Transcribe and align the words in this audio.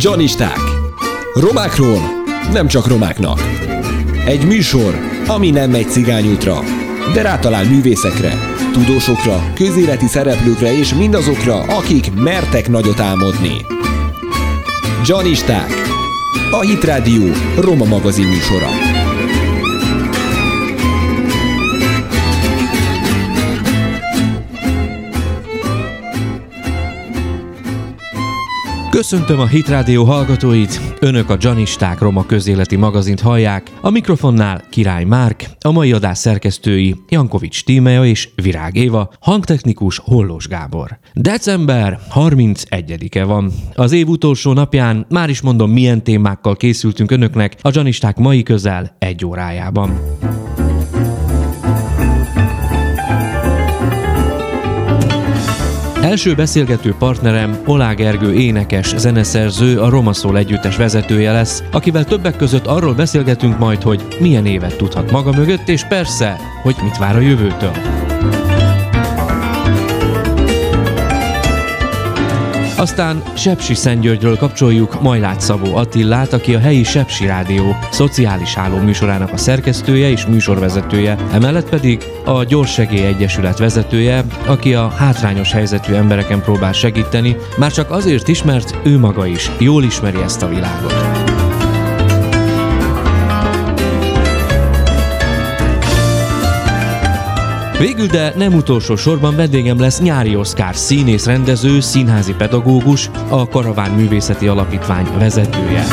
Johnisták. 0.00 0.58
Romákról 1.34 2.00
nem 2.52 2.66
csak 2.66 2.86
romáknak. 2.86 3.40
Egy 4.26 4.46
műsor, 4.46 4.98
ami 5.26 5.50
nem 5.50 5.70
megy 5.70 5.90
cigányútra, 5.90 6.60
de 7.14 7.22
rátalál 7.22 7.64
művészekre, 7.64 8.38
tudósokra, 8.72 9.52
közéleti 9.54 10.06
szereplőkre 10.06 10.78
és 10.78 10.94
mindazokra, 10.94 11.62
akik 11.62 12.14
mertek 12.14 12.68
nagyot 12.68 13.00
álmodni. 13.00 13.66
Johnisták. 15.04 15.72
A 16.50 16.60
Hit 16.60 16.84
Radio 16.84 17.32
Roma 17.56 17.84
magazin 17.84 18.26
műsora. 18.26 18.97
Köszöntöm 28.90 29.40
a 29.40 29.46
Hit 29.46 29.68
Radio 29.68 30.04
hallgatóit, 30.04 30.80
önök 31.00 31.30
a 31.30 31.36
Janisták 31.40 31.98
Roma 31.98 32.26
közéleti 32.26 32.76
magazint 32.76 33.20
hallják, 33.20 33.70
a 33.80 33.90
mikrofonnál 33.90 34.62
Király 34.70 35.04
Márk, 35.04 35.44
a 35.60 35.70
mai 35.70 35.92
adás 35.92 36.18
szerkesztői 36.18 36.96
Jankovics 37.08 37.64
Tímea 37.64 38.04
és 38.04 38.28
Virág 38.34 38.76
Éva, 38.76 39.10
hangtechnikus 39.20 39.98
Hollós 39.98 40.48
Gábor. 40.48 40.98
December 41.14 41.98
31-e 42.14 43.24
van. 43.24 43.52
Az 43.74 43.92
év 43.92 44.08
utolsó 44.08 44.52
napján 44.52 45.06
már 45.08 45.28
is 45.28 45.40
mondom 45.40 45.70
milyen 45.70 46.02
témákkal 46.02 46.56
készültünk 46.56 47.10
önöknek 47.10 47.56
a 47.62 47.70
Janisták 47.72 48.16
mai 48.16 48.42
közel 48.42 48.96
egy 48.98 49.24
órájában. 49.24 50.00
Első 56.08 56.34
beszélgető 56.34 56.94
partnerem 56.98 57.58
Olá 57.66 57.92
Gergő 57.92 58.32
énekes, 58.32 58.94
zeneszerző, 58.96 59.80
a 59.80 59.88
Roma 59.88 60.12
Szól 60.12 60.38
együttes 60.38 60.76
vezetője 60.76 61.32
lesz, 61.32 61.62
akivel 61.72 62.04
többek 62.04 62.36
között 62.36 62.66
arról 62.66 62.94
beszélgetünk 62.94 63.58
majd, 63.58 63.82
hogy 63.82 64.06
milyen 64.20 64.46
évet 64.46 64.76
tudhat 64.76 65.10
maga 65.10 65.32
mögött, 65.32 65.68
és 65.68 65.84
persze, 65.84 66.36
hogy 66.62 66.76
mit 66.82 66.98
vár 66.98 67.16
a 67.16 67.20
jövőtől. 67.20 67.72
Aztán 72.78 73.22
Sepsi 73.36 73.74
Szentgyörgyről 73.74 74.36
kapcsoljuk 74.36 75.02
Majlát 75.02 75.40
Szabó 75.40 75.76
Attillát, 75.76 76.32
aki 76.32 76.54
a 76.54 76.58
helyi 76.58 76.82
Sepsi 76.82 77.26
Rádió 77.26 77.76
szociális 77.90 78.56
műsorának 78.84 79.32
a 79.32 79.36
szerkesztője 79.36 80.10
és 80.10 80.26
műsorvezetője, 80.26 81.16
emellett 81.32 81.68
pedig 81.68 82.04
a 82.24 82.44
Gyorssegély 82.44 83.06
Egyesület 83.06 83.58
vezetője, 83.58 84.24
aki 84.46 84.74
a 84.74 84.88
hátrányos 84.88 85.52
helyzetű 85.52 85.92
embereken 85.92 86.42
próbál 86.42 86.72
segíteni, 86.72 87.36
már 87.56 87.72
csak 87.72 87.90
azért 87.90 88.28
is, 88.28 88.42
mert 88.42 88.78
ő 88.84 88.98
maga 88.98 89.26
is 89.26 89.50
jól 89.58 89.84
ismeri 89.84 90.20
ezt 90.20 90.42
a 90.42 90.48
világot. 90.48 91.27
Végül, 97.78 98.06
de 98.06 98.32
nem 98.36 98.54
utolsó 98.54 98.96
sorban 98.96 99.36
vendégem 99.36 99.80
lesz 99.80 100.00
Nyári 100.00 100.36
Oszkár 100.36 100.76
színész, 100.76 101.26
rendező, 101.26 101.80
színházi 101.80 102.34
pedagógus, 102.34 103.10
a 103.28 103.48
Karaván 103.48 103.90
Művészeti 103.90 104.46
Alapítvány 104.46 105.06
vezetője. 105.18 105.84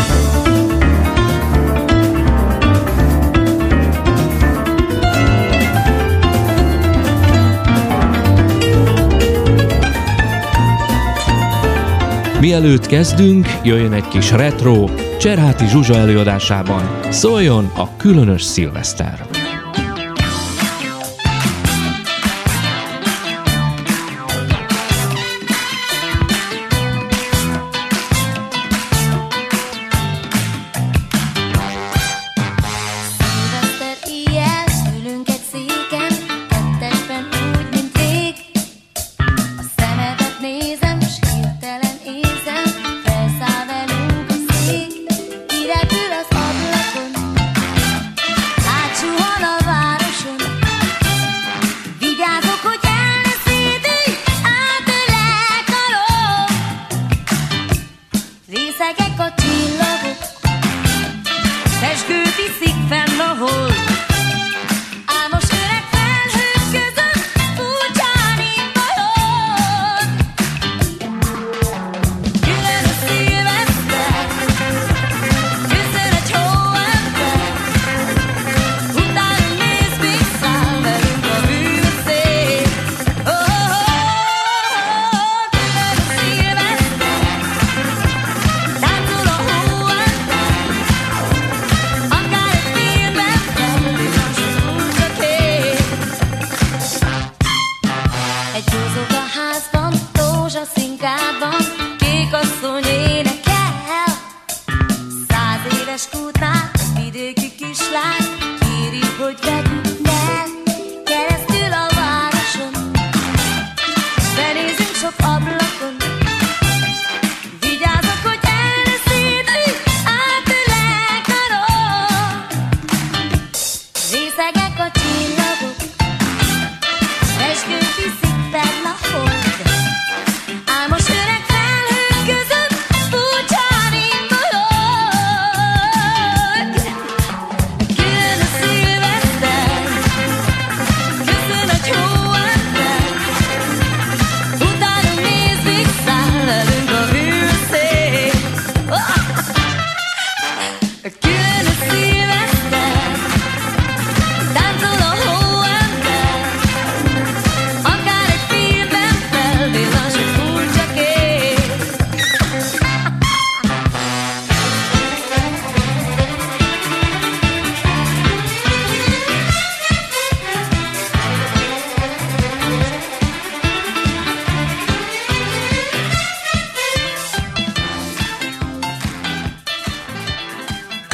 Mielőtt 12.39 12.85
kezdünk, 12.85 13.47
jöjjön 13.63 13.93
egy 13.93 14.07
kis 14.07 14.31
retro, 14.31 14.85
Cserháti 15.19 15.67
Zsuzsa 15.67 15.95
előadásában. 15.95 16.99
Szóljon 17.09 17.71
a 17.75 17.95
különös 17.97 18.41
szilveszter! 18.41 19.34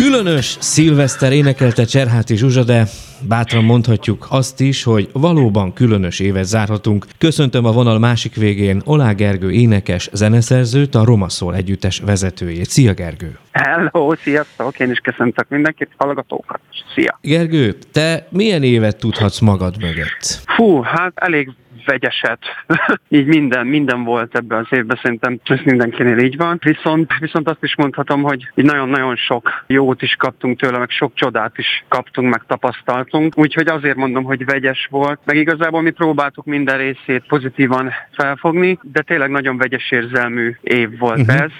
Különös 0.01 0.57
szilveszter 0.59 1.31
énekelte 1.31 1.83
Cserháti 1.83 2.35
Zsuzsa, 2.35 2.63
de 2.63 2.83
bátran 3.27 3.63
mondhatjuk 3.63 4.27
azt 4.29 4.59
is, 4.59 4.83
hogy 4.83 5.09
valóban 5.13 5.73
különös 5.73 6.19
évet 6.19 6.43
zárhatunk. 6.43 7.05
Köszöntöm 7.17 7.65
a 7.65 7.71
vonal 7.71 7.99
másik 7.99 8.35
végén 8.35 8.81
Olá 8.85 9.11
Gergő 9.11 9.51
énekes 9.51 10.09
zeneszerzőt, 10.13 10.95
a 10.95 11.03
Roma 11.03 11.29
Szól 11.29 11.55
együttes 11.55 11.99
vezetőjét. 11.99 12.65
Szia 12.65 12.93
Gergő! 12.93 13.37
Hello, 13.51 14.15
sziasztok! 14.15 14.79
Én 14.79 14.91
is 14.91 14.99
köszöntök 14.99 15.49
mindenkit, 15.49 15.89
hallgatókat. 15.97 16.59
Szia! 16.95 17.19
Gergő, 17.21 17.77
te 17.91 18.27
milyen 18.29 18.63
évet 18.63 18.97
tudhatsz 18.97 19.39
magad 19.39 19.75
mögött? 19.79 20.41
Fú, 20.55 20.81
hát 20.81 21.11
elég 21.15 21.51
vegyeset. 21.85 22.39
így 23.09 23.25
minden, 23.25 23.67
minden 23.67 24.03
volt 24.03 24.35
ebben 24.35 24.59
az 24.59 24.77
évben, 24.77 24.99
szerintem 25.01 25.39
ez 25.43 25.59
mindenkinél 25.63 26.17
így 26.17 26.37
van. 26.37 26.59
Viszont, 26.63 27.11
viszont 27.19 27.49
azt 27.49 27.63
is 27.63 27.75
mondhatom, 27.75 28.21
hogy 28.21 28.49
így 28.55 28.65
nagyon-nagyon 28.65 29.15
sok 29.15 29.63
jót 29.67 30.01
is 30.01 30.15
kaptunk 30.15 30.59
tőle, 30.59 30.77
meg 30.77 30.89
sok 30.89 31.11
csodát 31.13 31.57
is 31.57 31.83
kaptunk, 31.87 32.29
meg 32.29 32.43
tapasztaltunk. 32.47 33.37
Úgyhogy 33.37 33.67
azért 33.67 33.95
mondom, 33.95 34.23
hogy 34.23 34.45
vegyes 34.45 34.87
volt. 34.89 35.19
Meg 35.25 35.35
igazából 35.35 35.81
mi 35.81 35.91
próbáltuk 35.91 36.45
minden 36.45 36.77
részét 36.77 37.23
pozitívan 37.27 37.91
felfogni, 38.11 38.79
de 38.81 39.01
tényleg 39.01 39.29
nagyon 39.29 39.57
vegyes 39.57 39.91
érzelmű 39.91 40.55
év 40.61 40.97
volt 40.97 41.19
uh-huh. 41.19 41.41
ez 41.41 41.51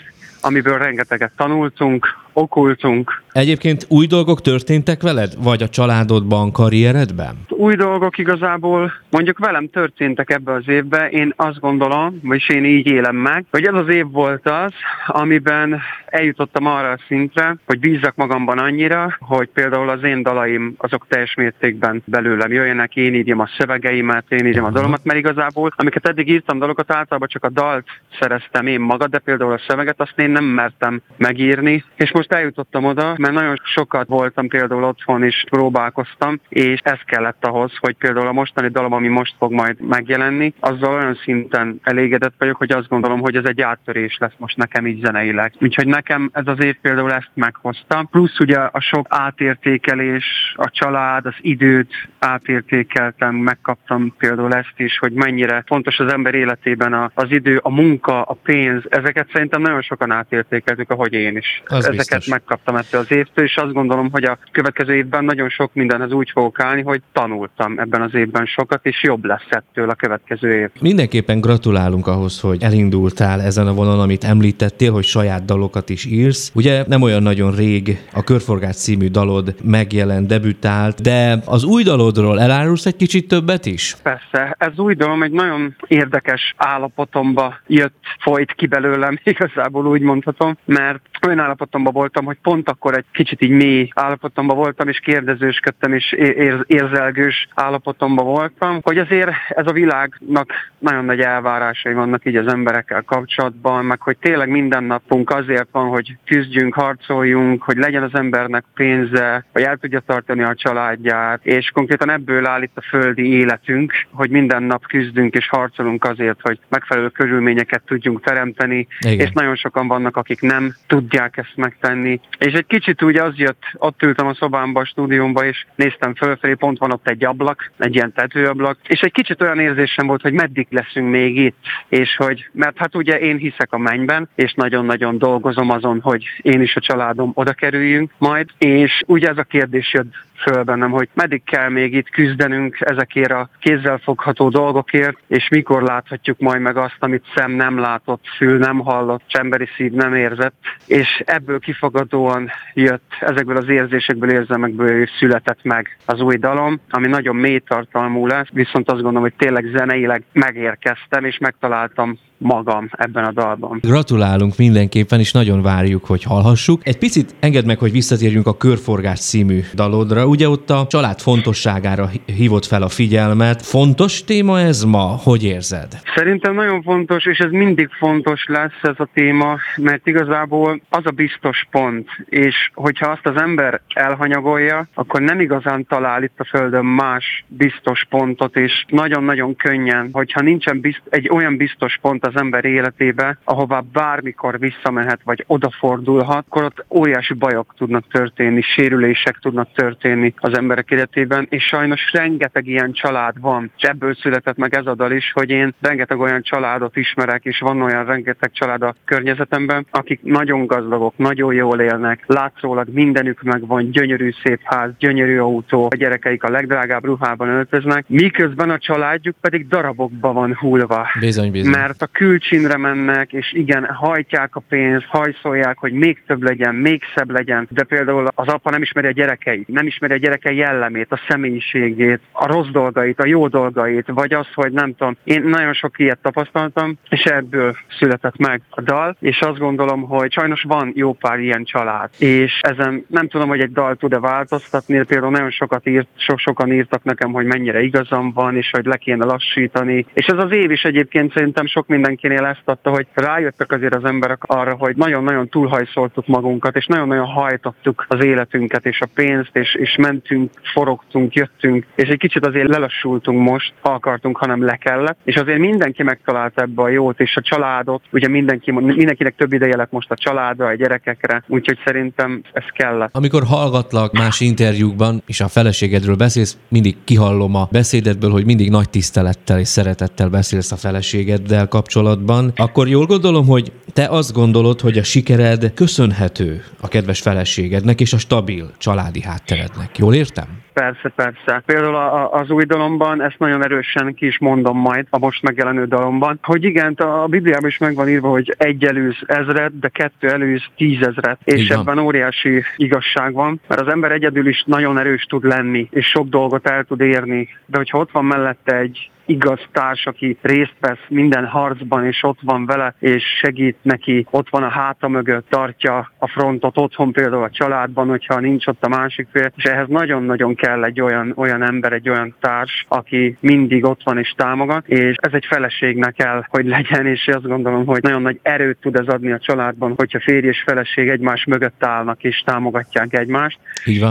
amiből 0.42 0.78
rengeteget 0.78 1.32
tanultunk, 1.38 2.08
okultunk. 2.34 3.22
Egyébként 3.32 3.86
új 3.90 4.06
dolgok 4.06 4.42
történtek 4.42 5.02
veled, 5.02 5.34
vagy 5.44 5.64
a 5.64 5.70
családodban, 5.70 6.52
karrieredben? 6.52 7.36
Új 7.50 7.76
dolgok 7.76 8.18
igazából 8.18 8.94
mondjuk 9.10 9.40
velem 9.40 9.70
történtek 9.70 10.30
ebbe 10.30 10.54
az 10.54 10.68
évbe. 10.68 11.10
Én 11.10 11.34
azt 11.36 11.60
gondolom, 11.60 12.20
vagyis 12.24 12.50
én 12.50 12.66
így 12.66 12.88
élem 12.88 13.16
meg, 13.16 13.46
hogy 13.52 13.64
ez 13.64 13.74
az 13.74 13.88
év 13.88 14.06
volt 14.12 14.50
az, 14.50 14.74
amiben 15.08 15.82
eljutottam 16.06 16.66
arra 16.66 16.90
a 16.90 17.00
szintre, 17.08 17.58
hogy 17.66 17.80
bízzak 17.80 18.16
magamban 18.16 18.58
annyira, 18.58 19.18
hogy 19.20 19.50
például 19.54 19.90
az 19.90 20.04
én 20.04 20.24
dalaim 20.24 20.74
azok 20.78 21.06
teljes 21.08 21.34
mértékben 21.34 22.04
belőlem 22.06 22.52
jöjjenek, 22.52 22.96
én 22.96 23.14
írjam 23.14 23.40
a 23.40 23.50
szövegeimet, 23.58 24.26
én 24.30 24.46
írjam 24.46 24.66
a 24.66 24.70
dalomat, 24.70 25.04
mert 25.04 25.20
igazából, 25.20 25.74
amiket 25.76 26.08
eddig 26.08 26.30
írtam 26.30 26.60
dalokat, 26.60 26.92
általában 26.92 27.28
csak 27.28 27.44
a 27.44 27.50
dalt 27.50 27.88
szereztem 28.20 28.68
én 28.68 28.80
magad, 28.80 29.10
de 29.10 29.20
például 29.20 29.54
a 29.54 29.62
szöveget 29.68 30.02
azt 30.02 30.20
én 30.20 30.30
nem 30.30 30.44
mertem 30.44 31.02
megírni, 31.18 31.84
és 31.96 32.12
most 32.12 32.21
eljutottam 32.28 32.86
oda, 32.86 33.16
mert 33.18 33.34
nagyon 33.34 33.56
sokat 33.64 34.08
voltam 34.08 34.48
például 34.48 34.84
otthon 34.84 35.24
is 35.24 35.46
próbálkoztam, 35.50 36.40
és 36.50 36.80
ez 36.84 37.00
kellett 37.06 37.46
ahhoz, 37.46 37.72
hogy 37.80 37.96
például 37.96 38.28
a 38.28 38.32
mostani 38.32 38.68
dalom, 38.68 38.94
ami 38.94 39.08
most 39.08 39.36
fog 39.38 39.52
majd 39.52 39.82
megjelenni, 39.82 40.54
azzal 40.60 40.94
olyan 40.94 41.20
szinten 41.24 41.80
elégedett 41.84 42.34
vagyok, 42.38 42.58
hogy 42.58 42.72
azt 42.72 42.88
gondolom, 42.88 43.20
hogy 43.20 43.36
ez 43.36 43.46
egy 43.46 43.62
áttörés 43.62 44.18
lesz 44.20 44.34
most 44.38 44.58
nekem 44.58 44.88
így 44.88 45.04
zeneileg. 45.04 45.54
Úgyhogy 45.60 45.88
nekem 45.88 46.30
ez 46.34 46.48
az 46.48 46.64
év 46.64 46.76
például 46.82 47.12
ezt 47.12 47.32
meghozta. 47.34 48.08
Plusz 48.12 48.40
ugye 48.40 48.58
a 48.58 48.80
sok 48.80 49.06
átértékelés, 49.10 50.54
a 50.56 50.70
család, 50.70 51.26
az 51.26 51.36
időt 51.42 51.94
átértékeltem, 52.20 53.36
megkaptam 53.36 54.16
például 54.18 54.54
ezt 54.54 54.74
is, 54.78 54.98
hogy 54.98 55.12
mennyire 55.12 55.64
fontos 55.66 56.00
az 56.00 56.12
ember 56.12 56.36
életében 56.36 57.12
az 57.14 57.32
idő, 57.32 57.60
a 57.64 57.70
munka, 57.70 58.22
a 58.22 58.34
pénz, 58.34 58.84
ezeket 58.90 59.30
szerintem 59.34 59.62
nagyon 59.62 59.82
sokan 59.82 60.12
átértékeltük, 60.12 60.90
ahogy 60.90 61.14
én 61.14 61.38
is. 61.38 61.64
Az 61.66 61.88
Ezeket 61.88 62.11
biztos. 62.18 62.34
megkaptam 62.34 62.76
ettől 62.76 63.02
az 63.02 63.12
évtől, 63.12 63.46
és 63.46 63.56
azt 63.56 63.74
gondolom, 63.74 64.12
hogy 64.12 64.24
a 64.24 64.38
következő 64.52 64.96
évben 64.96 65.26
nagyon 65.26 65.50
sok 65.50 65.74
mindenhez 65.74 66.12
úgy 66.12 66.30
fogok 66.34 66.60
állni, 66.60 66.82
hogy 66.82 67.02
tanultam 67.14 67.80
ebben 67.80 68.02
az 68.02 68.14
évben 68.14 68.46
sokat, 68.46 68.86
és 68.86 69.04
jobb 69.04 69.26
lesz 69.26 69.48
ettől 69.50 69.90
a 69.90 69.96
következő 69.96 70.60
év. 70.60 70.70
Mindenképpen 70.82 71.42
gratulálunk 71.42 72.08
ahhoz, 72.08 72.40
hogy 72.40 72.64
elindultál 72.64 73.42
ezen 73.42 73.68
a 73.68 73.74
vonalon, 73.74 74.00
amit 74.00 74.24
említettél, 74.24 74.92
hogy 74.92 75.04
saját 75.04 75.46
dalokat 75.46 75.90
is 75.90 76.06
írsz. 76.06 76.52
Ugye 76.56 76.84
nem 76.88 77.02
olyan 77.02 77.24
nagyon 77.24 77.56
rég 77.56 77.98
a 78.14 78.24
Körforgás 78.24 78.76
című 78.76 79.08
dalod 79.08 79.56
megjelent, 79.64 80.28
debütált, 80.28 81.02
de 81.02 81.38
az 81.46 81.64
új 81.64 81.84
dalodról 81.84 82.40
elárulsz 82.40 82.86
egy 82.86 82.96
kicsit 82.96 83.28
többet 83.28 83.66
is? 83.66 83.96
Persze, 84.04 84.56
ez 84.58 84.78
új 84.78 84.94
dalom 84.94 85.24
egy 85.24 85.32
nagyon 85.32 85.76
érdekes 85.88 86.54
állapotomba 86.58 87.60
jött, 87.68 87.96
folyt 88.20 88.52
ki 88.54 88.66
belőlem, 88.68 89.20
igazából 89.34 89.86
úgy 89.86 90.02
mondhatom, 90.02 90.58
mert 90.66 91.00
olyan 91.28 91.40
állapotomban 91.40 91.94
voltam, 92.02 92.26
hogy 92.26 92.38
pont 92.42 92.70
akkor 92.70 92.98
egy 92.98 93.06
kicsit 93.12 93.42
így 93.42 93.50
mély 93.50 93.90
állapotomban 93.94 94.58
voltam, 94.58 94.88
és 94.88 95.00
kérdezősködtem, 95.00 95.94
és 95.94 96.12
ér- 96.12 96.64
érzelgős 96.68 97.48
állapotomban 97.56 98.26
voltam, 98.26 98.80
hogy 98.82 98.98
azért 98.98 99.32
ez 99.50 99.68
a 99.68 99.72
világnak 99.72 100.50
nagyon 100.80 101.06
nagy 101.06 101.20
elvárásai 101.20 101.94
vannak 101.94 102.26
így 102.26 102.36
az 102.36 102.48
emberekkel 102.48 103.02
kapcsolatban, 103.02 103.86
meg 103.86 104.02
hogy 104.02 104.18
tényleg 104.18 104.50
minden 104.50 104.84
napunk 104.84 105.30
azért 105.30 105.68
van, 105.72 105.88
hogy 105.88 106.18
küzdjünk, 106.26 106.74
harcoljunk, 106.74 107.64
hogy 107.64 107.78
legyen 107.78 108.04
az 108.04 108.14
embernek 108.14 108.64
pénze, 108.74 109.46
hogy 109.52 109.62
el 109.62 109.78
tudja 109.78 110.00
tartani 110.00 110.44
a 110.44 110.56
családját, 110.56 111.46
és 111.46 111.70
konkrétan 111.70 112.10
ebből 112.10 112.46
áll 112.46 112.62
itt 112.62 112.78
a 112.78 112.88
földi 112.90 113.34
életünk, 113.34 113.94
hogy 114.12 114.30
minden 114.30 114.64
nap 114.64 114.86
küzdünk 114.88 115.34
és 115.34 115.50
harcolunk 115.50 116.04
azért, 116.04 116.40
hogy 116.42 116.60
megfelelő 116.70 117.10
körülményeket 117.10 117.82
tudjunk 117.86 118.22
teremteni, 118.24 118.88
Igen. 119.00 119.20
és 119.20 119.32
nagyon 119.32 119.56
sokan 119.56 119.88
vannak, 119.88 120.18
akik 120.18 120.42
nem 120.42 120.76
tudják 120.88 121.38
ezt 121.38 121.56
megtenni. 121.56 121.90
És 122.38 122.54
egy 122.54 122.66
kicsit 122.66 123.04
úgy 123.04 123.18
az 123.18 123.34
jött, 123.36 123.64
ott 123.78 124.04
ültem 124.04 124.28
a 124.28 124.34
szobámba, 124.34 124.80
a 124.80 124.86
stúdiómba, 124.86 125.46
és 125.46 125.66
néztem 125.76 126.16
fölfelé, 126.16 126.54
pont 126.54 126.78
van 126.78 126.92
ott 126.92 127.08
egy 127.08 127.26
ablak, 127.26 127.72
egy 127.78 127.96
ilyen 127.96 128.14
tetőablak, 128.14 128.78
és 128.88 129.00
egy 129.00 129.12
kicsit 129.12 129.42
olyan 129.42 129.60
érzésem 129.60 130.08
volt, 130.08 130.22
hogy 130.22 130.34
meddig 130.34 130.68
leszünk 130.70 131.10
még 131.10 131.38
itt, 131.38 131.58
és 131.88 132.16
hogy, 132.16 132.50
mert 132.52 132.78
hát 132.78 132.96
ugye 132.96 133.20
én 133.20 133.38
hiszek 133.38 133.74
a 133.74 133.78
mennyben, 133.78 134.30
és 134.36 134.54
nagyon-nagyon 134.54 135.18
dolgozom 135.18 135.70
azon, 135.70 136.00
hogy 136.02 136.26
én 136.42 136.62
is 136.62 136.76
a 136.76 136.80
családom 136.80 137.32
oda 137.34 137.54
kerüljünk 137.54 138.12
majd, 138.18 138.50
és 138.58 139.04
ugye 139.06 139.30
ez 139.30 139.38
a 139.38 139.44
kérdés 139.44 139.94
jött 139.94 140.14
föl 140.42 140.64
bennem, 140.64 140.92
hogy 140.92 141.10
meddig 141.14 141.44
kell 141.44 141.70
még 141.70 141.94
itt 141.94 142.10
küzdenünk 142.10 142.78
ezekért 142.80 143.32
a 143.32 143.50
kézzelfogható 143.60 144.50
dolgokért, 144.50 145.18
és 145.28 145.50
mikor 145.50 145.84
láthatjuk 145.84 146.40
majd 146.40 146.62
meg 146.62 146.78
azt, 146.78 146.98
amit 147.00 147.26
szem 147.36 147.52
nem 147.52 147.80
látott, 147.80 148.24
fül 148.38 148.58
nem 148.58 148.80
hallott, 148.80 149.24
emberi 149.28 149.68
szív 149.76 149.92
nem 149.92 150.16
érzett, 150.16 150.56
és 150.86 151.24
ebből 151.26 151.60
kifogadóan 151.60 152.50
jött, 152.74 153.12
ezekből 153.20 153.58
az 153.58 153.70
érzésekből, 153.70 154.32
érzelmekből 154.32 155.08
született 155.20 155.64
meg 155.64 155.98
az 156.06 156.22
új 156.22 156.36
dalom, 156.36 156.80
ami 156.90 157.08
nagyon 157.08 157.36
mély 157.36 157.60
tartalmú 157.60 158.28
lesz, 158.28 158.48
viszont 158.52 158.88
azt 158.88 159.02
gondolom, 159.02 159.22
hogy 159.22 159.34
tényleg 159.38 159.66
zeneileg 159.76 160.24
megérkeztem, 160.34 161.26
és 161.26 161.38
megtaláltam 161.38 162.18
magam 162.42 162.90
ebben 162.92 163.24
a 163.24 163.32
dalban. 163.32 163.80
Gratulálunk 163.82 164.58
mindenképpen, 164.58 165.20
és 165.20 165.32
nagyon 165.32 165.62
várjuk, 165.62 166.06
hogy 166.06 166.24
hallhassuk. 166.24 166.88
Egy 166.88 166.98
picit 166.98 167.36
engedd 167.40 167.66
meg, 167.66 167.80
hogy 167.80 167.92
visszatérjünk 167.92 168.48
a 168.48 168.58
Körforgás 168.58 169.20
című 169.20 169.60
dalodra. 169.74 170.26
Ugye 170.26 170.50
ott 170.50 170.70
a 170.70 170.86
család 170.90 171.20
fontosságára 171.20 172.10
hívott 172.26 172.66
fel 172.66 172.82
a 172.82 172.90
figyelmet. 172.90 173.62
Fontos 173.62 174.24
téma 174.24 174.60
ez 174.60 174.84
ma? 174.84 175.20
Hogy 175.24 175.44
érzed? 175.44 176.02
Szerintem 176.16 176.54
nagyon 176.54 176.82
fontos, 176.82 177.26
és 177.26 177.38
ez 177.38 177.52
mindig 177.52 177.90
fontos 178.00 178.46
lesz 178.48 178.80
ez 178.82 178.96
a 178.98 179.08
téma, 179.14 179.58
mert 179.76 180.08
igazából 180.08 180.82
az 180.90 181.06
a 181.06 181.12
biztos 181.12 181.68
pont, 181.72 182.10
és 182.26 182.72
hogyha 182.74 183.08
azt 183.08 183.28
az 183.28 183.42
ember 183.42 183.82
elhanyagolja, 183.94 184.88
akkor 184.94 185.22
nem 185.22 185.40
igazán 185.40 185.86
talál 185.86 186.24
itt 186.24 186.40
a 186.40 186.46
Földön 186.46 186.86
más 186.86 187.46
biztos 187.48 188.06
pontot, 188.10 188.58
és 188.58 188.86
nagyon-nagyon 188.88 189.56
könnyen, 189.56 190.10
hogyha 190.12 190.42
nincsen 190.42 190.80
bizt, 190.80 191.02
egy 191.10 191.30
olyan 191.30 191.58
biztos 191.58 191.98
pont 192.02 192.26
az 192.26 192.31
ember 192.36 192.66
életébe, 192.66 193.38
ahová 193.44 193.80
bármikor 193.94 194.60
visszamehet, 194.60 195.20
vagy 195.24 195.44
odafordulhat, 195.48 196.46
akkor 196.50 196.64
ott 196.64 196.86
óriási 196.90 197.34
bajok 197.34 197.74
tudnak 197.78 198.04
történni, 198.12 198.62
sérülések 198.62 199.38
tudnak 199.42 199.74
történni 199.74 200.34
az 200.38 200.58
emberek 200.58 200.92
életében, 200.92 201.48
és 201.50 201.64
sajnos 201.64 202.12
rengeteg 202.12 202.68
ilyen 202.68 202.92
család 202.92 203.40
van, 203.40 203.72
és 203.78 203.84
ebből 203.84 204.16
született 204.16 204.58
meg 204.58 204.76
ez 204.76 204.86
a 204.86 204.96
dal 204.96 205.12
is, 205.12 205.32
hogy 205.34 205.50
én 205.50 205.74
rengeteg 205.82 206.20
olyan 206.20 206.42
családot 206.42 206.96
ismerek, 206.96 207.46
és 207.46 207.60
van 207.60 207.82
olyan 207.82 208.06
rengeteg 208.06 208.52
család 208.52 208.82
a 208.82 208.96
környezetemben, 209.06 209.86
akik 209.92 210.20
nagyon 210.24 210.66
gazdagok, 210.66 211.18
nagyon 211.18 211.54
jól 211.54 211.80
élnek, 211.80 212.24
látszólag 212.28 212.88
mindenük 212.94 213.42
megvan, 213.42 213.92
gyönyörű 213.92 214.32
szép 214.44 214.60
ház, 214.64 214.90
gyönyörű 215.00 215.38
autó, 215.38 215.88
a 215.92 215.96
gyerekeik 215.96 216.44
a 216.44 216.50
legdrágább 216.50 217.06
ruhában 217.06 217.50
öltöznek, 217.50 218.06
miközben 218.08 218.70
a 218.70 218.78
családjuk 218.78 219.36
pedig 219.42 219.68
darabokba 219.68 220.34
van 220.34 220.56
hullva. 220.56 221.08
Bizony, 221.20 221.52
bizony. 221.52 221.72
Mert 221.72 222.02
a 222.02 222.08
külcsinre 222.22 222.78
mennek, 222.78 223.34
és 223.34 223.54
igen, 223.54 223.86
hajtják 223.86 224.56
a 224.56 224.60
pénzt, 224.70 225.06
hajszolják, 225.06 225.78
hogy 225.78 225.92
még 225.92 226.24
több 226.28 226.44
legyen, 226.44 226.76
még 226.76 227.04
szebb 227.16 227.32
legyen, 227.32 227.68
de 227.70 227.84
például 227.84 228.28
az 228.36 228.48
apa 228.48 228.70
nem 228.70 228.82
ismeri 228.82 229.08
a 229.08 229.12
gyerekeit, 229.12 229.68
nem 229.68 229.88
ismeri 229.88 230.14
a 230.14 230.18
gyereke 230.18 230.52
jellemét, 230.52 231.12
a 231.12 231.20
személyiségét, 231.28 232.20
a 232.32 232.48
rossz 232.48 232.68
dolgait, 232.68 233.20
a 233.20 233.28
jó 233.28 233.48
dolgait, 233.48 234.08
vagy 234.08 234.34
az, 234.34 234.48
hogy 234.54 234.72
nem 234.72 234.96
tudom, 234.96 235.18
én 235.24 235.42
nagyon 235.42 235.74
sok 235.74 236.00
ilyet 236.00 236.22
tapasztaltam, 236.22 236.98
és 237.10 237.24
ebből 237.24 237.76
született 238.00 238.38
meg 238.38 238.62
a 238.70 238.82
dal, 238.82 239.18
és 239.20 239.40
azt 239.40 239.60
gondolom, 239.60 240.02
hogy 240.02 240.32
sajnos 240.32 240.62
van 240.62 240.92
jó 240.96 241.14
pár 241.14 241.40
ilyen 241.40 241.64
család, 241.64 242.10
és 242.18 242.60
ezen 242.62 243.06
nem 243.08 243.28
tudom, 243.28 243.48
hogy 243.48 243.62
egy 243.62 243.72
dal 243.72 243.96
tud-e 243.96 244.20
változtatni, 244.20 244.98
de 244.98 245.04
például 245.04 245.32
nagyon 245.32 245.52
sokat 245.52 245.88
írt, 245.88 246.08
so, 246.16 246.38
sokan 246.38 246.74
írtak 246.74 247.04
nekem, 247.04 247.32
hogy 247.32 247.46
mennyire 247.46 247.82
igazam 247.82 248.32
van, 248.34 248.56
és 248.56 248.70
hogy 248.72 248.86
le 248.86 248.98
kéne 248.98 249.26
lassítani, 249.26 250.06
és 250.14 250.26
ez 250.26 250.38
az 250.38 250.52
év 250.52 250.72
is 250.72 250.84
egyébként 250.84 251.34
szerintem 251.34 251.66
sok 251.66 251.88
minden 251.88 252.10
mindenkinél 252.12 252.46
ezt 252.46 252.62
adta, 252.66 252.90
hogy 252.90 253.08
rájöttek 253.14 253.72
azért 253.72 253.96
az 253.96 254.04
emberek 254.04 254.44
arra, 254.44 254.76
hogy 254.76 254.96
nagyon-nagyon 254.96 255.50
túlhajszoltuk 255.50 256.28
magunkat, 256.28 256.76
és 256.76 256.86
nagyon-nagyon 256.86 257.26
hajtottuk 257.26 258.06
az 258.08 258.24
életünket 258.24 258.86
és 258.86 259.02
a 259.02 259.08
pénzt, 259.14 259.56
és, 259.56 259.76
és 259.76 259.96
mentünk, 259.96 260.52
forogtunk, 260.74 261.34
jöttünk, 261.34 261.86
és 261.96 262.10
egy 262.10 262.18
kicsit 262.18 262.46
azért 262.46 262.68
lelassultunk 262.68 263.50
most, 263.50 263.74
ha 263.82 263.90
akartunk, 263.90 264.38
hanem 264.38 264.66
le 264.66 264.76
kellett. 264.76 265.18
És 265.24 265.36
azért 265.36 265.60
mindenki 265.60 266.04
megtalálta 266.04 266.62
ebbe 266.62 266.82
a 266.82 266.90
jót, 266.90 267.20
és 267.20 267.36
a 267.36 267.42
családot, 267.42 268.04
ugye 268.12 268.28
mindenki, 268.28 268.72
mindenkinek 268.72 269.36
több 269.36 269.54
ideje 269.54 269.76
lett 269.76 269.92
most 269.92 270.12
a 270.12 270.16
családra, 270.16 270.66
a 270.66 270.74
gyerekekre, 270.74 271.44
úgyhogy 271.48 271.78
szerintem 271.86 272.42
ez 272.54 272.66
kellett. 272.74 273.16
Amikor 273.16 273.44
hallgatlak 273.44 274.14
más 274.14 274.40
interjúkban, 274.40 275.22
és 275.26 275.42
a 275.42 275.48
feleségedről 275.48 276.16
beszélsz, 276.16 276.58
mindig 276.70 276.96
kihallom 277.04 277.56
a 277.56 277.68
beszédedből, 277.72 278.32
hogy 278.32 278.46
mindig 278.46 278.70
nagy 278.70 278.90
tisztelettel 278.90 279.60
és 279.60 279.68
szeretettel 279.68 280.30
beszélsz 280.30 280.72
a 280.72 280.76
feleségeddel 280.76 281.68
kapcsolatban, 281.92 282.52
akkor 282.56 282.88
jól 282.88 283.06
gondolom, 283.06 283.48
hogy 283.48 283.72
te 283.94 284.08
azt 284.08 284.34
gondolod, 284.34 284.82
hogy 284.82 284.98
a 284.98 285.04
sikered 285.04 285.74
köszönhető 285.74 286.64
a 286.82 286.88
kedves 286.88 287.20
feleségednek 287.20 288.02
és 288.02 288.14
a 288.14 288.18
stabil 288.18 288.72
családi 288.78 289.22
hátterednek. 289.22 289.98
Jól 289.98 290.16
értem? 290.16 290.48
Persze, 290.74 291.10
persze. 291.16 291.64
Például 291.66 291.96
a, 291.96 292.32
az 292.34 292.50
új 292.50 292.64
dalomban, 292.64 293.22
ezt 293.22 293.40
nagyon 293.40 293.64
erősen 293.64 294.14
ki 294.14 294.26
is 294.26 294.40
mondom 294.40 294.78
majd 294.78 295.08
a 295.10 295.20
most 295.20 295.42
megjelenő 295.42 295.86
dalomban, 295.86 296.40
hogy 296.42 296.64
igen, 296.64 296.94
a 296.94 297.28
Bibliában 297.28 297.70
is 297.70 297.78
meg 297.78 297.96
van 297.96 298.10
írva, 298.10 298.30
hogy 298.30 298.56
egy 298.58 298.86
előz 298.86 299.18
ezret, 299.26 299.80
de 299.80 299.90
kettő 299.90 300.30
előz 300.30 300.64
tízezret. 300.76 301.40
És 301.44 301.64
igen. 301.64 301.80
ebben 301.80 302.00
óriási 302.00 302.64
igazság 302.76 303.34
van, 303.34 303.62
mert 303.68 303.82
az 303.82 303.88
ember 303.88 304.12
egyedül 304.12 304.48
is 304.48 304.64
nagyon 304.66 304.98
erős 304.98 305.24
tud 305.24 305.44
lenni, 305.44 305.88
és 305.92 306.06
sok 306.06 306.28
dolgot 306.28 306.68
el 306.68 306.84
tud 306.84 307.02
érni. 307.02 307.48
De 307.66 307.78
hogyha 307.78 307.98
ott 307.98 308.12
van 308.12 308.26
mellette 308.26 308.78
egy 308.78 309.12
igaz 309.32 309.60
társ, 309.72 310.06
aki 310.06 310.38
részt 310.42 310.76
vesz 310.80 311.06
minden 311.08 311.46
harcban, 311.46 312.06
és 312.06 312.24
ott 312.24 312.40
van 312.42 312.66
vele, 312.66 312.96
és 313.00 313.24
segít 313.40 313.78
neki, 313.82 314.28
ott 314.30 314.50
van 314.50 314.64
a 314.64 314.70
háta 314.70 315.08
mögött, 315.08 315.50
tartja 315.50 316.12
a 316.18 316.28
frontot 316.28 316.78
otthon 316.78 317.12
például 317.12 317.44
a 317.44 317.50
családban, 317.50 318.08
hogyha 318.08 318.40
nincs 318.40 318.68
ott 318.68 318.84
a 318.84 318.90
másik 318.90 319.28
fél, 319.32 319.52
és 319.56 319.64
ehhez 319.64 319.88
nagyon-nagyon 319.88 320.56
kell 320.62 320.84
egy 320.84 321.02
olyan, 321.02 321.34
olyan 321.36 321.64
ember, 321.64 321.94
egy 321.94 322.10
olyan 322.10 322.36
társ, 322.40 322.86
aki 322.88 323.38
mindig 323.40 323.86
ott 323.86 324.02
van 324.04 324.18
és 324.18 324.34
támogat, 324.38 324.88
és 324.88 325.16
ez 325.20 325.34
egy 325.34 325.46
feleségnek 325.50 326.14
kell, 326.14 326.44
hogy 326.48 326.66
legyen, 326.66 327.06
és 327.06 327.28
azt 327.28 327.48
gondolom, 327.48 327.86
hogy 327.86 328.02
nagyon 328.02 328.22
nagy 328.22 328.40
erőt 328.42 328.78
tud 328.82 328.96
ez 328.96 329.08
adni 329.08 329.32
a 329.32 329.40
családban, 329.40 329.94
hogyha 329.98 330.20
férj 330.20 330.48
és 330.48 330.64
feleség 330.66 331.10
egymás 331.10 331.46
mögött 331.46 331.86
állnak 331.86 332.24
és 332.24 332.44
támogatják 332.46 333.18
egymást. 333.18 333.60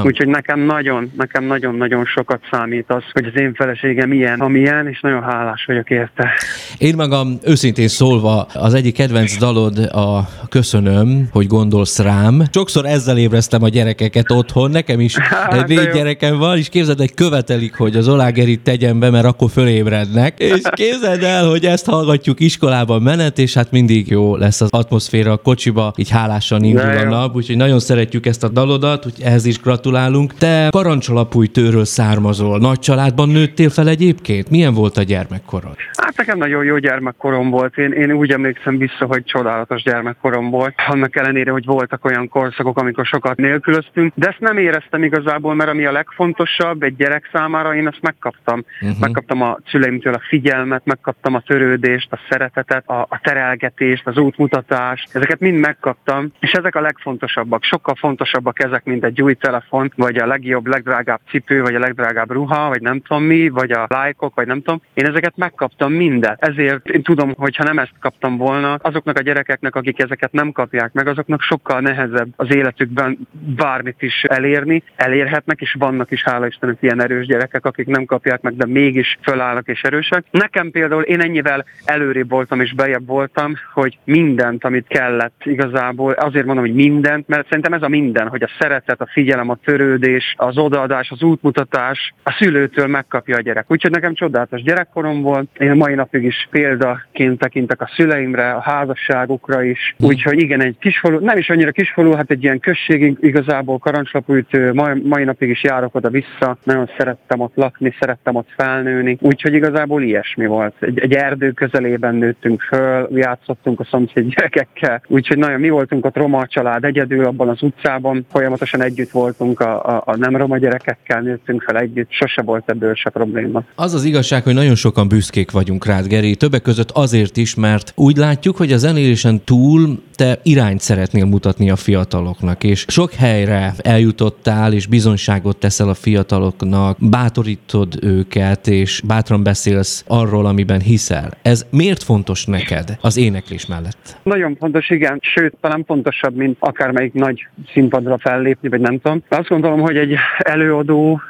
Úgyhogy 0.04 0.28
nekem 0.28 0.60
nagyon, 0.60 1.12
nekem 1.16 1.44
nagyon-nagyon 1.44 2.04
sokat 2.04 2.40
számít 2.50 2.90
az, 2.90 3.02
hogy 3.12 3.24
az 3.24 3.40
én 3.40 3.54
feleségem 3.54 4.12
ilyen, 4.12 4.40
amilyen, 4.40 4.88
és 4.88 5.00
nagyon 5.00 5.22
hálás 5.22 5.64
vagyok 5.66 5.90
érte. 5.90 6.30
Én 6.78 6.94
magam 6.96 7.38
őszintén 7.44 7.88
szólva 7.88 8.46
az 8.54 8.74
egyik 8.74 8.94
kedvenc 8.94 9.38
dalod 9.38 9.78
a 9.78 10.28
Köszönöm, 10.48 11.28
hogy 11.32 11.46
gondolsz 11.46 11.98
rám. 11.98 12.42
Sokszor 12.52 12.86
ezzel 12.86 13.18
ébreztem 13.18 13.62
a 13.62 13.68
gyerekeket 13.68 14.30
otthon, 14.30 14.70
nekem 14.70 15.00
is 15.00 15.18
hát, 15.18 15.66
négy 15.66 15.90
gyerekem 15.92 16.38
van, 16.40 16.56
és 16.56 16.68
képzeld, 16.68 17.00
egy 17.00 17.14
követelik, 17.14 17.74
hogy 17.74 17.96
az 17.96 18.08
olágerit 18.08 18.60
tegyen 18.60 18.98
be, 18.98 19.10
mert 19.10 19.24
akkor 19.24 19.50
fölébrednek. 19.50 20.38
És 20.38 20.60
képzeld 20.72 21.22
el, 21.22 21.48
hogy 21.48 21.64
ezt 21.64 21.86
hallgatjuk 21.86 22.40
iskolában 22.40 23.02
menet, 23.02 23.38
és 23.38 23.54
hát 23.54 23.70
mindig 23.70 24.08
jó 24.08 24.36
lesz 24.36 24.60
az 24.60 24.68
atmoszféra 24.70 25.32
a 25.32 25.36
kocsiba, 25.36 25.92
így 25.96 26.10
hálásan 26.10 26.64
indul 26.64 26.96
a 26.96 27.04
nap, 27.04 27.34
úgyhogy 27.34 27.56
nagyon 27.56 27.78
szeretjük 27.80 28.26
ezt 28.26 28.44
a 28.44 28.48
dalodat, 28.48 29.06
úgyhogy 29.06 29.24
ehhez 29.24 29.44
is 29.44 29.60
gratulálunk. 29.60 30.34
Te 30.34 30.68
parancsalapúj 30.70 31.46
tőről 31.46 31.84
származol, 31.84 32.58
nagy 32.58 32.78
családban 32.78 33.28
nőttél 33.28 33.70
fel 33.70 33.88
egyébként? 33.88 34.50
Milyen 34.50 34.74
volt 34.74 34.96
a 34.96 35.02
gyermekkorod? 35.02 35.74
Hát 35.96 36.16
nekem 36.16 36.38
nagyon 36.38 36.64
jó 36.64 36.78
gyermekkorom 36.78 37.50
volt. 37.50 37.76
Én, 37.78 37.92
én 37.92 38.12
úgy 38.12 38.30
emlékszem 38.30 38.78
vissza, 38.78 39.04
hogy 39.06 39.24
csodálatos 39.24 39.82
gyermekkorom 39.82 40.50
volt. 40.50 40.74
Annak 40.86 41.16
ellenére, 41.16 41.50
hogy 41.50 41.64
voltak 41.64 42.04
olyan 42.04 42.28
korszakok, 42.28 42.78
amikor 42.78 43.06
sokat 43.06 43.36
nélkülöztünk, 43.36 44.12
de 44.14 44.26
ezt 44.28 44.40
nem 44.40 44.58
éreztem 44.58 45.02
igazából, 45.02 45.54
mert 45.54 45.70
ami 45.70 45.84
a 45.86 45.92
legfontosabb 45.92 46.29
egy 46.78 46.96
gyerek 46.96 47.28
számára, 47.32 47.74
én 47.74 47.86
ezt 47.86 48.02
megkaptam. 48.02 48.64
Uh-huh. 48.80 48.98
Megkaptam 49.00 49.42
a 49.42 49.58
szüleimtől 49.66 50.14
a 50.14 50.22
figyelmet, 50.28 50.84
megkaptam 50.84 51.34
a 51.34 51.40
törődést, 51.40 52.12
a 52.12 52.18
szeretetet, 52.28 52.88
a, 52.88 53.00
a 53.00 53.20
terelgetést, 53.22 54.06
az 54.06 54.16
útmutatást. 54.16 55.16
Ezeket 55.16 55.40
mind 55.40 55.58
megkaptam, 55.58 56.32
és 56.40 56.52
ezek 56.52 56.74
a 56.74 56.80
legfontosabbak. 56.80 57.62
Sokkal 57.62 57.94
fontosabbak 57.94 58.64
ezek, 58.64 58.84
mint 58.84 59.04
egy 59.04 59.22
új 59.22 59.34
telefon, 59.34 59.92
vagy 59.96 60.16
a 60.16 60.26
legjobb, 60.26 60.66
legdrágább 60.66 61.20
cipő, 61.28 61.62
vagy 61.62 61.74
a 61.74 61.78
legdrágább 61.78 62.30
ruha, 62.30 62.68
vagy 62.68 62.80
nem 62.80 63.00
tudom 63.00 63.22
mi, 63.22 63.48
vagy 63.48 63.70
a 63.70 63.86
lájkok, 63.88 64.34
vagy 64.34 64.46
nem 64.46 64.62
tudom. 64.62 64.82
Én 64.94 65.06
ezeket 65.06 65.36
megkaptam 65.36 65.92
mindet. 65.92 66.44
Ezért 66.44 66.88
én 66.88 67.02
tudom, 67.02 67.34
hogy 67.36 67.56
ha 67.56 67.64
nem 67.64 67.78
ezt 67.78 67.92
kaptam 68.00 68.36
volna, 68.36 68.74
azoknak 68.74 69.18
a 69.18 69.22
gyerekeknek, 69.22 69.74
akik 69.74 70.02
ezeket 70.02 70.32
nem 70.32 70.52
kapják 70.52 70.92
meg, 70.92 71.06
azoknak 71.06 71.42
sokkal 71.42 71.80
nehezebb 71.80 72.28
az 72.36 72.54
életükben 72.54 73.18
bármit 73.56 74.02
is 74.02 74.24
elérni. 74.24 74.82
Elérhetnek, 74.96 75.60
és 75.60 75.76
vannak 75.78 76.10
is, 76.10 76.19
hála 76.22 76.46
Istennek, 76.46 76.76
ilyen 76.80 77.02
erős 77.02 77.26
gyerekek, 77.26 77.64
akik 77.64 77.86
nem 77.86 78.04
kapják 78.04 78.40
meg, 78.40 78.56
de 78.56 78.66
mégis 78.66 79.18
fölállnak 79.22 79.68
és 79.68 79.82
erősek. 79.82 80.24
Nekem 80.30 80.70
például 80.70 81.02
én 81.02 81.20
ennyivel 81.20 81.64
előrébb 81.84 82.30
voltam 82.30 82.60
és 82.60 82.74
bejebb 82.74 83.06
voltam, 83.06 83.54
hogy 83.72 83.98
mindent, 84.04 84.64
amit 84.64 84.86
kellett 84.88 85.40
igazából, 85.44 86.12
azért 86.12 86.46
mondom, 86.46 86.64
hogy 86.64 86.74
mindent, 86.74 87.28
mert 87.28 87.48
szerintem 87.48 87.72
ez 87.72 87.82
a 87.82 87.88
minden, 87.88 88.28
hogy 88.28 88.42
a 88.42 88.50
szeretet, 88.58 89.00
a 89.00 89.08
figyelem, 89.12 89.50
a 89.50 89.58
törődés, 89.64 90.34
az 90.36 90.58
odaadás, 90.58 91.10
az 91.10 91.22
útmutatás 91.22 92.14
a 92.22 92.36
szülőtől 92.38 92.86
megkapja 92.86 93.36
a 93.36 93.40
gyerek. 93.40 93.64
Úgyhogy 93.68 93.90
nekem 93.90 94.14
csodálatos 94.14 94.62
gyerek 94.62 94.80
gyerekkoromból. 94.80 95.46
Én 95.58 95.72
mai 95.72 95.94
napig 95.94 96.24
is 96.24 96.48
példaként 96.50 97.38
tekintek 97.38 97.80
a 97.80 97.90
szüleimre, 97.96 98.52
a 98.52 98.60
házasságukra 98.60 99.62
is. 99.62 99.94
Úgyhogy 99.98 100.40
igen, 100.40 100.60
egy 100.60 100.76
kisfalú, 100.78 101.18
nem 101.18 101.38
is 101.38 101.50
annyira 101.50 101.70
kisfalú, 101.70 102.12
hát 102.12 102.30
egy 102.30 102.42
ilyen 102.42 102.60
község 102.60 103.16
igazából 103.20 103.78
karancslapújtő, 103.78 104.72
mai, 104.72 105.00
mai 105.04 105.24
napig 105.24 105.48
is 105.48 105.62
járok 105.62 105.94
oda-vissza. 106.10 106.58
Nagyon 106.64 106.90
szerettem 106.96 107.40
ott 107.40 107.54
lakni, 107.54 107.94
szerettem 108.00 108.34
ott 108.34 108.48
felnőni. 108.56 109.18
Úgyhogy 109.20 109.54
igazából 109.54 110.02
ilyesmi 110.02 110.46
volt. 110.46 110.74
Egy, 110.80 110.98
egy 110.98 111.12
erdő 111.12 111.50
közelében 111.50 112.14
nőttünk 112.14 112.60
föl, 112.60 113.08
játszottunk 113.14 113.80
a 113.80 113.86
szomszéd 113.90 114.34
gyerekekkel. 114.34 115.02
Úgyhogy 115.06 115.38
nagyon 115.38 115.60
mi 115.60 115.68
voltunk 115.68 116.04
a 116.04 116.10
roma 116.14 116.46
család 116.46 116.84
egyedül 116.84 117.24
abban 117.24 117.48
az 117.48 117.62
utcában, 117.62 118.26
folyamatosan 118.30 118.82
együtt 118.82 119.10
voltunk 119.10 119.60
a, 119.60 119.84
a, 119.84 120.02
a 120.06 120.16
nem 120.16 120.36
roma 120.36 120.58
gyerekekkel, 120.58 121.20
nőttünk 121.20 121.62
fel 121.62 121.78
együtt, 121.78 122.10
sose 122.10 122.42
volt 122.42 122.70
ebből 122.70 122.94
se 122.94 123.10
probléma. 123.10 123.64
Az 123.74 123.94
az 123.94 124.04
igazság, 124.04 124.42
hogy 124.42 124.54
nagyon 124.54 124.74
sokan 124.74 125.08
büszkék 125.08 125.50
vagyunk 125.50 125.86
rád, 125.86 126.06
Geri. 126.06 126.36
Többek 126.36 126.62
között 126.62 126.90
azért 126.90 127.36
is, 127.36 127.54
mert 127.54 127.92
úgy 127.96 128.16
látjuk, 128.16 128.56
hogy 128.56 128.72
az 128.72 128.84
elérésen 128.84 129.40
túl 129.44 129.98
te 130.20 130.38
irányt 130.42 130.80
szeretnél 130.80 131.24
mutatni 131.24 131.70
a 131.70 131.76
fiataloknak, 131.76 132.64
és 132.64 132.84
sok 132.88 133.12
helyre 133.12 133.74
eljutottál, 133.78 134.72
és 134.72 134.86
bizonyságot 134.86 135.56
teszel 135.56 135.88
a 135.88 135.94
fiataloknak, 136.00 136.96
bátorítod 137.10 137.94
őket, 138.02 138.66
és 138.66 139.02
bátran 139.06 139.42
beszélsz 139.42 140.04
arról, 140.06 140.46
amiben 140.46 140.80
hiszel. 140.80 141.30
Ez 141.42 141.66
miért 141.70 142.02
fontos 142.02 142.46
neked 142.46 142.98
az 143.00 143.16
éneklés 143.16 143.66
mellett? 143.66 144.18
Nagyon 144.22 144.56
fontos, 144.56 144.90
igen, 144.90 145.18
sőt, 145.20 145.54
talán 145.60 145.84
fontosabb, 145.86 146.36
mint 146.36 146.56
akármelyik 146.60 147.12
nagy 147.12 147.46
színpadra 147.72 148.18
fellépni, 148.18 148.68
vagy 148.68 148.80
nem 148.80 148.98
tudom. 148.98 149.22
Azt 149.28 149.48
gondolom, 149.48 149.80
hogy 149.80 149.96
egy 149.96 150.14
előadó 150.38 151.20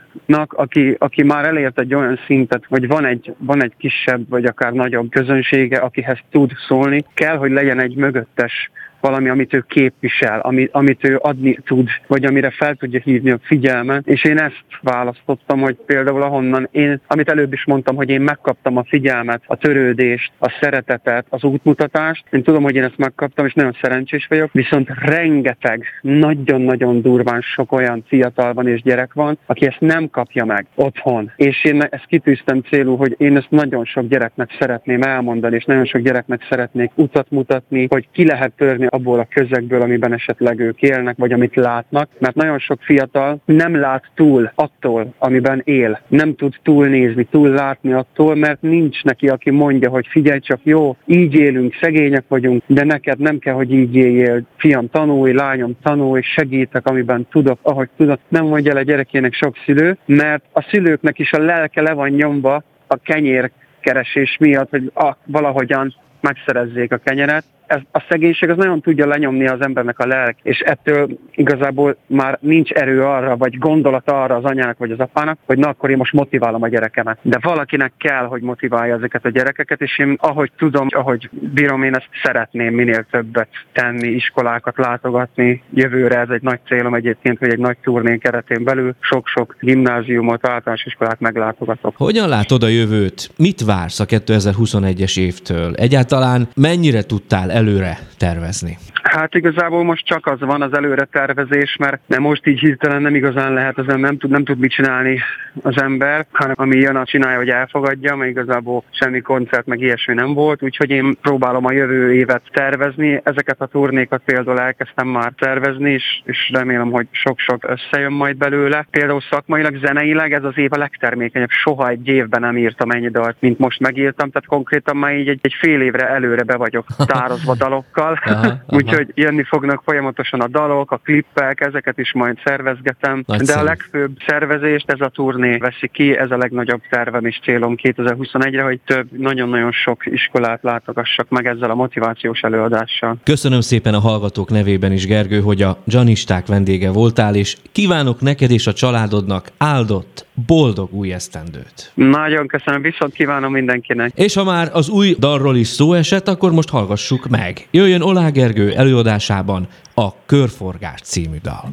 aki, 0.49 0.97
aki 0.99 1.23
már 1.23 1.45
elért 1.45 1.79
egy 1.79 1.95
olyan 1.95 2.19
szintet, 2.27 2.65
hogy 2.69 2.87
van 2.87 3.07
egy, 3.07 3.35
van 3.39 3.62
egy 3.62 3.73
kisebb, 3.79 4.29
vagy 4.29 4.45
akár 4.45 4.73
nagyobb 4.73 5.11
közönsége, 5.11 5.77
akihez 5.77 6.19
tud 6.31 6.53
szólni, 6.69 7.05
kell, 7.15 7.37
hogy 7.37 7.50
legyen 7.50 7.81
egy 7.81 7.95
mögöttes 7.95 8.71
valami, 9.00 9.28
amit 9.28 9.54
ő 9.54 9.64
képvisel, 9.69 10.40
ami, 10.40 10.69
amit 10.73 11.04
ő 11.04 11.19
adni 11.23 11.59
tud, 11.64 11.88
vagy 12.07 12.25
amire 12.25 12.50
fel 12.50 12.75
tudja 12.75 13.00
hívni 13.04 13.30
a 13.30 13.38
figyelmet. 13.42 14.07
És 14.07 14.25
én 14.25 14.38
ezt 14.38 14.64
választottam, 14.80 15.61
hogy 15.61 15.76
például 15.87 16.23
ahonnan 16.23 16.69
én, 16.71 17.00
amit 17.07 17.28
előbb 17.28 17.52
is 17.52 17.64
mondtam, 17.64 17.97
hogy 17.97 18.09
én 18.09 18.21
megkaptam 18.21 18.76
a 18.76 18.85
figyelmet, 18.85 19.42
a 19.47 19.57
törődést, 19.57 20.33
a 20.38 20.59
szeretetet, 20.61 21.26
az 21.28 21.45
útmutatást. 21.45 22.25
Én 22.30 22.42
tudom, 22.42 22.62
hogy 22.62 22.75
én 22.75 22.85
ezt 22.85 22.99
megkaptam, 22.99 23.47
és 23.47 23.54
nagyon 23.54 23.76
szerencsés 23.80 24.26
vagyok, 24.26 24.52
viszont 24.52 24.88
rengeteg, 25.02 25.85
nagyon-nagyon 26.00 27.02
durván 27.02 27.40
sok 27.40 27.73
olyan 27.73 28.04
fiatal 28.07 28.52
van 28.52 28.69
és 28.69 28.83
gyerek 28.83 29.12
van, 29.12 29.38
aki 29.47 29.66
ezt 29.66 29.80
nem 29.80 30.11
kapja 30.11 30.45
meg 30.45 30.66
otthon. 30.75 31.33
És 31.37 31.64
én 31.64 31.83
ezt 31.83 32.07
kitűztem 32.07 32.61
célul, 32.61 32.97
hogy 32.97 33.14
én 33.19 33.37
ezt 33.37 33.50
nagyon 33.50 33.85
sok 33.85 34.09
gyereknek 34.09 34.57
szeretném 34.59 35.02
elmondani, 35.02 35.57
és 35.57 35.64
nagyon 35.64 35.85
sok 35.85 36.00
gyereknek 36.00 36.47
szeretnék 36.49 36.90
utat 36.95 37.30
mutatni, 37.30 37.87
hogy 37.90 38.09
ki 38.12 38.26
lehet 38.26 38.52
törni 38.57 38.87
abból 38.90 39.18
a 39.18 39.28
közegből, 39.30 39.82
amiben 39.82 40.12
esetleg 40.12 40.61
ők 40.61 40.82
élnek, 40.82 41.16
vagy 41.16 41.32
amit 41.32 41.56
látnak, 41.56 42.09
mert 42.18 42.35
nagyon 42.35 42.59
sok 42.59 42.82
fiatal 42.82 43.40
nem 43.44 43.76
lát 43.76 44.04
túl 44.14 44.52
attól, 44.54 45.14
amiben 45.18 45.61
él. 45.64 46.00
Nem 46.09 46.35
tud 46.35 46.54
túlnézni, 46.62 47.25
túl 47.25 47.49
látni 47.49 47.92
attól, 47.92 48.35
mert 48.35 48.62
nincs 48.62 49.02
neki, 49.02 49.28
aki 49.28 49.50
mondja, 49.50 49.90
hogy 49.90 50.06
figyelj 50.06 50.38
csak, 50.38 50.61
jó, 50.62 50.97
így 51.06 51.35
élünk, 51.35 51.75
szegények 51.80 52.25
vagyunk, 52.28 52.62
de 52.66 52.85
neked 52.85 53.18
nem 53.18 53.38
kell, 53.38 53.54
hogy 53.54 53.73
így 53.73 53.94
éljél. 53.94 54.42
Fiam, 54.56 54.90
tanulj, 54.90 55.32
lányom, 55.32 55.76
tanulj, 55.82 56.23
segítek, 56.23 56.87
amiben 56.87 57.26
tudok, 57.30 57.59
ahogy 57.62 57.88
tudok. 57.97 58.18
Nem 58.28 58.44
mondja 58.44 58.75
le 58.75 58.82
gyerekének 58.82 59.32
sok 59.32 59.56
szülő, 59.64 59.97
mert 60.06 60.44
a 60.52 60.62
szülőknek 60.62 61.18
is 61.18 61.32
a 61.32 61.38
lelke 61.38 61.80
le 61.82 61.92
van 61.92 62.09
nyomva 62.09 62.62
a 62.87 62.97
kenyér 62.97 63.50
keresés 63.80 64.37
miatt, 64.40 64.70
hogy 64.70 64.90
a, 64.94 65.16
valahogyan 65.26 65.94
megszerezzék 66.20 66.92
a 66.92 66.97
kenyeret. 66.97 67.44
Ez, 67.71 67.81
a 67.93 68.05
szegénység 68.09 68.50
az 68.50 68.57
nagyon 68.57 68.81
tudja 68.81 69.07
lenyomni 69.07 69.47
az 69.47 69.61
embernek 69.61 69.99
a 69.99 70.07
lelk, 70.07 70.37
és 70.43 70.59
ettől 70.59 71.19
igazából 71.35 71.97
már 72.07 72.39
nincs 72.41 72.71
erő 72.71 73.05
arra, 73.05 73.37
vagy 73.37 73.59
gondolat 73.59 74.11
arra 74.11 74.37
az 74.37 74.45
anyának 74.45 74.79
vagy 74.79 74.91
az 74.91 74.99
apának, 74.99 75.39
hogy 75.47 75.59
na 75.59 75.69
akkor 75.69 75.91
én 75.91 75.97
most 75.97 76.12
motiválom 76.12 76.62
a 76.62 76.69
gyerekemet. 76.69 77.19
De 77.23 77.39
valakinek 77.43 77.93
kell, 77.99 78.25
hogy 78.25 78.43
motiválja 78.43 78.95
ezeket 78.95 79.25
a 79.25 79.29
gyerekeket, 79.29 79.81
és 79.81 79.99
én 79.99 80.17
ahogy 80.21 80.53
tudom, 80.57 80.87
ahogy 80.91 81.29
bírom, 81.31 81.83
én 81.83 81.95
ezt 81.95 82.09
szeretném 82.23 82.75
minél 82.75 83.07
többet 83.11 83.49
tenni, 83.73 84.09
iskolákat 84.09 84.77
látogatni. 84.77 85.62
Jövőre 85.75 86.19
ez 86.19 86.29
egy 86.29 86.43
nagy 86.43 86.61
célom 86.67 86.95
egyébként, 86.95 87.39
hogy 87.39 87.50
egy 87.50 87.59
nagy 87.59 87.77
turné 87.83 88.19
keretén 88.19 88.65
belül 88.65 88.95
sok-sok 89.00 89.57
gimnáziumot, 89.61 90.47
általános 90.47 90.85
iskolát 90.85 91.21
meglátogatok. 91.21 91.97
Hogyan 91.97 92.29
látod 92.29 92.62
a 92.62 92.69
jövőt? 92.69 93.31
Mit 93.37 93.65
vársz 93.65 94.00
a 94.00 94.07
2021-es 94.07 95.19
évtől? 95.19 95.75
Egyáltalán 95.75 96.49
mennyire 96.55 97.03
tudtál 97.03 97.50
előre 97.61 97.99
tervezni? 98.17 98.79
Hát 99.02 99.35
igazából 99.35 99.85
most 99.85 100.07
csak 100.07 100.26
az 100.26 100.40
van 100.40 100.62
az 100.62 100.76
előre 100.76 101.04
tervezés, 101.04 101.76
mert 101.76 102.00
nem 102.07 102.23
most 102.23 102.47
így 102.47 102.61
hirtelen 102.61 103.02
nem 103.02 103.14
igazán 103.14 103.52
lehet, 103.52 103.78
az 103.78 103.87
nem 103.87 104.19
tud, 104.19 104.30
nem 104.30 104.45
tud 104.45 104.59
mit 104.59 104.73
csinálni 104.73 105.21
az 105.62 105.83
ember, 105.83 106.26
hanem 106.33 106.54
ami 106.59 106.76
jön, 106.76 106.97
a 106.97 107.04
csinálja, 107.04 107.38
hogy 107.38 107.49
elfogadja, 107.49 108.16
mert 108.16 108.30
igazából 108.30 108.83
semmi 108.90 109.21
koncert 109.21 109.66
meg 109.66 109.80
ilyesmi 109.80 110.14
nem 110.14 110.35
volt, 110.35 110.62
úgyhogy 110.62 110.90
én 110.90 111.16
próbálom 111.23 111.64
a 111.64 111.73
jövő 111.73 112.14
évet 112.14 112.42
tervezni. 112.52 113.21
Ezeket 113.25 113.61
a 113.61 113.66
turnékat 113.66 114.23
például 114.25 114.61
elkezdtem 114.61 115.09
már 115.09 115.33
tervezni, 115.37 115.90
és, 115.90 116.21
és 116.25 116.50
remélem, 116.52 116.90
hogy 116.90 117.07
sok-sok 117.11 117.64
összejön 117.69 118.12
majd 118.12 118.37
belőle. 118.37 118.87
Például 118.90 119.21
szakmailag, 119.30 119.78
zeneileg 119.85 120.33
ez 120.33 120.45
az 120.45 120.59
év 120.59 120.73
a 120.73 120.78
legtermékenyebb. 120.78 121.50
Soha 121.50 121.88
egy 121.88 122.09
évben 122.09 122.40
nem 122.40 122.57
írtam 122.57 122.90
ennyi 122.90 123.09
dalt, 123.09 123.37
mint 123.38 123.59
most 123.59 123.80
megírtam, 123.80 124.30
tehát 124.30 124.49
konkrétan 124.49 124.97
már 124.97 125.14
így 125.14 125.28
egy, 125.28 125.38
egy 125.42 125.54
fél 125.59 125.80
évre 125.80 126.09
előre 126.09 126.42
be 126.42 126.57
vagyok 126.57 126.87
tározva 126.97 127.54
dalokkal. 127.54 128.19
Aha. 128.25 128.59
Úgyhogy 128.90 129.12
jönni 129.14 129.42
fognak 129.42 129.82
folyamatosan 129.85 130.40
a 130.40 130.49
dalok, 130.49 130.90
a 130.90 130.97
klippek, 130.97 131.61
ezeket 131.61 131.99
is 131.99 132.12
majd 132.12 132.38
szervezgetem. 132.44 133.23
Nagyszerű. 133.26 133.52
De 133.52 133.59
a 133.59 133.62
legfőbb 133.62 134.16
szervezést 134.26 134.90
ez 134.90 135.00
a 135.00 135.09
turné 135.09 135.56
veszi 135.56 135.88
ki, 135.88 136.16
ez 136.16 136.30
a 136.30 136.37
legnagyobb 136.37 136.80
tervem 136.90 137.25
és 137.25 137.40
célom 137.42 137.75
2021-re, 137.82 138.62
hogy 138.62 138.80
több, 138.85 139.18
nagyon-nagyon 139.18 139.73
sok 139.73 140.06
iskolát 140.06 140.62
látogassak 140.62 141.28
meg 141.28 141.47
ezzel 141.47 141.70
a 141.70 141.75
motivációs 141.75 142.40
előadással. 142.40 143.16
Köszönöm 143.25 143.61
szépen 143.61 143.94
a 143.94 144.00
hallgatók 144.00 144.50
nevében 144.50 144.92
is, 144.92 145.06
Gergő, 145.06 145.40
hogy 145.40 145.62
a 145.62 145.78
Janisták 145.87 146.47
vendége 146.47 146.90
voltál, 146.90 147.35
és 147.35 147.56
kívánok 147.73 148.20
neked 148.20 148.50
és 148.50 148.66
a 148.66 148.73
családodnak 148.73 149.49
áldott, 149.59 150.26
boldog 150.47 150.92
új 150.92 151.12
esztendőt. 151.12 151.90
Nagyon 151.94 152.47
köszönöm, 152.47 152.82
viszont 152.82 153.12
kívánom 153.12 153.52
mindenkinek. 153.52 154.12
És 154.14 154.35
ha 154.35 154.44
már 154.44 154.70
az 154.73 154.88
új 154.88 155.16
dalról 155.18 155.56
is 155.56 155.66
szó 155.66 155.92
esett, 155.92 156.28
akkor 156.28 156.52
most 156.52 156.68
hallgassuk 156.68 157.28
meg. 157.28 157.68
Jöjjön 157.70 158.02
Olá 158.02 158.28
Gergő 158.28 158.73
előadásában 158.73 159.68
a 159.94 160.25
Körforgás 160.26 161.00
című 161.00 161.37
dal. 161.42 161.73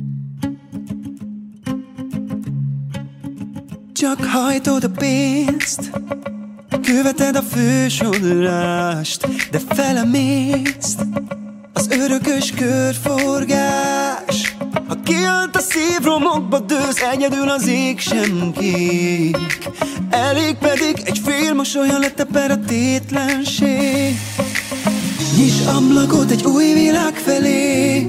Csak 3.93 4.24
hajtod 4.24 4.83
a 4.83 4.89
pénzt, 5.00 5.91
követed 6.81 7.36
a 7.36 7.41
fősodrást, 7.41 9.27
de 9.51 9.59
felemész 9.59 10.97
az 11.74 11.89
örökös 11.91 12.51
körforgás. 12.51 14.57
Ha 14.88 14.96
kiállt 15.03 15.56
a 15.56 15.60
szív 15.60 16.03
romokba 16.03 16.60
dőz, 16.60 17.01
egyedül 17.12 17.50
az 17.50 17.67
ég 17.67 18.00
sem 18.00 18.53
kék. 18.58 19.70
Elég 20.10 20.56
pedig 20.56 21.01
egy 21.06 21.22
fél 21.25 21.53
mosolyan 21.53 22.00
leteper 22.00 22.51
a 22.51 22.60
tétlenség. 22.67 24.20
Nyis 25.38 25.65
ablakot 25.75 26.32
egy 26.32 26.44
új 26.44 26.74
világ 26.74 27.13
felé. 27.13 28.00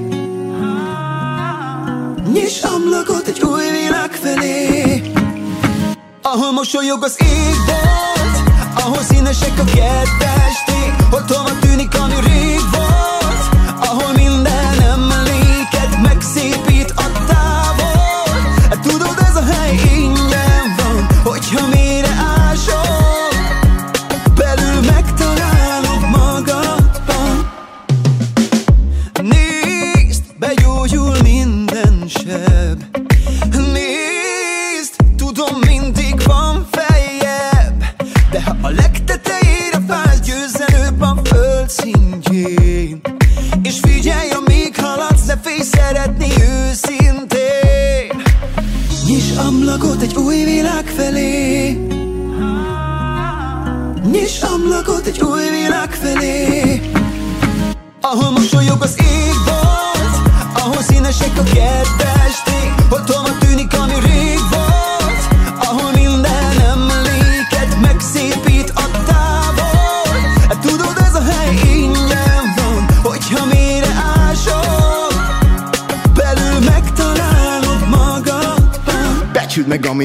Nyis 2.33 2.61
ablakot 2.61 3.27
egy 3.27 3.41
új 3.41 3.69
világ 3.81 4.11
felé. 4.11 5.01
Ahol 6.21 6.51
mosolyog 6.51 7.03
az 7.03 7.17
égbolt 7.21 8.51
Ahol 8.75 9.01
színesek 9.01 9.59
a 9.59 9.63
kertesték 9.63 10.93
Hol 11.09 11.25
tovább 11.25 11.68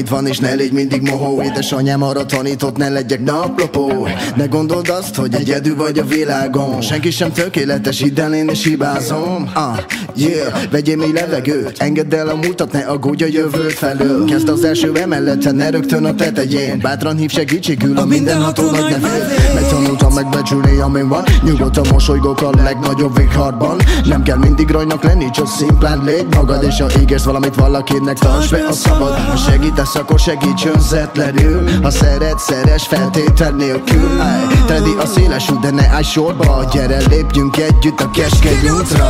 niet 0.05 0.13
van, 0.25 0.33
és 0.33 0.39
ne 0.39 0.53
légy 0.53 0.71
mindig 0.71 1.01
mohó. 1.01 1.41
Édesanyám 1.41 2.03
arra 2.03 2.25
tanított, 2.25 2.77
ne 2.77 2.89
legyek 2.89 3.23
naplopó 3.23 4.07
Ne 4.35 4.45
gondold 4.45 4.89
azt, 4.89 5.15
hogy 5.15 5.35
egyedül 5.35 5.75
vagy 5.75 5.99
a 5.99 6.05
világon. 6.05 6.81
Senki 6.81 7.11
sem 7.11 7.31
tökéletes, 7.31 7.99
hidd 7.99 8.19
el, 8.19 8.33
én 8.33 8.49
is 8.49 8.63
hibázom. 8.63 9.49
Ah, 9.53 9.77
Yeah, 10.17 10.71
vegyél 10.71 10.97
mély 10.97 11.11
levegőt. 11.11 11.77
Engedd 11.77 12.15
el 12.15 12.27
a 12.27 12.35
múltat, 12.35 12.71
ne 12.71 12.79
aggódj 12.79 13.23
a 13.23 13.27
jövőt 13.27 13.73
felől. 13.73 14.25
Kezd 14.25 14.49
az 14.49 14.63
első 14.63 14.91
emeleten, 14.95 15.55
ne 15.55 15.69
rögtön 15.69 16.05
a 16.05 16.15
tetején 16.15 16.79
Bátran 16.81 17.15
hív 17.15 17.31
segítségül 17.31 17.97
a 17.97 18.05
mindenható 18.05 18.63
nagy 18.71 18.89
nevét 18.89 19.53
Megtanultam 19.53 20.13
megbecsülni, 20.13 20.77
amin 20.77 21.07
van. 21.07 21.23
Nyugodtan 21.43 21.85
mosolygok 21.91 22.41
a 22.41 22.49
legnagyobb 22.63 23.17
végharban 23.17 23.77
Nem 24.05 24.23
kell 24.23 24.37
mindig 24.37 24.69
rajnak 24.69 25.03
lenni, 25.03 25.29
csak 25.29 25.47
szimplán 25.47 26.03
légy 26.03 26.25
magad 26.35 26.63
És 26.63 26.79
ha 26.79 26.87
ígérsz 27.01 27.23
valamit 27.23 27.55
valakinek, 27.55 28.17
tartsd 28.17 28.51
be 28.51 28.65
a 28.67 28.71
szabad. 28.71 29.13
Ha 29.13 29.35
segítesz, 29.35 29.95
akkor 29.95 30.14
segíts 30.17 30.65
önzetlenül 30.65 31.81
Ha 31.81 31.89
szeret, 31.89 32.39
szeres 32.39 32.87
feltétel 32.87 33.51
nélkül 33.51 34.21
Áj, 34.21 34.43
Tedi 34.67 34.95
a 34.99 35.05
széles 35.05 35.49
út, 35.49 35.59
de 35.59 35.71
ne 35.71 35.87
állj 35.87 36.03
sorba. 36.03 36.69
Gyere, 36.71 36.97
lépjünk 37.09 37.57
együtt 37.57 37.99
a 37.99 38.11
keskeny 38.11 38.69
útra. 38.69 39.09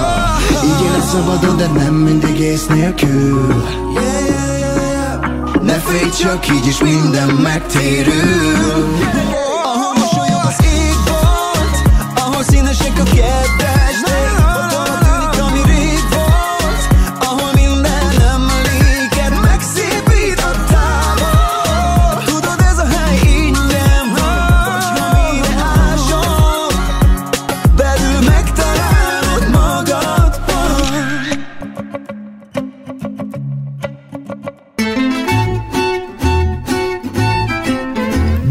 Így 0.64 0.86
élsz 0.96 1.10
szabadon, 1.10 1.58
de 1.58 1.68
nem 1.68 1.94
mindig 1.94 2.40
ész 2.40 2.66
nélkül. 2.66 3.64
Ne 5.62 5.74
félj 5.74 6.10
csak, 6.10 6.48
így 6.48 6.68
is 6.68 6.82
minden 6.82 7.30
megtérül 7.30 9.45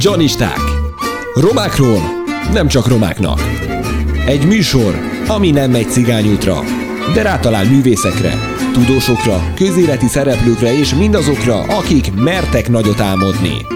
Janisták. 0.05 0.59
Romákról 1.35 2.01
nem 2.53 2.69
csak 2.69 2.89
romáknak. 2.89 3.41
Egy 4.27 4.47
műsor, 4.47 4.99
ami 5.27 5.51
nem 5.51 5.71
megy 5.71 5.91
cigányútra, 5.91 6.61
de 7.15 7.23
rátalál 7.23 7.65
művészekre, 7.65 8.39
tudósokra, 8.73 9.53
közéleti 9.55 10.07
szereplőkre 10.07 10.79
és 10.79 10.95
mindazokra, 10.95 11.61
akik 11.63 12.15
mertek 12.15 12.69
nagyot 12.69 13.01
álmodni. 13.01 13.67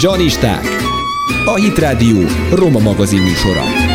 Janisták. 0.00 0.66
A 1.44 1.54
Hit 1.54 1.78
Rádió 1.78 2.18
Roma 2.54 2.78
magazin 2.78 3.22
műsora. 3.22 3.87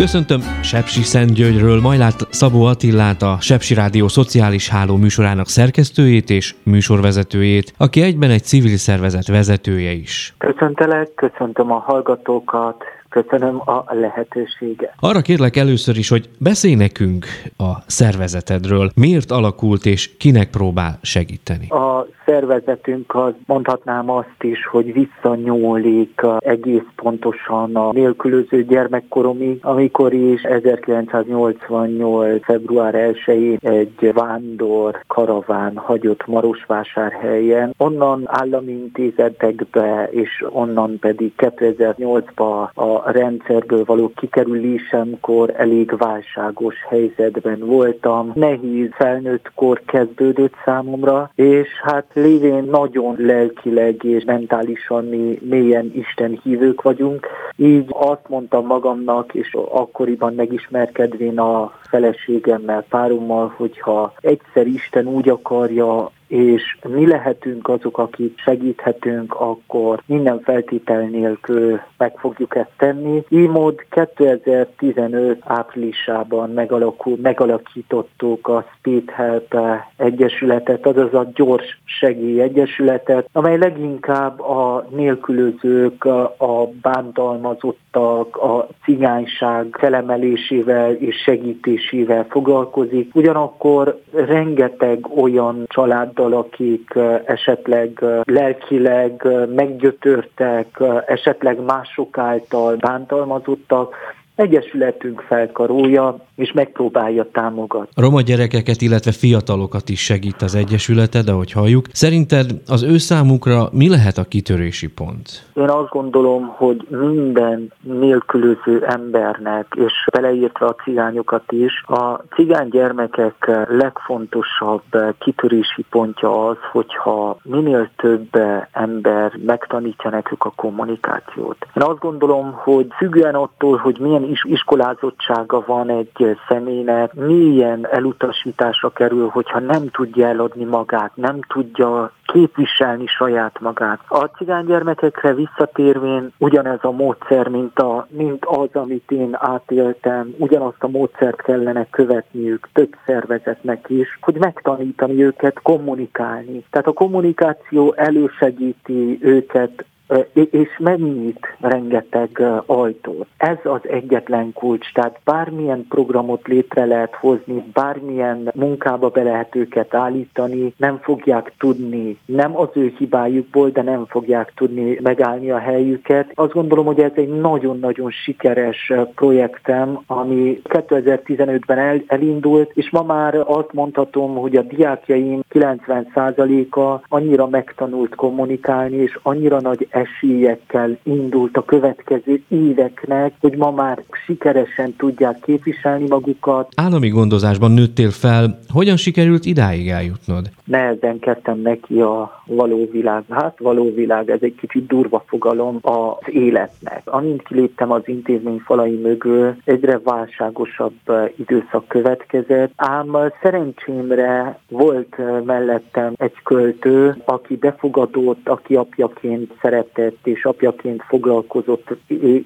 Köszöntöm 0.00 0.40
Sepsi 0.62 1.02
Szentgyörgyről 1.02 1.80
Majlát 1.80 2.26
Szabó 2.30 2.64
Attillát, 2.64 3.22
a 3.22 3.36
Sepsi 3.40 3.74
Rádió 3.74 4.08
szociális 4.08 4.68
háló 4.68 4.96
műsorának 4.96 5.46
szerkesztőjét 5.46 6.30
és 6.30 6.54
műsorvezetőjét, 6.62 7.72
aki 7.78 8.02
egyben 8.02 8.30
egy 8.30 8.42
civil 8.42 8.76
szervezet 8.76 9.26
vezetője 9.26 9.90
is. 9.90 10.34
Köszöntelek, 10.38 11.14
köszöntöm 11.14 11.72
a 11.72 11.78
hallgatókat, 11.78 12.84
Köszönöm 13.10 13.60
a 13.64 13.84
lehetőséget. 13.88 14.94
Arra 15.00 15.20
kérlek 15.20 15.56
először 15.56 15.96
is, 15.96 16.08
hogy 16.08 16.28
beszélj 16.38 16.74
nekünk 16.74 17.26
a 17.56 17.72
szervezetedről. 17.86 18.90
Miért 18.94 19.30
alakult 19.30 19.86
és 19.86 20.16
kinek 20.16 20.50
próbál 20.50 20.98
segíteni? 21.02 21.68
A 21.68 22.06
szervezetünk 22.30 23.14
az 23.14 23.32
mondhatnám 23.46 24.10
azt 24.10 24.40
is, 24.40 24.66
hogy 24.66 24.92
visszanyúlik 24.92 26.20
egész 26.38 26.86
pontosan 26.96 27.76
a 27.76 27.92
nélkülöző 27.92 28.64
gyermekkoromig, 28.64 29.58
amikor 29.62 30.12
is 30.12 30.42
1988. 30.42 32.44
február 32.44 32.94
1-én 32.96 33.58
egy 33.60 34.12
vándor 34.12 35.02
karaván 35.06 35.76
hagyott 35.76 36.26
Marosvásárhelyen. 36.26 37.74
Onnan 37.76 38.22
állami 38.26 38.72
intézetekbe 38.72 40.08
és 40.10 40.44
onnan 40.50 40.98
pedig 40.98 41.32
2008-ba 41.36 42.72
a 42.74 42.99
rendszerből 43.06 43.84
való 43.84 44.12
kikerülésemkor 44.16 45.52
elég 45.56 45.96
válságos 45.96 46.74
helyzetben 46.88 47.58
voltam. 47.58 48.32
Nehéz 48.34 48.88
felnőtt 48.92 49.50
kor 49.54 49.82
kezdődött 49.86 50.54
számomra, 50.64 51.30
és 51.34 51.68
hát 51.82 52.06
lévén 52.12 52.64
nagyon 52.64 53.14
lelkileg 53.18 54.04
és 54.04 54.24
mentálisan 54.24 55.04
mi 55.04 55.38
mélyen 55.42 55.92
Isten 55.94 56.40
hívők 56.42 56.82
vagyunk, 56.82 57.26
így 57.56 57.84
azt 57.88 58.28
mondtam 58.28 58.66
magamnak, 58.66 59.34
és 59.34 59.56
akkoriban 59.70 60.34
megismerkedvén 60.34 61.38
a 61.38 61.72
feleségemmel, 61.82 62.84
párommal, 62.88 63.52
hogyha 63.56 64.12
egyszer 64.20 64.66
Isten 64.66 65.06
úgy 65.06 65.28
akarja, 65.28 66.10
és 66.30 66.76
mi 66.88 67.06
lehetünk 67.06 67.68
azok, 67.68 67.98
akik 67.98 68.38
segíthetünk, 68.38 69.34
akkor 69.34 70.02
minden 70.06 70.40
feltétel 70.40 71.00
nélkül 71.00 71.80
meg 71.96 72.12
fogjuk 72.18 72.56
ezt 72.56 72.70
tenni. 72.76 73.22
Így 73.28 73.48
mód 73.48 73.84
2015 73.88 75.40
áprilisában 75.44 76.50
megalakul, 76.50 77.16
megalakítottuk 77.22 78.48
a 78.48 78.66
Speed 78.78 79.10
Help 79.10 79.56
Egyesületet, 79.96 80.86
azaz 80.86 81.14
a 81.14 81.30
Gyors 81.34 81.80
Segély 81.84 82.40
Egyesületet, 82.40 83.28
amely 83.32 83.58
leginkább 83.58 84.40
a 84.40 84.86
nélkülözők, 84.90 86.04
a 86.36 86.68
bántalmazottak, 86.82 88.36
a 88.36 88.68
cigányság 88.84 89.76
felemelésével 89.78 90.92
és 90.92 91.16
segítésével 91.16 92.26
foglalkozik. 92.28 93.14
Ugyanakkor 93.14 94.00
rengeteg 94.12 95.06
olyan 95.16 95.64
család 95.66 96.18
azzal, 96.20 96.32
akik 96.32 96.94
esetleg 97.24 98.04
lelkileg 98.24 99.26
meggyötörtek, 99.54 100.82
esetleg 101.06 101.60
mások 101.60 102.18
által 102.18 102.76
bántalmazottak, 102.76 103.94
Egyesületünk 104.34 105.20
felkarolja 105.20 106.16
és 106.40 106.52
megpróbálja 106.52 107.28
támogatni. 107.32 107.88
A 107.94 108.00
roma 108.00 108.20
gyerekeket, 108.20 108.80
illetve 108.80 109.12
fiatalokat 109.12 109.88
is 109.88 110.04
segít 110.04 110.42
az 110.42 110.54
Egyesületed, 110.54 111.28
ahogy 111.28 111.52
halljuk. 111.52 111.86
Szerinted 111.92 112.50
az 112.66 112.82
ő 112.82 112.98
számukra 112.98 113.68
mi 113.72 113.88
lehet 113.88 114.18
a 114.18 114.24
kitörési 114.24 114.88
pont? 114.88 115.48
Én 115.54 115.68
azt 115.68 115.88
gondolom, 115.88 116.46
hogy 116.46 116.86
minden 116.88 117.72
nélkülöző 117.80 118.84
embernek, 118.86 119.66
és 119.76 119.92
beleírtva 120.12 120.66
a 120.66 120.74
cigányokat 120.74 121.52
is, 121.52 121.82
a 121.86 122.22
cigány 122.34 122.68
gyermekek 122.68 123.50
legfontosabb 123.68 124.82
kitörési 125.18 125.84
pontja 125.90 126.46
az, 126.48 126.56
hogyha 126.72 127.36
minél 127.42 127.90
több 127.96 128.28
ember 128.72 129.32
megtanítja 129.46 130.10
nekük 130.10 130.44
a 130.44 130.52
kommunikációt. 130.56 131.56
Én 131.74 131.82
azt 131.82 131.98
gondolom, 131.98 132.52
hogy 132.52 132.86
függően 132.96 133.34
attól, 133.34 133.76
hogy 133.76 133.98
milyen 133.98 134.30
is 134.30 134.44
iskolázottsága 134.44 135.64
van 135.66 135.88
egy 135.90 136.29
személynek, 136.48 137.14
milyen 137.14 137.86
elutasításra 137.90 138.90
kerül, 138.90 139.28
hogyha 139.28 139.58
nem 139.58 139.88
tudja 139.88 140.26
eladni 140.26 140.64
magát, 140.64 141.16
nem 141.16 141.40
tudja 141.48 142.12
képviselni 142.32 143.06
saját 143.06 143.60
magát. 143.60 144.00
A 144.08 144.24
cigány 144.24 144.64
gyermekekre 144.64 145.34
visszatérvén 145.34 146.32
ugyanez 146.38 146.78
a 146.82 146.90
módszer, 146.90 147.48
mint, 147.48 147.78
a, 147.78 148.06
mint 148.10 148.44
az, 148.44 148.68
amit 148.72 149.10
én 149.10 149.36
átéltem, 149.38 150.34
ugyanazt 150.38 150.82
a 150.82 150.88
módszert 150.88 151.42
kellene 151.42 151.86
követniük 151.90 152.68
több 152.72 152.96
szervezetnek 153.06 153.84
is, 153.88 154.18
hogy 154.20 154.34
megtanítani 154.38 155.24
őket 155.24 155.60
kommunikálni. 155.62 156.64
Tehát 156.70 156.86
a 156.86 156.92
kommunikáció 156.92 157.94
elősegíti 157.96 159.18
őket 159.20 159.84
és 160.32 160.78
megnyit 160.78 161.56
rengeteg 161.60 162.42
ajtót. 162.66 163.26
Ez 163.36 163.56
az 163.62 163.80
egyetlen 163.88 164.52
kulcs, 164.52 164.92
tehát 164.92 165.20
bármilyen 165.24 165.86
programot 165.88 166.46
létre 166.48 166.84
lehet 166.84 167.14
hozni, 167.14 167.64
bármilyen 167.72 168.50
munkába 168.54 169.08
be 169.08 169.22
lehet 169.22 169.54
őket 169.54 169.94
állítani, 169.94 170.74
nem 170.76 170.98
fogják 171.02 171.52
tudni, 171.58 172.18
nem 172.26 172.56
az 172.56 172.68
ő 172.72 172.92
hibájukból, 172.98 173.70
de 173.70 173.82
nem 173.82 174.06
fogják 174.06 174.52
tudni 174.56 174.98
megállni 175.02 175.50
a 175.50 175.58
helyüket. 175.58 176.32
Azt 176.34 176.52
gondolom, 176.52 176.86
hogy 176.86 177.00
ez 177.00 177.12
egy 177.14 177.28
nagyon-nagyon 177.28 178.10
sikeres 178.10 178.92
projektem, 179.14 180.00
ami 180.06 180.60
2015-ben 180.68 181.78
el, 181.78 182.02
elindult, 182.06 182.70
és 182.74 182.90
ma 182.90 183.02
már 183.02 183.34
azt 183.34 183.72
mondhatom, 183.72 184.34
hogy 184.34 184.56
a 184.56 184.62
diákjaim 184.62 185.40
90%-a 185.52 187.04
annyira 187.08 187.46
megtanult 187.46 188.14
kommunikálni, 188.14 188.96
és 188.96 189.18
annyira 189.22 189.60
nagy 189.60 189.88
esélyekkel 190.00 190.98
indult 191.02 191.56
a 191.56 191.64
következő 191.64 192.42
éveknek, 192.48 193.32
hogy 193.40 193.56
ma 193.56 193.70
már 193.70 194.02
sikeresen 194.26 194.94
tudják 194.96 195.40
képviselni 195.40 196.06
magukat. 196.08 196.68
Állami 196.76 197.08
gondozásban 197.08 197.70
nőttél 197.70 198.10
fel, 198.10 198.58
hogyan 198.68 198.96
sikerült 198.96 199.44
idáig 199.44 199.88
eljutnod? 199.88 200.50
Nehezen 200.64 201.18
kezdtem 201.18 201.58
neki 201.60 202.00
a 202.00 202.39
való 202.54 202.88
világ. 202.92 203.22
Hát 203.28 203.58
való 203.58 203.94
világ, 203.94 204.30
ez 204.30 204.38
egy 204.40 204.54
kicsit 204.54 204.86
durva 204.86 205.24
fogalom 205.26 205.78
az 205.82 206.24
életnek. 206.26 207.02
Amint 207.04 207.42
kiléptem 207.42 207.90
az 207.90 208.02
intézmény 208.04 208.58
falai 208.64 208.96
mögül, 208.96 209.54
egyre 209.64 209.98
válságosabb 209.98 210.98
időszak 211.36 211.88
következett, 211.88 212.72
ám 212.76 213.16
szerencsémre 213.42 214.58
volt 214.68 215.16
mellettem 215.44 216.12
egy 216.16 216.42
költő, 216.44 217.16
aki 217.24 217.56
befogadott, 217.56 218.48
aki 218.48 218.74
apjaként 218.74 219.52
szeret 219.60 219.80
szeretett 219.80 220.26
és 220.26 220.44
apjaként 220.44 221.02
foglalkozott 221.02 221.96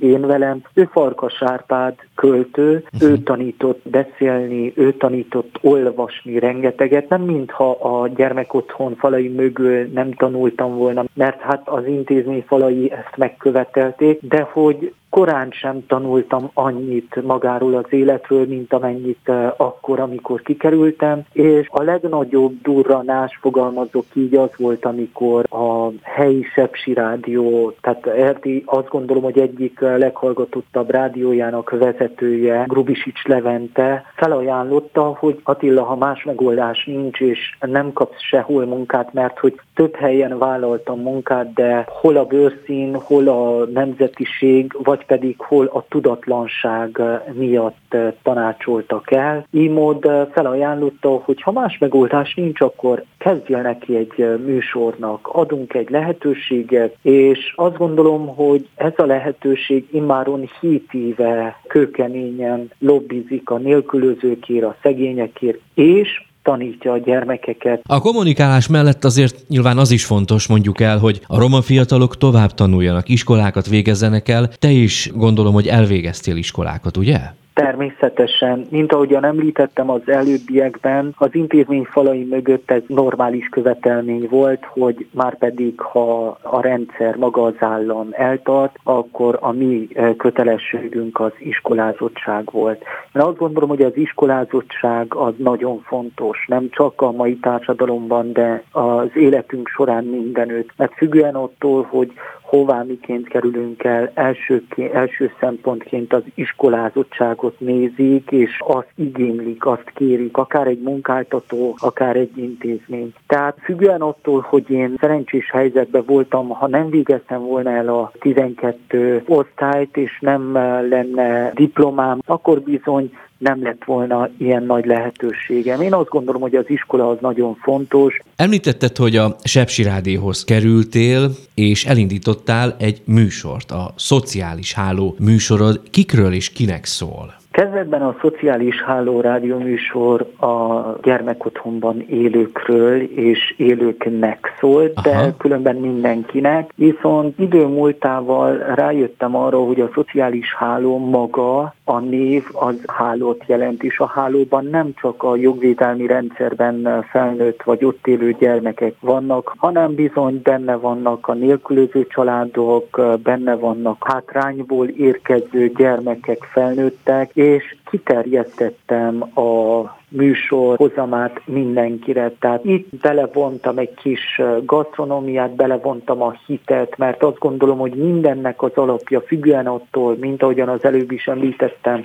én 0.01 0.21
velem. 0.21 0.63
Ő 0.75 0.89
Farkas 0.93 1.43
Árpád 1.43 1.95
költő, 2.15 2.85
ő 3.01 3.19
tanított 3.19 3.81
beszélni, 3.89 4.73
ő 4.77 4.93
tanított 4.93 5.59
olvasni 5.61 6.39
rengeteget, 6.39 7.09
nem 7.09 7.23
mintha 7.23 7.71
a 7.71 8.09
gyermek 8.09 8.55
otthon 8.55 8.95
falai 8.97 9.29
mögül 9.29 9.89
nem 9.95 10.13
tanultam 10.13 10.77
volna, 10.77 11.05
mert 11.15 11.41
hát 11.41 11.69
az 11.69 11.87
intézmény 11.87 12.45
falai 12.47 12.93
ezt 12.93 13.17
megkövetelték, 13.17 14.19
de 14.23 14.49
hogy 14.53 14.95
korán 15.15 15.51
sem 15.51 15.87
tanultam 15.87 16.51
annyit 16.55 17.23
magáról 17.23 17.75
az 17.75 17.85
életről, 17.93 18.47
mint 18.47 18.73
amennyit 18.73 19.29
eh, 19.29 19.53
akkor, 19.57 20.01
amikor 20.01 20.43
kikerültem, 20.43 21.23
és 21.33 21.67
a 21.71 21.83
legnagyobb 21.83 22.61
durranás, 22.63 23.39
fogalmazok 23.41 24.05
így, 24.13 24.35
az 24.35 24.51
volt, 24.57 24.85
amikor 24.85 25.45
a 25.51 25.89
helyi 26.03 26.43
Sepsi 26.55 26.95
rádió, 26.95 27.75
tehát 27.81 28.07
Erdi 28.07 28.63
azt 28.67 28.89
gondolom, 28.89 29.23
hogy 29.23 29.39
egyik 29.39 29.81
leghallgatottabb 29.81 30.91
rádiójának 30.91 31.71
vezetője, 31.71 32.65
Grubisics 32.69 33.25
Levente 33.25 34.05
felajánlotta, 34.17 35.17
hogy 35.19 35.41
Attila, 35.43 35.83
ha 35.83 35.97
más 35.97 36.25
megoldás 36.25 36.85
nincs, 36.85 37.21
és 37.21 37.57
nem 37.61 37.93
kapsz 37.93 38.21
sehol 38.21 38.65
munkát, 38.65 39.13
mert 39.13 39.39
hogy 39.39 39.61
több 39.75 39.95
helyen 39.95 40.39
vállaltam 40.39 41.01
munkát, 41.01 41.53
de 41.53 41.85
hol 41.89 42.17
a 42.17 42.25
bőrszín, 42.25 42.95
hol 42.95 43.29
a 43.29 43.65
nemzetiség, 43.65 44.77
vagy 44.83 45.04
pedig 45.07 45.41
hol 45.41 45.67
a 45.67 45.85
tudatlanság 45.89 47.03
miatt 47.33 47.97
tanácsoltak 48.23 49.11
el. 49.11 49.47
Így 49.51 49.71
mód 49.71 50.11
felajánlotta, 50.33 51.09
hogy 51.09 51.43
ha 51.43 51.53
más 51.53 51.79
megoldás 51.79 52.35
nincs, 52.35 52.61
akkor 52.61 53.05
kezdje 53.19 53.61
neki 53.61 53.97
egy 53.97 54.41
műsornak, 54.45 55.29
adunk 55.33 55.75
egy 55.75 55.91
lehetőséget, 55.91 56.97
és 57.03 57.53
azt 57.57 57.77
gondolom, 57.77 58.27
hogy 58.27 58.69
ez 58.75 58.93
a 58.97 59.07
lehetőség 59.07 59.89
immáron 59.91 60.51
7 60.61 60.95
éve 60.95 61.61
kőkeményen 61.67 62.71
lobbizik 62.79 63.51
a 63.51 63.59
nélkülözőkért, 63.59 64.65
a 64.65 64.77
szegényekért, 64.83 65.59
és 65.75 66.23
tanítja 66.45 66.93
a 66.93 66.99
gyermekeket. 66.99 67.81
A 67.87 68.01
kommunikálás 68.01 68.69
mellett 68.69 69.05
azért 69.05 69.49
nyilván 69.49 69.79
az 69.79 69.91
is 69.91 70.05
fontos, 70.05 70.47
mondjuk 70.47 70.81
el, 70.81 70.99
hogy 70.99 71.21
a 71.27 71.39
roma 71.39 71.63
fiatalok 71.63 72.17
tovább 72.17 72.51
tanuljanak, 72.55 73.09
iskolákat 73.09 73.69
végezzenek 73.69 74.29
el. 74.29 74.49
Te 74.49 74.71
is 74.71 75.11
gondolom, 75.15 75.55
hogy 75.55 75.69
elvégeztél 75.69 76.37
iskolákat, 76.37 76.97
ugye? 76.97 77.19
Természetesen, 77.55 78.67
mint 78.71 78.93
ahogyan 78.93 79.25
említettem 79.25 79.91
az 79.91 80.01
előbbiekben, 80.07 81.15
az 81.17 81.29
intézmény 81.33 81.85
falai 81.85 82.25
mögött 82.25 82.71
ez 82.71 82.83
normális 82.87 83.49
követelmény 83.49 84.27
volt, 84.31 84.65
hogy 84.65 85.07
már 85.11 85.39
pedig 85.39 85.81
ha 85.81 86.39
a 86.43 86.61
rendszer 86.61 87.17
maga 87.17 87.43
az 87.43 87.55
állam 87.59 88.09
eltart, 88.11 88.77
akkor 88.83 89.39
a 89.41 89.53
mi 89.53 89.89
eh, 89.95 90.15
kötelességünk 90.17 91.21
az 91.21 91.33
iskolázottság 91.39 92.51
volt. 92.51 92.83
Én 93.15 93.23
azt 93.23 93.37
gondolom, 93.37 93.69
hogy 93.69 93.83
az 93.83 93.97
iskolázottság 93.97 95.15
az 95.15 95.33
nagyon 95.37 95.81
fontos, 95.81 96.45
nem 96.49 96.69
csak 96.71 97.03
a 97.03 97.13
mai 97.13 97.37
társadalomban, 97.37 98.33
de 98.33 98.63
az 98.71 99.09
életünk 99.15 99.69
során 99.69 100.05
mindenütt, 100.05 100.71
mert 100.77 100.95
függően 100.95 101.35
attól, 101.35 101.87
hogy 101.91 102.13
hová 102.55 102.83
miként 102.83 103.29
kerülünk 103.29 103.85
el, 103.85 104.11
első, 104.15 104.65
első 104.93 105.33
szempontként 105.41 106.13
az 106.13 106.23
iskolázottságot 106.35 107.61
nézik, 107.61 108.31
és 108.31 108.59
azt 108.59 108.93
igénylik, 108.95 109.67
azt 109.67 109.91
kérik, 109.95 110.37
akár 110.37 110.67
egy 110.67 110.81
munkáltató, 110.81 111.77
akár 111.79 112.17
egy 112.17 112.37
intézmény. 112.37 113.13
Tehát 113.27 113.57
függően 113.63 114.01
attól, 114.01 114.47
hogy 114.49 114.71
én 114.71 114.95
szerencsés 115.01 115.51
helyzetben 115.51 116.03
voltam, 116.07 116.49
ha 116.49 116.67
nem 116.67 116.91
végeztem 116.91 117.41
volna 117.41 117.71
el 117.71 117.89
a 117.89 118.13
12 118.21 119.23
osztályt, 119.27 119.97
és 119.97 120.19
nem 120.21 120.53
lenne 120.89 121.51
diplomám, 121.55 122.19
akkor 122.27 122.61
bizony 122.61 123.13
nem 123.45 123.63
lett 123.63 123.85
volna 123.85 124.29
ilyen 124.39 124.63
nagy 124.63 124.85
lehetőségem. 124.85 125.81
Én 125.81 125.95
azt 125.95 126.09
gondolom, 126.09 126.41
hogy 126.41 126.55
az 126.55 126.65
iskola 126.67 127.09
az 127.09 127.17
nagyon 127.21 127.55
fontos. 127.55 128.21
Említetted, 128.37 128.97
hogy 128.97 129.17
a 129.17 129.37
Sepsi 129.45 129.83
Rádióhoz 129.83 130.45
kerültél, 130.45 131.31
és 131.55 131.85
elindítottál 131.85 132.77
egy 132.79 133.03
műsort, 133.05 133.71
a 133.71 133.93
Szociális 133.97 134.73
Háló 134.73 135.17
műsorod. 135.19 135.81
Kikről 135.91 136.33
és 136.33 136.51
kinek 136.51 136.85
szól? 136.85 137.35
Kezdetben 137.55 138.03
a 138.03 138.17
szociális 138.21 138.83
háló 138.83 139.21
rádióműsor 139.21 140.21
a 140.41 140.83
gyermekotthonban 141.03 142.05
élőkről 142.09 143.01
és 143.01 143.55
élőknek 143.57 144.57
szólt, 144.61 145.01
de 145.01 145.11
Aha. 145.11 145.37
különben 145.37 145.77
mindenkinek. 145.77 146.71
Viszont 146.75 147.39
idő 147.39 147.67
múltával 147.67 148.57
rájöttem 148.75 149.37
arra, 149.37 149.59
hogy 149.59 149.81
a 149.81 149.91
szociális 149.95 150.55
háló 150.55 150.99
maga, 150.99 151.75
a 151.85 151.99
név 151.99 152.45
az 152.53 152.75
hálót 152.87 153.43
jelent, 153.47 153.83
és 153.83 153.99
a 153.99 154.07
hálóban 154.07 154.67
nem 154.67 154.93
csak 155.01 155.23
a 155.23 155.37
jogvédelmi 155.37 156.07
rendszerben 156.07 157.05
felnőtt 157.11 157.63
vagy 157.63 157.85
ott 157.85 158.07
élő 158.07 158.33
gyermekek 158.39 158.95
vannak, 159.01 159.55
hanem 159.57 159.95
bizony 159.95 160.41
benne 160.43 160.75
vannak 160.75 161.29
a 161.29 161.35
nélkülöző 161.35 162.07
családok, 162.07 163.01
benne 163.23 163.55
vannak 163.55 164.05
hátrányból 164.09 164.89
érkező 164.89 165.73
gyermekek, 165.77 166.49
felnőttek, 166.53 167.31
és 167.45 167.77
kiterjesztettem 167.91 169.23
a 169.39 169.83
műsor 170.09 170.77
hozamát 170.77 171.41
mindenkire. 171.47 172.31
Tehát 172.41 172.65
itt 172.65 172.89
belevontam 173.01 173.79
egy 173.79 173.95
kis 173.95 174.41
gasztronómiát, 174.65 175.55
belevontam 175.55 176.23
a 176.23 176.35
hitet, 176.47 176.97
mert 176.97 177.23
azt 177.23 177.39
gondolom, 177.39 177.79
hogy 177.79 177.95
mindennek 177.95 178.63
az 178.63 178.73
alapja 178.75 179.21
függően 179.21 179.67
attól, 179.67 180.17
mint 180.21 180.43
ahogyan 180.43 180.69
az 180.69 180.85
előbb 180.85 181.11
is 181.11 181.27
említettem, 181.27 182.05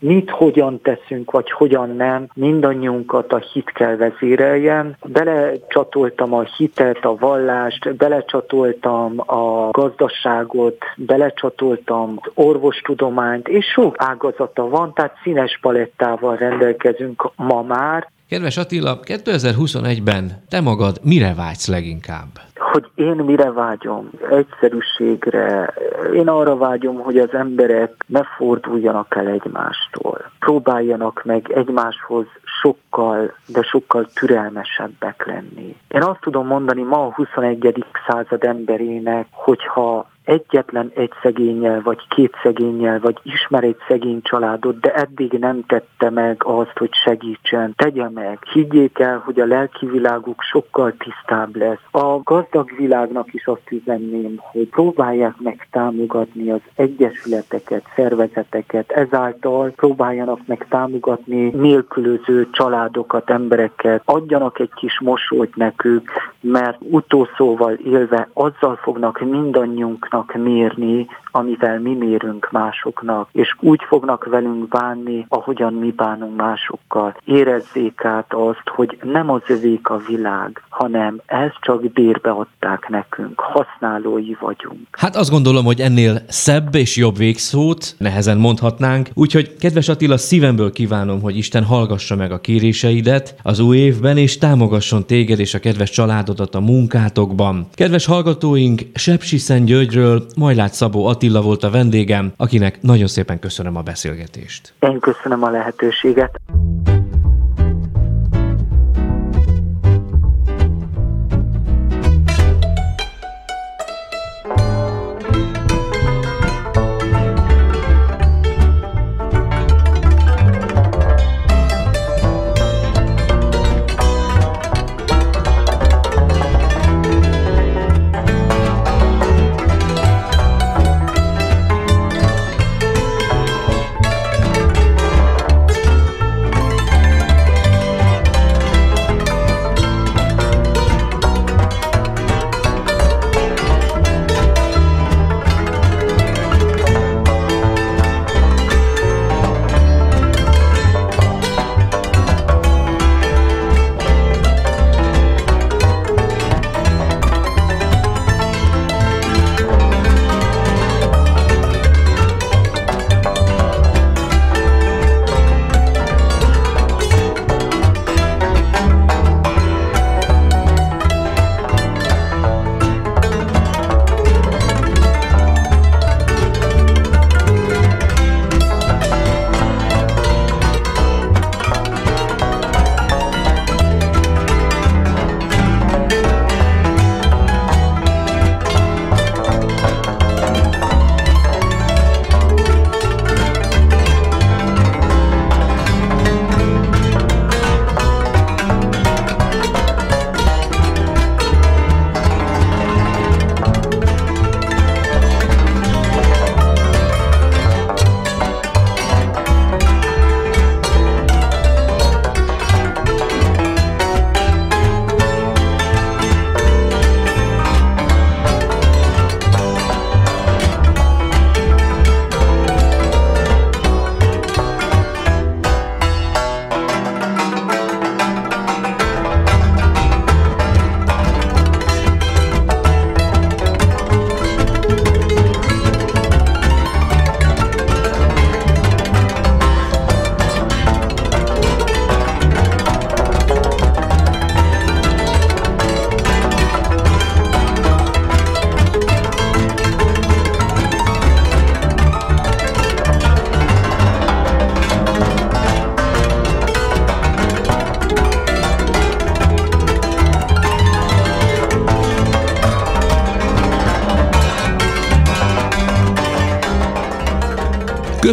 mit 0.00 0.30
hogyan 0.30 0.80
teszünk, 0.82 1.30
vagy 1.30 1.50
hogyan 1.50 1.96
nem, 1.96 2.28
mindannyiunkat 2.34 3.32
a 3.32 3.42
hit 3.52 3.72
kell 3.72 3.96
vezéreljen. 3.96 4.96
Belecsatoltam 5.06 6.34
a 6.34 6.42
hitet, 6.56 7.04
a 7.04 7.16
vallást, 7.16 7.96
belecsatoltam 7.96 9.14
a 9.18 9.70
gazdaságot, 9.70 10.76
belecsatoltam 10.96 12.14
az 12.22 12.30
orvostudományt, 12.34 13.48
és 13.48 13.66
sok 13.66 13.94
ágazata 13.98 14.68
van, 14.68 14.92
tehát 14.94 15.16
színes 15.22 15.58
palettával 15.60 16.36
rendelkezünk 16.36 17.30
ma 17.36 17.62
már. 17.62 18.08
Kedves 18.28 18.56
Attila, 18.56 18.98
2021-ben 19.02 20.44
te 20.48 20.60
magad 20.60 20.96
mire 21.02 21.34
vágysz 21.34 21.68
leginkább? 21.68 22.28
Hogy 22.70 22.90
én 22.94 23.16
mire 23.16 23.52
vágyom? 23.52 24.10
Egyszerűségre. 24.30 25.74
Én 26.14 26.28
arra 26.28 26.56
vágyom, 26.56 26.96
hogy 27.00 27.18
az 27.18 27.34
emberek 27.34 28.04
ne 28.06 28.22
forduljanak 28.22 29.16
el 29.16 29.26
egymástól. 29.26 30.30
Próbáljanak 30.38 31.22
meg 31.24 31.50
egymáshoz 31.54 32.26
sokkal, 32.60 33.34
de 33.46 33.62
sokkal 33.62 34.06
türelmesebbek 34.14 35.26
lenni. 35.26 35.76
Én 35.88 36.02
azt 36.02 36.20
tudom 36.20 36.46
mondani 36.46 36.82
ma 36.82 37.06
a 37.06 37.12
21. 37.14 37.84
század 38.06 38.44
emberének, 38.44 39.26
hogyha 39.30 40.09
egyetlen 40.30 40.90
egy 40.94 41.12
szegényel, 41.22 41.80
vagy 41.82 42.08
két 42.08 42.34
szegényel, 42.42 43.00
vagy 43.00 43.18
ismer 43.22 43.64
egy 43.64 43.76
szegény 43.88 44.22
családot, 44.22 44.80
de 44.80 44.94
eddig 44.94 45.32
nem 45.32 45.64
tette 45.66 46.10
meg 46.10 46.42
azt, 46.44 46.78
hogy 46.78 46.90
segítsen, 46.92 47.72
tegye 47.76 48.08
meg. 48.08 48.38
Higgyék 48.52 48.98
el, 48.98 49.22
hogy 49.24 49.40
a 49.40 49.46
lelki 49.46 49.86
világuk 49.86 50.42
sokkal 50.42 50.94
tisztább 50.98 51.56
lesz. 51.56 51.78
A 51.90 52.22
gazdag 52.22 52.76
világnak 52.76 53.34
is 53.34 53.46
azt 53.46 53.70
üzenném, 53.70 54.34
hogy 54.36 54.68
próbálják 54.68 55.34
meg 55.38 55.68
támogatni 55.70 56.50
az 56.50 56.60
egyesületeket, 56.74 57.82
szervezeteket, 57.96 58.90
ezáltal 58.90 59.70
próbáljanak 59.70 60.38
meg 60.46 60.66
támogatni 60.68 61.48
nélkülöző 61.48 62.48
családokat, 62.50 63.30
embereket, 63.30 64.02
adjanak 64.04 64.58
egy 64.58 64.72
kis 64.74 65.00
mosolyt 65.00 65.56
nekük, 65.56 66.10
mert 66.40 66.78
utószóval 66.80 67.72
élve 67.72 68.28
azzal 68.32 68.76
fognak 68.76 69.20
mindannyiunknak 69.20 70.19
fognak 70.20 70.44
mérni, 70.44 71.06
amivel 71.32 71.80
mi 71.80 71.94
mérünk 71.94 72.48
másoknak, 72.50 73.28
és 73.32 73.56
úgy 73.60 73.80
fognak 73.88 74.24
velünk 74.24 74.68
bánni, 74.68 75.26
ahogyan 75.28 75.72
mi 75.72 75.90
bánunk 75.90 76.36
másokkal. 76.36 77.16
Érezzék 77.24 78.04
át 78.04 78.34
azt, 78.34 78.68
hogy 78.74 78.98
nem 79.02 79.30
az 79.30 79.40
övék 79.46 79.88
a 79.88 80.00
világ, 80.08 80.62
hanem 80.68 81.20
ezt 81.26 81.56
csak 81.60 81.92
bérbe 81.92 82.30
adták 82.30 82.88
nekünk, 82.88 83.40
használói 83.40 84.36
vagyunk. 84.40 84.78
Hát 84.90 85.16
azt 85.16 85.30
gondolom, 85.30 85.64
hogy 85.64 85.80
ennél 85.80 86.18
szebb 86.28 86.74
és 86.74 86.96
jobb 86.96 87.16
végszót 87.16 87.94
nehezen 87.98 88.38
mondhatnánk, 88.38 89.08
úgyhogy 89.14 89.56
kedves 89.56 89.88
Attila, 89.88 90.16
szívemből 90.16 90.72
kívánom, 90.72 91.20
hogy 91.22 91.36
Isten 91.36 91.64
hallgassa 91.64 92.16
meg 92.16 92.32
a 92.32 92.40
kéréseidet 92.40 93.34
az 93.42 93.60
új 93.60 93.76
évben, 93.76 94.16
és 94.16 94.38
támogasson 94.38 95.06
téged 95.06 95.38
és 95.38 95.54
a 95.54 95.58
kedves 95.58 95.90
családodat 95.90 96.54
a 96.54 96.60
munkátokban. 96.60 97.66
Kedves 97.74 98.06
hallgatóink, 98.06 98.82
Sepsi 98.94 99.38
Szent 99.38 99.64
Györgyről 99.64 99.99
Pécsről 100.00 100.26
Majlát 100.36 100.72
Szabó 100.72 101.06
Attila 101.06 101.40
volt 101.42 101.62
a 101.62 101.70
vendégem, 101.70 102.32
akinek 102.36 102.82
nagyon 102.82 103.06
szépen 103.06 103.38
köszönöm 103.38 103.76
a 103.76 103.82
beszélgetést. 103.82 104.72
Én 104.80 104.98
köszönöm 104.98 105.42
a 105.42 105.50
lehetőséget. 105.50 106.40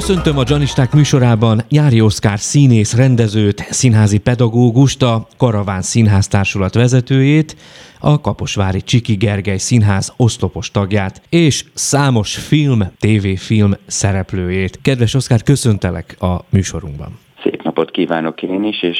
Köszöntöm 0.07 0.37
a 0.37 0.43
Janisták 0.47 0.93
műsorában 0.93 1.61
Nyári 1.69 2.01
Oszkár 2.01 2.39
színész, 2.39 2.95
rendezőt, 2.95 3.59
színházi 3.59 4.19
pedagógust, 4.19 5.01
a 5.01 5.27
Karaván 5.37 5.81
Színház 5.81 6.27
Társulat 6.27 6.73
vezetőjét, 6.73 7.55
a 7.99 8.21
Kaposvári 8.21 8.81
Csiki 8.81 9.15
Gergely 9.15 9.57
Színház 9.57 10.13
oszlopos 10.17 10.71
tagját, 10.71 11.21
és 11.29 11.63
számos 11.73 12.35
film, 12.35 12.79
tévéfilm 12.99 13.73
szereplőjét. 13.85 14.79
Kedves 14.81 15.13
Oszkár, 15.13 15.43
köszöntelek 15.43 16.15
a 16.19 16.35
műsorunkban. 16.49 17.19
Szép 17.43 17.63
napot 17.63 17.91
kívánok 17.91 18.43
én 18.43 18.63
is, 18.63 18.83
és 18.83 18.99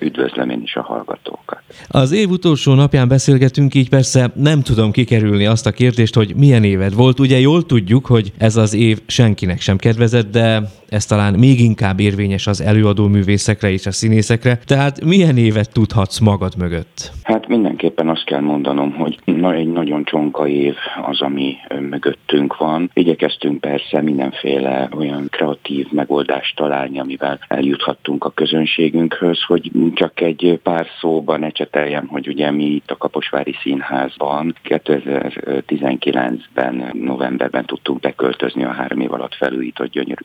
üdvözlöm 0.00 0.50
én 0.50 0.62
is 0.62 0.76
a 0.76 0.82
hallgatókat. 0.82 1.53
Az 1.88 2.12
év 2.12 2.30
utolsó 2.30 2.74
napján 2.74 3.08
beszélgetünk, 3.08 3.74
így 3.74 3.88
persze 3.88 4.32
nem 4.34 4.62
tudom 4.62 4.90
kikerülni 4.90 5.46
azt 5.46 5.66
a 5.66 5.70
kérdést, 5.70 6.14
hogy 6.14 6.34
milyen 6.36 6.64
éved 6.64 6.94
volt. 6.94 7.20
Ugye 7.20 7.38
jól 7.38 7.66
tudjuk, 7.66 8.06
hogy 8.06 8.32
ez 8.38 8.56
az 8.56 8.74
év 8.74 9.00
senkinek 9.06 9.60
sem 9.60 9.76
kedvezett, 9.76 10.30
de 10.30 10.70
ez 10.88 11.06
talán 11.06 11.34
még 11.34 11.60
inkább 11.60 12.00
érvényes 12.00 12.46
az 12.46 12.60
előadó 12.60 13.06
művészekre 13.06 13.70
és 13.70 13.86
a 13.86 13.92
színészekre. 13.92 14.58
Tehát 14.64 15.04
milyen 15.04 15.36
évet 15.36 15.72
tudhatsz 15.72 16.18
magad 16.18 16.52
mögött? 16.58 17.12
Hát 17.22 17.48
mindenképpen 17.48 18.08
azt 18.08 18.24
kell 18.24 18.40
mondanom, 18.40 18.92
hogy 18.92 19.18
na, 19.24 19.54
egy 19.54 19.72
nagyon 19.72 20.04
csonka 20.04 20.48
év 20.48 20.74
az, 21.06 21.20
ami 21.20 21.56
mögöttünk 21.90 22.56
van. 22.56 22.90
Igyekeztünk 22.92 23.60
persze 23.60 24.02
mindenféle 24.02 24.88
olyan 24.96 25.26
kreatív 25.30 25.86
megoldást 25.90 26.56
találni, 26.56 26.98
amivel 26.98 27.38
eljuthattunk 27.48 28.24
a 28.24 28.30
közönségünkhöz, 28.30 29.42
hogy 29.42 29.70
csak 29.94 30.20
egy 30.20 30.60
pár 30.62 30.86
szóban 31.00 31.44
ecseteljem, 31.44 32.06
hogy 32.06 32.28
ugye 32.28 32.50
mi 32.50 32.64
itt 32.64 32.90
a 32.90 32.96
Kaposvári 32.96 33.54
Színházban 33.62 34.54
2019-ben, 34.64 36.90
novemberben 36.92 37.64
tudtunk 37.64 38.00
beköltözni 38.00 38.64
a 38.64 38.72
három 38.72 39.00
év 39.00 39.12
alatt 39.12 39.34
felújított 39.34 39.90
gyönyörű 39.90 40.22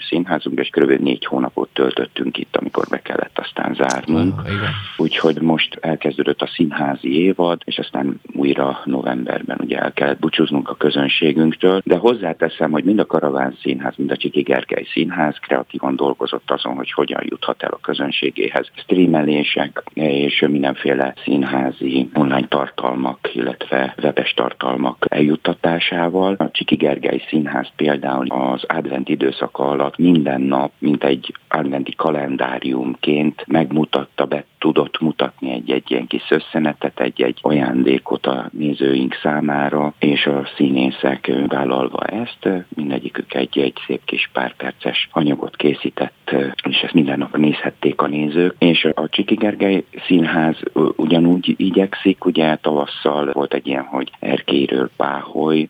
színházunk, 0.49 0.59
és 0.59 0.69
kb. 0.69 1.03
négy 1.03 1.25
hónapot 1.25 1.69
töltöttünk 1.73 2.37
itt, 2.37 2.55
amikor 2.55 2.85
be 2.89 3.01
kellett 3.01 3.39
aztán 3.39 3.73
zárnunk. 3.73 4.33
Ah, 4.39 4.45
Úgyhogy 4.97 5.41
most 5.41 5.77
elkezdődött 5.81 6.41
a 6.41 6.47
színházi 6.47 7.21
évad, 7.21 7.61
és 7.65 7.77
aztán 7.77 8.19
újra 8.33 8.81
novemberben 8.85 9.57
ugye 9.61 9.77
el 9.77 9.93
kellett 9.93 10.19
búcsúznunk 10.19 10.69
a 10.69 10.75
közönségünktől, 10.75 11.81
de 11.83 11.97
hozzáteszem, 11.97 12.71
hogy 12.71 12.83
mind 12.83 12.99
a 12.99 13.05
Karaván 13.05 13.57
Színház, 13.61 13.93
mind 13.97 14.11
a 14.11 14.17
Csiki 14.17 14.41
Gergely 14.41 14.85
Színház 14.93 15.37
kreatívan 15.37 15.95
dolgozott 15.95 16.51
azon, 16.51 16.75
hogy 16.75 16.91
hogyan 16.91 17.21
juthat 17.23 17.63
el 17.63 17.71
a 17.71 17.79
közönségéhez. 17.81 18.67
Streamelések 18.75 19.83
és 19.93 20.45
mindenféle 20.47 21.13
színházi 21.23 22.09
online 22.13 22.47
tartalmak, 22.47 23.29
illetve 23.33 23.95
webes 24.03 24.33
tartalmak 24.33 25.05
eljuttatásával. 25.09 26.35
A 26.37 26.51
Csiki 26.51 26.75
Gergely 26.75 27.21
Színház 27.27 27.67
például 27.75 28.27
az 28.29 28.63
advent 28.67 29.09
időszaka 29.09 29.69
alatt 29.69 29.97
minden 29.97 30.38
nap, 30.47 30.71
mint 30.77 31.03
egy 31.03 31.33
adventi 31.47 31.93
kalendáriumként 31.95 33.43
megmutatta 33.47 34.25
be, 34.25 34.45
tudott 34.59 34.99
mutatni 34.99 35.51
egy-egy 35.51 35.91
ilyen 35.91 36.07
kis 36.07 36.23
összenetet, 36.29 36.99
egy-egy 36.99 37.39
ajándékot 37.41 38.25
a 38.25 38.49
nézőink 38.51 39.15
számára, 39.21 39.93
és 39.99 40.25
a 40.25 40.49
színészek 40.55 41.31
vállalva 41.47 41.99
ezt, 41.99 42.49
mindegyikük 42.75 43.33
egy-egy 43.33 43.77
szép 43.85 44.05
kis 44.05 44.29
pár 44.33 44.55
perces 44.55 45.09
anyagot 45.11 45.55
készített, 45.55 46.35
és 46.69 46.81
ezt 46.81 46.93
minden 46.93 47.17
nap 47.17 47.37
nézhették 47.37 48.01
a 48.01 48.07
nézők, 48.07 48.55
és 48.59 48.85
a 48.93 49.09
Csiki 49.09 49.35
Gergely 49.35 49.83
Színház 50.05 50.57
ugyanúgy 50.95 51.53
igyekszik, 51.57 52.25
ugye 52.25 52.55
tavasszal 52.55 53.31
volt 53.33 53.53
egy 53.53 53.67
ilyen, 53.67 53.83
hogy 53.83 54.11
Erkéről 54.19 54.89
Páholy 54.97 55.69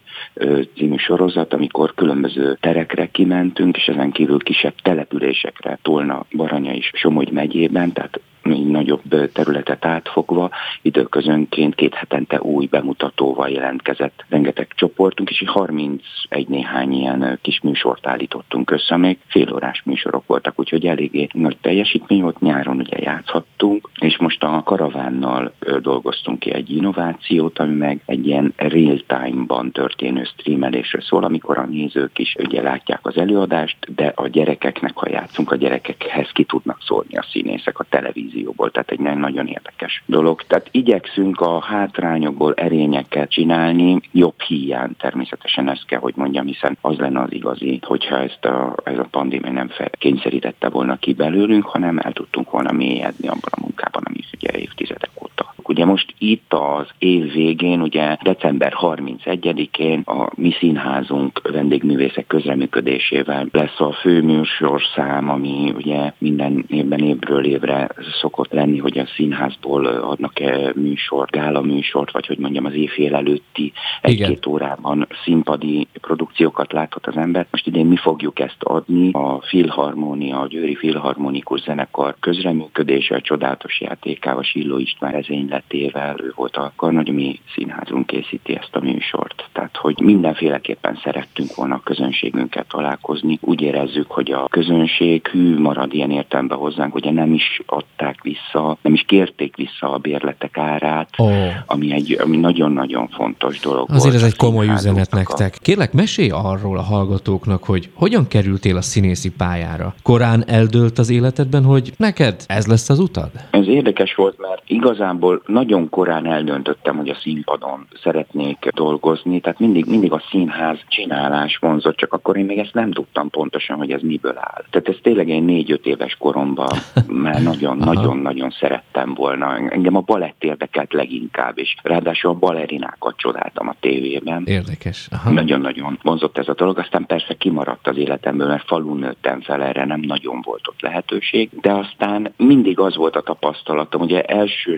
című 0.76 0.96
sorozat, 0.98 1.54
amikor 1.54 1.94
különböző 1.94 2.58
terekre 2.60 3.08
kimentünk, 3.08 3.78
és 3.78 3.88
ezen 3.88 4.12
kívül 4.12 4.38
kisebb 4.60 4.82
településekre, 4.82 5.80
Tolna, 5.82 6.26
Baranya 6.32 6.74
és 6.74 6.92
Somogy 6.94 7.32
megyében, 7.32 7.94
tehát 7.94 8.20
nagyobb 8.58 9.32
területet 9.34 9.86
átfogva, 9.86 10.50
időközönként 10.82 11.76
két 11.76 11.94
hetente 11.94 12.42
új 12.42 12.66
bemutatóval 12.66 13.50
jelentkezett. 13.50 14.26
Rengeteg 14.30 14.68
csoportunk, 14.76 15.30
és 15.30 15.44
31 15.46 16.48
néhány 16.48 16.94
ilyen 16.94 17.40
kis 17.42 17.62
műsort 17.62 18.08
állítottunk 18.08 18.72
össze, 18.72 18.98
még 18.98 19.18
félórás 19.28 19.82
műsorok 19.86 20.28
voltak, 20.28 20.60
úgyhogy 20.60 20.86
eléggé 20.86 21.28
nagy 21.32 21.58
teljesítmény 21.62 22.22
volt, 22.22 22.40
nyáron 22.40 22.80
ugye 22.80 22.98
játszhattunk, 23.00 23.90
és 24.00 24.18
most 24.18 24.44
a 24.44 24.62
karavánnal 24.66 25.54
dolgoztunk 25.82 26.40
ki 26.40 26.54
egy 26.54 26.72
innovációt, 26.76 27.60
ami 27.60 27.76
meg 27.76 28.02
egy 28.06 28.28
ilyen 28.28 28.54
real-time-ban 28.56 29.72
történő 29.72 30.24
streamelésről 30.24 31.02
szól, 31.02 31.24
amikor 31.24 31.58
a 31.58 31.66
nézők 31.66 32.20
is 32.20 32.36
ugye 32.40 32.62
látják 32.62 33.00
az 33.02 33.18
előadást, 33.18 33.78
de 33.96 34.12
a 34.16 34.28
gyerekeknek, 34.28 34.92
ha 34.96 35.10
játszunk, 35.10 35.52
a 35.52 35.56
gyerekekhez 35.56 36.30
ki 36.32 36.44
tudnak 36.44 36.82
szólni 36.82 37.18
a 37.18 37.26
színészek 37.32 37.80
a 37.80 37.86
televízió 37.90 38.39
televízióból, 38.40 38.72
tehát 38.72 38.92
egy 38.92 39.00
nagyon 39.00 39.48
érdekes 39.48 40.04
dolog. 40.06 40.42
Tehát 40.48 40.68
igyekszünk 40.72 41.42
a 41.42 41.60
hátrányokból 41.60 42.54
erényeket 42.54 43.30
csinálni, 43.30 44.02
jobb 44.12 44.42
hiány 44.42 44.96
természetesen 44.98 45.70
ezt 45.70 45.86
kell, 45.86 46.00
hogy 46.00 46.14
mondjam, 46.16 46.46
hiszen 46.46 46.78
az 46.82 46.98
lenne 46.98 47.22
az 47.22 47.34
igazi, 47.34 47.80
hogyha 47.82 48.20
ezt 48.20 48.46
a, 48.46 48.76
ez 48.84 48.98
a 48.98 49.08
pandémia 49.12 49.52
nem 49.52 49.68
fel, 49.68 49.90
kényszerítette 49.90 50.70
volna 50.70 50.98
ki 50.98 51.14
belőlünk, 51.14 51.66
hanem 51.66 51.98
el 51.98 52.14
tudtunk 52.14 52.52
volna 52.52 52.72
mélyedni 52.72 53.28
abban 53.28 53.52
a 53.52 53.62
munkában, 53.62 54.04
ami 54.06 54.20
ugye 54.34 54.58
évtizedek 54.58 55.10
óta. 55.24 55.54
Ugye 55.70 55.86
most 55.86 56.14
itt 56.18 56.54
az 56.54 56.88
év 56.98 57.32
végén, 57.32 57.82
ugye 57.82 58.18
december 58.22 58.74
31-én 58.82 60.00
a 60.06 60.30
mi 60.36 60.52
színházunk 60.60 61.42
vendégművészek 61.52 62.28
közreműködésével 62.28 63.48
lesz 63.52 63.80
a 63.80 63.92
főműsorszám, 63.92 65.30
ami 65.30 65.74
ugye 65.76 66.14
minden 66.18 66.66
évben 66.70 67.00
évről 67.00 67.46
évre 67.46 67.90
szokott 68.22 68.52
lenni, 68.52 68.78
hogy 68.78 68.98
a 68.98 69.06
színházból 69.16 69.86
adnak-e 69.86 70.72
műsort, 70.76 71.32
gála 71.32 71.62
műsort, 71.62 72.12
vagy 72.12 72.26
hogy 72.26 72.38
mondjam 72.38 72.66
az 72.66 72.74
éjfél 72.74 73.16
előtti 73.16 73.72
egy-két 74.02 74.46
órában 74.46 75.08
színpadi 75.24 75.88
produkciókat 76.02 76.72
láthat 76.72 77.08
az 77.08 77.18
ember. 77.18 77.48
Most 77.52 77.68
idén 77.68 77.86
mi 77.86 77.98
fogjuk 77.98 78.40
ezt 78.40 78.64
adni, 78.64 79.12
a 79.12 79.42
Filharmónia, 79.42 80.40
a 80.40 80.48
Győri 80.48 80.76
Filharmonikus 80.76 81.62
Zenekar 81.62 82.16
közreműködése, 82.20 83.16
a 83.16 83.22
csodálatos 83.22 83.82
játékával, 83.82 84.44
Silló 84.44 84.78
István 84.78 85.18
ezényletével, 85.60 86.16
ő 86.20 86.34
volt 86.36 86.56
a 86.56 86.72
Karnagyomi 86.76 87.40
Színházunk 87.56 88.06
készíti 88.06 88.56
ezt 88.56 88.76
a 88.76 88.80
műsort. 88.80 89.50
Tehát, 89.54 89.78
hogy 89.78 90.00
mindenféleképpen 90.00 91.00
szerettünk 91.04 91.56
volna 91.56 91.76
a 91.76 91.82
közönségünket 91.84 92.68
találkozni. 92.68 93.38
Úgy 93.42 93.62
érezzük, 93.62 94.12
hogy 94.12 94.32
a 94.32 94.48
közönség 94.48 95.28
hű 95.28 95.60
marad 95.60 95.94
ilyen 95.94 96.12
értelemben 96.12 96.58
hozzánk, 96.58 96.96
ugye 96.96 97.12
nem 97.12 97.34
is 97.34 97.62
adták 97.66 98.22
vissza, 98.22 98.78
nem 98.82 98.94
is 98.94 99.02
kérték 99.08 99.56
vissza 99.56 99.94
a 99.94 99.98
bérletek 99.98 100.58
árát, 100.58 101.10
oh. 101.18 101.48
ami 101.66 101.94
egy 101.94 102.18
ami 102.24 102.38
nagyon-nagyon 102.38 103.08
fontos 103.08 103.60
dolog 103.60 103.88
Azért 103.92 104.16
ez 104.16 104.24
egy 104.24 104.36
komoly 104.36 104.68
üzenet 104.68 105.12
nektek. 105.12 105.58
Kérlek, 105.62 105.94
mesélj 105.94 106.30
arról 106.30 106.78
a 106.78 106.82
hallgatóknak, 106.82 107.64
hogy 107.64 107.90
hogyan 107.94 108.28
kerültél 108.28 108.78
a 108.78 108.82
színészi 108.82 109.32
pályára. 109.32 109.94
Korán 110.04 110.44
eldőlt 110.48 110.98
az 110.98 111.10
életedben, 111.10 111.64
hogy 111.64 111.92
neked 111.98 112.44
ez 112.48 112.68
lesz 112.68 112.90
az 112.90 113.00
utad? 113.00 113.32
Ez 113.52 113.68
érdekes 113.68 114.16
volt, 114.16 114.38
mert 114.38 114.62
igazából 114.68 115.42
nagyon 115.50 115.90
korán 115.90 116.26
eldöntöttem, 116.26 116.98
hogy 116.98 117.10
a 117.10 117.16
színpadon 117.16 117.88
szeretnék 118.04 118.68
dolgozni, 118.76 119.40
tehát 119.40 119.60
mindig, 119.60 119.86
mindig 119.86 120.12
a 120.12 120.24
színház 120.30 120.80
csinálás 120.88 121.58
vonzott, 121.58 121.96
csak 121.96 122.14
akkor 122.14 122.38
én 122.38 122.46
még 122.46 122.58
ezt 122.58 122.74
nem 122.74 122.92
tudtam 122.92 123.30
pontosan, 123.30 123.78
hogy 123.78 123.92
ez 123.92 124.02
miből 124.02 124.38
áll. 124.38 124.64
Tehát 124.70 124.88
ez 124.88 124.96
tényleg 125.02 125.30
egy 125.30 125.44
négy-öt 125.44 125.86
éves 125.86 126.16
koromban 126.20 126.70
már 127.08 127.44
nagyon, 127.44 127.78
nagyon-nagyon 127.78 128.50
szerettem 128.50 129.14
volna. 129.14 129.56
Engem 129.56 129.96
a 129.96 130.02
balett 130.02 130.44
érdekelt 130.44 130.94
leginkább, 130.94 131.58
és 131.58 131.76
ráadásul 131.84 132.32
a 132.32 132.34
balerinákat 132.34 133.18
csodáltam 133.18 133.68
a 133.68 133.76
tévében. 133.80 134.44
Érdekes. 134.46 135.10
Nagyon-nagyon 135.30 136.00
vonzott 136.02 136.38
ez 136.38 136.48
a 136.48 136.54
dolog, 136.54 136.78
aztán 136.78 137.06
persze 137.06 137.34
kimaradt 137.34 137.88
az 137.88 137.98
életemből, 137.98 138.48
mert 138.48 138.68
falun 138.68 138.98
nőttem 138.98 139.42
fel, 139.42 139.64
erre 139.64 139.86
nem 139.86 140.00
nagyon 140.00 140.42
volt 140.42 140.68
ott 140.68 140.82
lehetőség, 140.82 141.50
de 141.62 141.72
aztán 141.72 142.34
mindig 142.38 142.80
az 142.80 142.96
volt 142.96 143.16
a 143.16 143.22
tapasztalatom, 143.22 144.02
ugye 144.02 144.22
első 144.22 144.78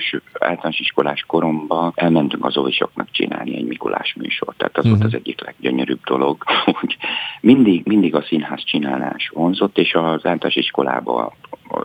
általános 0.62 0.80
iskolás 0.80 1.24
koromban 1.28 1.91
elmentünk 1.95 2.45
az 2.45 2.57
óvisoknak 2.57 3.07
csinálni 3.12 3.55
egy 3.55 3.66
Mikulás 3.68 4.14
műsort, 4.14 4.57
tehát 4.57 4.78
az 4.78 4.86
uh-huh. 4.86 4.99
volt 4.99 5.12
mhm. 5.12 5.16
az 5.16 5.22
egyik 5.26 5.43
leggyönyörűbb 5.43 6.03
dolog, 6.03 6.43
hogy 6.80 6.97
mindig, 7.41 7.86
mindig 7.86 8.16
a 8.16 8.22
színház 8.22 8.64
csinálás 8.64 9.30
vonzott, 9.34 9.78
és 9.78 9.93
az 9.93 10.03
általános 10.03 10.55
iskolában 10.55 11.32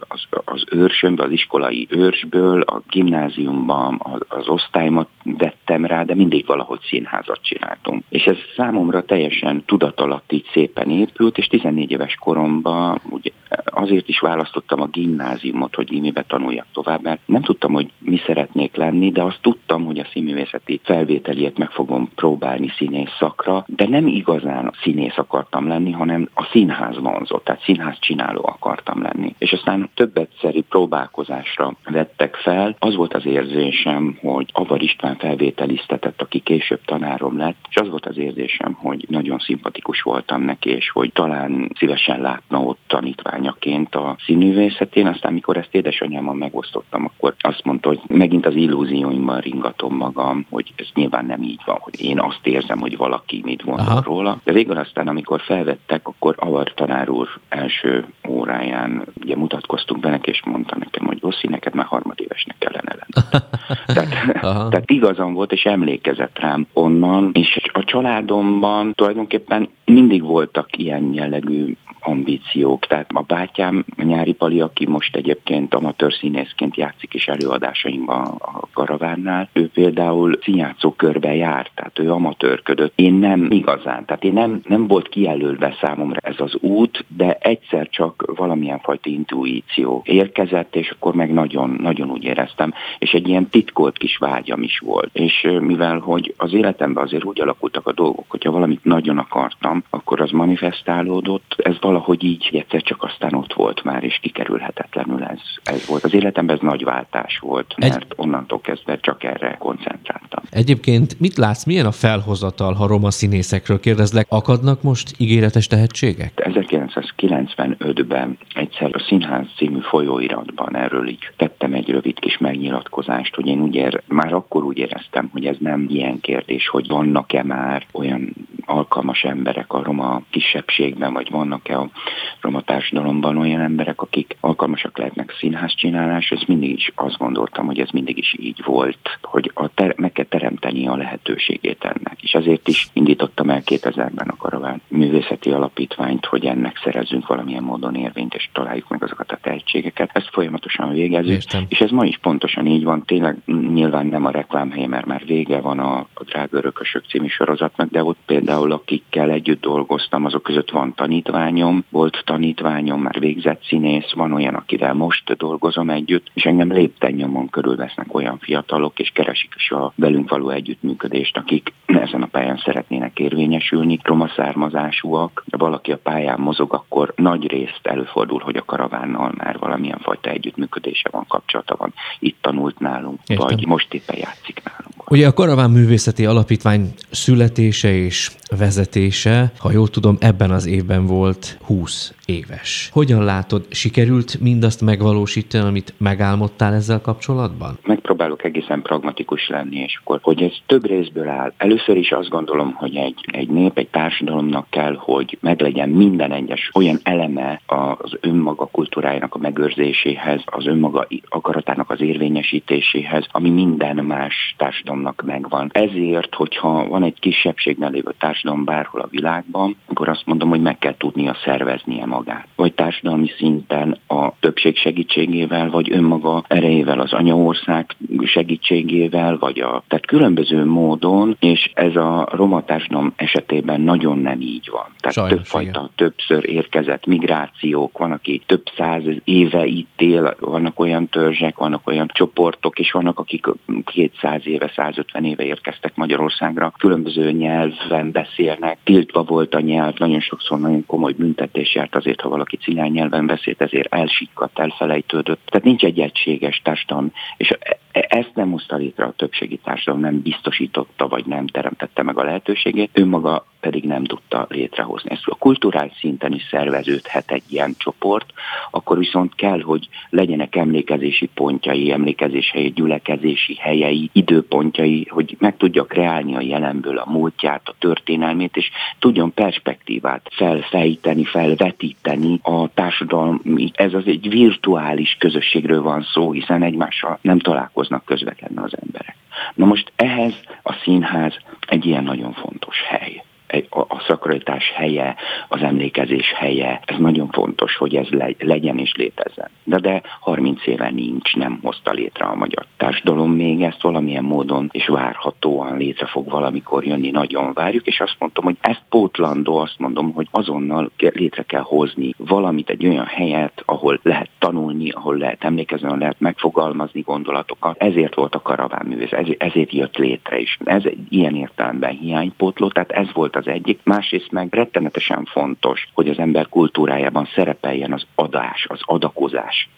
az, 0.09 0.27
az 0.45 0.65
őrsömbe, 0.71 1.23
az 1.23 1.31
iskolai 1.31 1.87
őrsből, 1.91 2.61
a 2.61 2.83
gimnáziumban 2.89 4.01
az, 4.03 4.21
az 4.29 4.49
osztályomat 4.49 5.09
vettem 5.25 5.85
rá, 5.85 6.03
de 6.03 6.15
mindig 6.15 6.47
valahogy 6.47 6.81
színházat 6.89 7.43
csináltunk. 7.43 8.03
És 8.09 8.25
ez 8.25 8.37
számomra 8.57 9.05
teljesen 9.05 9.63
tudat 9.67 10.01
alatt 10.01 10.33
így 10.33 10.49
szépen 10.53 10.91
épült, 10.91 11.39
és 11.39 11.47
14 11.47 11.91
éves 11.91 12.15
koromban 12.15 13.01
ugye 13.11 13.31
azért 13.65 14.09
is 14.09 14.19
választottam 14.19 14.81
a 14.81 14.87
gimnáziumot, 14.87 15.75
hogy 15.75 15.93
imibe 15.93 16.23
tanuljak 16.23 16.67
tovább, 16.73 17.03
mert 17.03 17.21
nem 17.25 17.43
tudtam, 17.43 17.73
hogy 17.73 17.91
mi 17.99 18.21
szeretnék 18.27 18.77
lenni, 18.77 19.11
de 19.11 19.23
azt 19.23 19.39
tudtam, 19.41 19.85
hogy 19.85 19.99
a 19.99 20.07
színművészeti 20.13 20.81
felvételiet 20.85 21.59
meg 21.59 21.71
fogom 21.71 22.11
próbálni 22.15 22.73
színész 22.77 23.17
szakra, 23.19 23.65
de 23.67 23.89
nem 23.89 24.07
igazán 24.07 24.75
színész 24.83 25.19
akartam 25.19 25.69
lenni, 25.69 25.91
hanem 25.91 26.29
a 26.35 26.49
színház 26.53 26.99
vonzott, 26.99 27.45
tehát 27.45 27.63
színház 27.63 27.99
csináló 27.99 28.41
akartam 28.43 29.03
lenni. 29.03 29.35
És 29.39 29.53
aztán 29.53 29.76
több 29.95 30.17
egyszeri 30.17 30.61
próbálkozásra 30.61 31.77
vettek 31.85 32.35
fel. 32.35 32.77
Az 32.79 32.95
volt 32.97 33.15
az 33.15 33.27
érzésem, 33.27 34.19
hogy 34.21 34.51
Avar 34.53 34.83
István 34.83 35.17
felvételiztetett, 35.17 36.23
aki 36.23 36.39
később 36.39 36.81
tanárom 36.85 37.37
lett, 37.37 37.57
és 37.69 37.77
az 37.77 37.89
volt 37.89 38.07
az 38.07 38.19
érzésem, 38.19 38.73
hogy 38.73 39.05
nagyon 39.09 39.39
szimpatikus 39.39 40.03
voltam 40.03 40.43
neki, 40.43 40.71
és 40.71 40.91
hogy 40.91 41.13
talán 41.13 41.71
szívesen 41.79 42.21
látna 42.21 42.61
ott 42.61 42.79
tanítványaként 42.87 43.95
a 43.95 44.17
színművészetén. 44.27 45.07
Aztán, 45.07 45.33
mikor 45.33 45.57
ezt 45.57 45.75
édesanyámmal 45.75 46.35
megosztottam, 46.35 47.05
akkor 47.05 47.35
azt 47.39 47.65
mondta, 47.65 47.89
hogy 47.89 48.01
megint 48.07 48.47
az 48.47 48.55
illúzióimmal 48.55 49.41
ringatom 49.41 49.97
magam, 49.97 50.47
hogy 50.51 50.73
ez 50.77 50.87
nyilván 50.95 51.27
nem 51.27 51.43
így 51.43 51.63
van, 51.65 51.77
hogy 51.81 52.03
én 52.03 52.21
azt 52.21 52.47
érzem, 52.47 52.79
hogy 52.79 52.97
valaki 52.97 53.41
mit 53.45 53.65
gondol 53.65 53.87
Aha. 53.87 54.03
róla. 54.05 54.41
De 54.45 54.53
végül 54.53 54.77
aztán, 54.77 55.09
amikor 55.09 55.41
felvettek, 55.41 56.09
akkor 56.09 56.35
Avar 56.39 56.75
tanár 56.75 57.09
úr 57.09 57.29
első 57.49 58.07
óráján 58.29 59.05
ugye 59.23 59.37
mutatkoztunk 59.67 60.03
be 60.03 60.11
neki, 60.11 60.31
és 60.31 60.43
mondta 60.45 60.77
nekem, 60.79 61.07
hogy 61.07 61.19
Oszi, 61.21 61.47
neked 61.47 61.75
már 61.75 61.87
harmadévesnek 61.87 62.57
kellene 62.59 62.97
lenni. 62.99 63.45
tehát, 63.95 64.41
tehát 64.43 64.91
igazam 64.91 65.33
volt, 65.33 65.53
és 65.53 65.65
emlékezett 65.65 66.39
rám 66.39 66.67
onnan, 66.73 67.31
és 67.33 67.61
a 67.73 67.85
családomban 67.85 68.93
tulajdonképpen 68.95 69.69
mindig 69.85 70.23
voltak 70.23 70.79
ilyen 70.79 71.13
jellegű 71.13 71.77
ambíciók. 72.07 72.87
Tehát 72.87 73.11
a 73.15 73.21
bátyám, 73.21 73.85
a 73.97 74.03
nyári 74.03 74.33
Pali, 74.33 74.61
aki 74.61 74.87
most 74.87 75.17
egyébként 75.17 75.75
amatőr 75.75 76.13
színészként 76.13 76.77
játszik 76.77 77.15
is 77.15 77.29
előadásaimban 77.29 78.25
a 78.27 78.61
Karavánnál, 78.73 79.49
ő 79.53 79.69
például 79.69 80.39
színjátszó 80.43 80.93
körbe 80.93 81.35
járt, 81.35 81.71
tehát 81.75 81.99
ő 81.99 82.13
amatőrködött. 82.13 82.93
Én 82.95 83.15
nem 83.15 83.47
igazán, 83.51 84.05
tehát 84.05 84.25
én 84.25 84.33
nem, 84.33 84.61
nem 84.65 84.87
volt 84.87 85.09
kijelölve 85.09 85.77
számomra 85.81 86.19
ez 86.23 86.35
az 86.39 86.55
út, 86.61 87.05
de 87.17 87.37
egyszer 87.41 87.89
csak 87.89 88.33
valamilyen 88.37 88.79
fajta 88.79 89.11
intuíció 89.11 90.03
érkezett, 90.05 90.77
és 90.77 90.91
akkor 90.91 91.15
meg 91.15 91.33
nagyon, 91.33 91.77
nagyon 91.81 92.11
úgy 92.11 92.25
éreztem, 92.25 92.73
és 92.99 93.11
egy 93.11 93.29
ilyen 93.29 93.49
titkolt 93.49 93.99
kis 93.99 94.17
vágyam 94.17 94.63
is 94.63 94.79
volt. 94.79 95.11
És 95.13 95.49
mivel, 95.61 95.99
hogy 95.99 96.35
az 96.37 96.53
életemben 96.53 97.05
azért 97.05 97.25
úgy 97.25 97.41
alakultak 97.41 97.87
a 97.87 97.93
dolgok, 97.93 98.25
hogyha 98.29 98.51
valamit 98.51 98.85
nagyon 98.85 99.19
akartam, 99.19 99.85
akkor 99.91 100.21
az 100.21 100.31
manifestálódott, 100.31 101.55
ez 101.57 101.75
valahogy 101.81 101.96
valahogy 101.97 102.25
így 102.25 102.51
egyszer 102.53 102.83
csak 102.83 103.03
aztán 103.03 103.35
ott 103.35 103.53
volt 103.53 103.85
már, 103.85 104.05
és 104.05 104.19
kikerülhetetlenül 104.23 105.23
ez, 105.23 105.41
ez 105.65 105.87
volt. 105.87 106.05
Az 106.05 106.15
életemben 106.15 106.57
ez 106.57 106.63
nagy 106.63 106.85
váltás 106.85 107.39
volt, 107.39 107.75
mert 107.77 107.95
Egy... 107.95 108.07
onnantól 108.17 108.61
kezdve 108.61 108.99
csak 109.01 109.25
erre 109.25 109.57
koncentráltam. 109.59 110.45
Egyébként 110.51 111.21
mit 111.21 111.37
látsz, 111.37 111.65
milyen 111.65 111.87
a 111.87 111.93
felhozatal, 111.93 112.75
ha 112.75 112.87
roma 112.87 113.11
színészekről 113.11 113.81
kérdezlek, 113.81 114.27
akadnak 114.29 114.83
most 114.83 115.15
ígéretes 115.19 115.67
tehetségek? 115.67 116.33
1995-ben 116.37 118.39
egyszer 118.55 118.91
a 118.93 118.99
Színház 118.99 119.47
című 119.57 119.81
folyóiratban 119.81 120.77
erről 120.77 121.09
így 121.09 121.31
tettem 121.37 121.73
egy 121.73 121.89
rövid 121.89 122.19
kis 122.19 122.39
megnyilatkozást, 122.39 123.35
hogy 123.35 123.47
én 123.47 123.61
úgy 123.61 123.75
ér, 123.75 124.03
már 124.09 124.33
akkor 124.33 124.65
úgy 124.65 124.79
éreztem, 124.79 125.29
hogy 125.33 125.47
ez 125.47 125.57
nem 125.59 125.87
ilyen 125.89 126.21
kérdés, 126.21 126.69
hogy 126.69 126.89
vannak-e 126.89 127.43
már 127.43 127.87
olyan 127.93 128.33
alkalmas 128.67 129.25
emberek 129.25 129.73
a 129.73 129.83
roma 129.83 130.23
kisebbségben, 130.31 131.13
vagy 131.13 131.31
vannak-e 131.31 131.79
a 131.95 132.37
roma 132.41 132.61
társadalomban 132.61 133.37
olyan 133.37 133.61
emberek, 133.61 134.01
akik 134.01 134.37
alkalmasak 134.41 134.99
lehetnek 134.99 135.35
színház 135.39 135.75
csinálás, 135.75 136.31
ez 136.31 136.43
mindig 136.47 136.71
is 136.71 136.93
azt 136.95 137.19
gondoltam, 137.19 137.67
hogy 137.67 137.81
ez 137.81 137.91
mindig 137.91 138.19
is 138.19 138.35
így 138.39 138.63
volt, 138.65 139.19
hogy 139.23 139.51
a 139.55 139.69
ter- 139.69 139.99
meg 139.99 140.13
kell 140.13 140.25
teremteni 140.25 140.89
a 140.89 140.97
lehetőségét 140.97 141.85
És 142.21 142.35
azért 142.35 142.69
is 142.69 142.89
indítottam 142.93 143.51
el 143.51 143.63
2000-ben 143.65 144.29
a 144.29 144.37
Karaván 144.37 144.83
Művészeti 144.89 145.51
Alapítványt, 145.51 146.25
hogy 146.27 146.45
ennek 146.45 146.81
szerezzünk 146.85 147.27
valamilyen 147.27 147.63
módon 147.63 147.95
érvényt, 147.95 148.35
és 148.35 148.49
találjuk 148.53 148.89
meg 148.89 149.03
azokat 149.03 149.33
a 149.33 149.39
tehetségeket. 149.43 150.11
Ezt 150.13 150.29
folyamatosan 150.33 150.93
végezzük, 150.93 151.31
Értem. 151.31 151.65
és 151.69 151.81
ez 151.81 151.91
ma 151.91 152.05
is 152.05 152.19
pontosan 152.19 152.67
így 152.67 152.85
van. 152.85 153.05
Tényleg 153.05 153.37
nyilván 153.47 154.07
nem 154.07 154.25
a 154.25 154.31
reklámhely, 154.31 154.87
mert 154.87 155.07
már 155.07 155.23
vége 155.27 155.61
van 155.61 155.79
a, 155.79 155.99
a 155.99 156.25
Drága 156.25 156.57
Örökösök 156.57 157.05
című 157.09 157.27
sorozatnak, 157.27 157.91
de 157.91 158.05
ott 158.05 158.19
például 158.27 158.73
akikkel 158.73 159.31
együtt 159.31 159.61
dolgoztam, 159.61 160.25
azok 160.25 160.43
között 160.43 160.71
van 160.71 160.95
tanítványom, 160.95 161.85
volt 161.91 162.23
tanítványom, 162.25 163.03
már 163.03 163.19
végzett 163.19 163.65
színész, 163.65 164.13
van 164.13 164.33
olyan, 164.33 164.55
akivel 164.55 164.95
most 164.95 165.37
dolgozom 165.37 165.91
együtt, 165.91 166.31
és 166.35 166.45
engem 166.45 166.73
lépten 166.73 167.13
nyomon 167.13 167.49
körülvesznek 167.49 168.15
olyan 168.15 168.39
fiatalok, 168.39 168.99
és 168.99 169.11
keresik 169.15 169.53
is 169.57 169.71
a 169.71 169.93
velünk 169.97 170.31
való 170.31 170.51
együttműködést, 170.51 171.37
akik 171.37 171.73
ezen 171.87 172.16
a 172.23 172.27
pályán 172.27 172.63
szeretnének 172.65 173.19
érvényesülni, 173.19 173.99
roma 174.03 174.29
származásúak, 174.37 175.45
ha 175.51 175.59
valaki 175.59 175.93
a 175.93 175.99
pályán 175.99 176.41
mozog, 176.41 176.73
akkor 176.75 177.13
nagy 177.17 177.47
részt 177.47 177.81
előfordul, 177.83 178.41
hogy 178.41 178.57
a 178.57 178.65
karavánnal 178.65 179.33
már 179.37 179.59
valamilyen 179.59 179.99
fajta 179.99 180.31
együttműködése 180.31 181.09
van, 181.13 181.25
kapcsolata 181.29 181.77
van, 181.79 181.93
itt 182.19 182.37
tanult 182.41 182.79
nálunk, 182.79 183.21
Értem. 183.27 183.47
vagy 183.47 183.67
most 183.67 183.95
éppen 183.95 184.17
játszik 184.19 184.63
nálunk. 184.65 185.11
Ugye 185.11 185.27
a 185.27 185.33
Karaván 185.33 185.71
Művészeti 185.71 186.27
Alapítvány 186.27 186.93
születése 187.11 187.93
és 187.93 188.31
vezetése, 188.59 189.53
ha 189.59 189.73
jól 189.73 189.89
tudom, 189.89 190.17
ebben 190.21 190.51
az 190.51 190.67
évben 190.67 191.07
volt 191.07 191.59
20 191.63 192.15
éves. 192.27 192.91
Hogyan 192.93 193.25
látod, 193.25 193.67
sikerült 193.71 194.41
mindazt 194.41 194.81
megvalósítani, 194.81 195.69
amit 195.69 195.95
megálmodtál 195.99 196.75
ezzel 196.75 197.01
kapcsolatban? 197.01 197.79
Megpróbálok 197.87 198.45
egészen 198.45 198.83
pragmatikus 198.83 199.49
lenni, 199.49 199.77
és 199.77 199.99
akkor, 200.01 200.19
hogy 200.23 200.43
ez 200.43 200.53
több 200.67 200.87
részből 200.87 201.29
áll. 201.29 201.53
Először 201.57 201.96
is 201.97 202.13
azt 202.13 202.29
gondolom, 202.29 202.73
hogy 202.73 202.97
egy, 202.97 203.25
egy 203.33 203.49
nép, 203.49 203.79
egy 203.79 203.89
társadalomnak 203.89 204.67
kell, 204.71 204.95
hogy 204.99 205.39
meglegyen 205.41 205.89
minden 205.89 206.33
egyes 206.33 206.71
olyan 206.75 206.99
eleme 207.03 207.61
az 207.67 208.17
önmaga 208.21 208.67
kultúrájának 208.67 209.35
a 209.35 209.39
megőrzéséhez, 209.39 210.43
az 210.45 210.67
önmaga 210.67 211.07
akaratának 211.29 211.91
az 211.91 212.01
érvényesítéséhez, 212.01 213.27
ami 213.31 213.51
minden 213.51 213.97
más 213.97 214.55
társadalomnak 214.57 215.23
megvan. 215.27 215.71
Ezért, 215.73 216.35
hogyha 216.35 216.89
van 216.89 217.03
egy 217.03 217.19
kisebbségnél 217.21 217.91
lévő 217.91 218.15
társadalom 218.19 218.65
bárhol 218.65 219.01
a 219.01 219.09
világban, 219.11 219.77
akkor 219.87 220.09
azt 220.09 220.27
mondom, 220.27 220.49
hogy 220.49 220.63
meg 220.63 220.79
kell 220.79 220.97
tudnia 220.97 221.37
szerveznie 221.45 222.07
magát. 222.07 222.47
Vagy 222.57 222.73
társadalmi 222.73 223.31
szinten 223.39 223.99
a 224.07 224.33
többség 224.41 224.77
segítségével, 224.77 225.71
vagy 225.71 225.93
önmaga 225.93 226.45
erejével, 226.49 227.01
az 227.01 227.13
anyaország 227.13 227.97
segítségével, 228.25 229.39
vagy 229.39 229.61
a, 229.61 229.83
tehát 229.89 230.07
különböző 230.07 230.65
módon, 230.65 231.37
és 231.41 231.71
ez 231.75 231.86
a 231.95 232.29
roma 232.31 232.65
társadalom 232.65 233.13
esetében 233.17 233.81
nagyon 233.81 234.19
nem 234.19 234.41
így 234.41 234.69
van. 234.73 234.87
Tehát 234.99 235.17
Sajnos, 235.17 235.33
többfajta, 235.33 235.71
igen. 235.71 235.91
többször 235.95 236.49
érkezett 236.49 237.07
migrációk, 237.07 237.99
van, 237.99 238.13
aki 238.13 238.43
több 238.47 238.63
száz 238.77 239.03
éve 239.25 239.65
itt 239.65 240.01
él, 240.01 240.37
vannak 240.41 240.81
olyan 240.81 241.09
törzsek, 241.09 241.57
vannak 241.57 241.87
olyan 241.87 242.11
csoportok, 242.13 242.79
és 242.79 242.91
vannak, 242.91 243.19
akik 243.19 243.47
200 243.85 244.47
éve, 244.47 244.73
150 244.75 245.25
éve 245.25 245.45
érkeztek 245.45 245.97
Magyarországra, 245.97 246.73
különböző 246.79 247.31
nyelven 247.33 248.11
beszélnek, 248.11 248.79
tiltva 248.85 249.23
volt 249.23 249.55
a 249.55 249.61
nyelv, 249.61 249.95
nagyon 249.99 250.21
sokszor 250.21 250.61
nagyon 250.61 250.87
komoly 250.87 251.13
büntetés 251.13 251.75
járt 251.75 251.97
azért, 251.97 252.21
ha 252.21 252.29
valaki 252.29 252.57
cigány 252.57 252.93
nyelven 252.93 253.27
beszélt, 253.27 253.61
ezért 253.63 253.95
elsikkadt, 253.95 254.59
elfelejtődött. 254.59 255.41
Tehát 255.45 255.67
nincs 255.67 255.85
egy 255.85 256.01
egységes 256.01 256.61
társadalom, 256.65 257.13
és 257.37 257.51
e- 257.51 257.79
e- 257.93 258.07
ezt 258.09 258.35
nem 258.35 258.51
hozta 258.51 258.77
létre 258.77 259.05
a 259.05 259.15
többségi 259.17 259.57
társadalom, 259.57 260.01
nem 260.01 260.21
biztosította, 260.21 261.09
vagy 261.09 261.27
nem 261.27 261.47
teremtette 261.77 262.03
meg 262.03 262.19
a 262.19 262.25
lehetőségét, 262.25 262.91
ő 262.93 263.07
maga 263.07 263.47
pedig 263.67 263.85
nem 263.85 264.05
tudta 264.05 264.47
létrehozni. 264.49 265.11
Ezt 265.11 265.27
a 265.27 265.35
kulturális 265.35 265.93
szinten 265.99 266.33
is 266.33 266.47
szerveződhet 266.51 267.31
egy 267.31 267.43
ilyen 267.49 267.75
csoport, 267.79 268.33
akkor 268.71 268.99
viszont 268.99 269.35
kell, 269.35 269.61
hogy 269.61 269.89
legyenek 270.11 270.57
emlékezési 270.57 271.27
pontjai, 271.35 271.93
emlékezés 271.93 272.51
helyi, 272.51 272.71
gyülekezési 272.71 273.55
helyei, 273.55 274.11
időpontjai, 274.13 275.07
hogy 275.11 275.37
meg 275.39 275.57
tudja 275.57 275.85
kreálni 275.85 276.37
a 276.37 276.41
jelenből 276.41 276.99
a 276.99 277.11
múltját, 277.11 277.69
a 277.69 277.75
történelmét, 277.79 278.57
és 278.57 278.71
tudjon 278.99 279.35
perspektívát 279.35 280.29
felfejteni, 280.33 281.25
felvetíteni 281.25 282.39
a 282.43 282.69
társadalom. 282.75 283.41
Ez 283.73 283.95
az 283.95 284.07
egy 284.07 284.29
virtuális 284.29 285.17
közösségről 285.19 285.83
van 285.83 286.03
szó, 286.13 286.33
hiszen 286.33 286.63
egymással 286.63 287.19
nem 287.23 287.39
találkoznak 287.39 288.05
közvetlenül 288.05 288.65
az 288.65 288.73
emberek. 288.85 289.17
Na 289.55 289.67
most 289.67 289.93
ehhez 289.97 290.35
a 290.63 290.73
színház 290.73 291.37
egy 291.67 291.87
ilyen 291.87 292.05
nagyon 292.05 292.33
fontos 292.33 292.83
hely 292.83 293.26
a, 293.71 293.81
a 293.81 294.05
szakra 294.07 294.35
meghajtás 294.37 294.73
helye, 294.75 295.17
az 295.49 295.63
emlékezés 295.63 296.33
helye. 296.33 296.81
Ez 296.85 296.97
nagyon 296.99 297.29
fontos, 297.29 297.77
hogy 297.77 297.97
ez 297.97 298.09
legyen 298.39 298.79
és 298.79 298.95
létezzen. 298.95 299.51
De, 299.65 299.79
de 299.79 300.03
30 300.21 300.67
éve 300.67 300.91
nincs, 300.91 301.35
nem 301.35 301.59
hozta 301.63 301.93
létre 301.93 302.25
a 302.25 302.35
magyar 302.35 302.67
társadalom 302.77 303.33
még 303.33 303.63
ezt 303.63 303.83
valamilyen 303.83 304.25
módon, 304.25 304.69
és 304.73 304.87
várhatóan 304.87 305.77
létre 305.77 306.07
fog 306.07 306.31
valamikor 306.31 306.85
jönni, 306.85 307.11
nagyon 307.11 307.53
várjuk, 307.53 307.87
és 307.87 308.01
azt 308.01 308.17
mondom, 308.19 308.45
hogy 308.45 308.57
ezt 308.61 308.83
pótlandó, 308.89 309.57
azt 309.57 309.79
mondom, 309.79 310.13
hogy 310.13 310.29
azonnal 310.31 310.91
létre 310.97 311.43
kell 311.43 311.61
hozni 311.61 312.15
valamit, 312.17 312.71
egy 312.71 312.87
olyan 312.87 313.07
helyet, 313.07 313.63
ahol 313.65 314.01
lehet 314.03 314.31
tanulni, 314.39 314.91
ahol 314.91 315.17
lehet 315.17 315.45
emlékezni, 315.45 315.87
ahol 315.87 315.99
lehet 315.99 316.21
megfogalmazni 316.21 317.01
gondolatokat. 317.01 317.83
Ezért 317.83 318.15
volt 318.15 318.35
a 318.35 318.43
karavánművész, 318.43 319.13
ezért 319.39 319.73
jött 319.73 319.97
létre, 319.97 320.39
és 320.39 320.59
ez 320.65 320.83
egy 320.85 321.07
ilyen 321.09 321.35
értelemben 321.35 321.91
hiánypótló, 321.91 322.69
tehát 322.69 322.91
ez 322.91 323.13
volt 323.13 323.36
az 323.37 323.47
egyik. 323.47 323.81
Másrészt 323.85 324.31
meg 324.31 324.55
rettenetesen 324.55 325.25
fontos, 325.25 325.89
hogy 325.95 326.09
az 326.09 326.19
ember 326.19 326.49
kultúrájában 326.49 327.29
szerepeljen 327.35 327.93
az 327.93 328.07
adás, 328.15 328.67
az 328.69 328.81
adakozás 328.85 329.69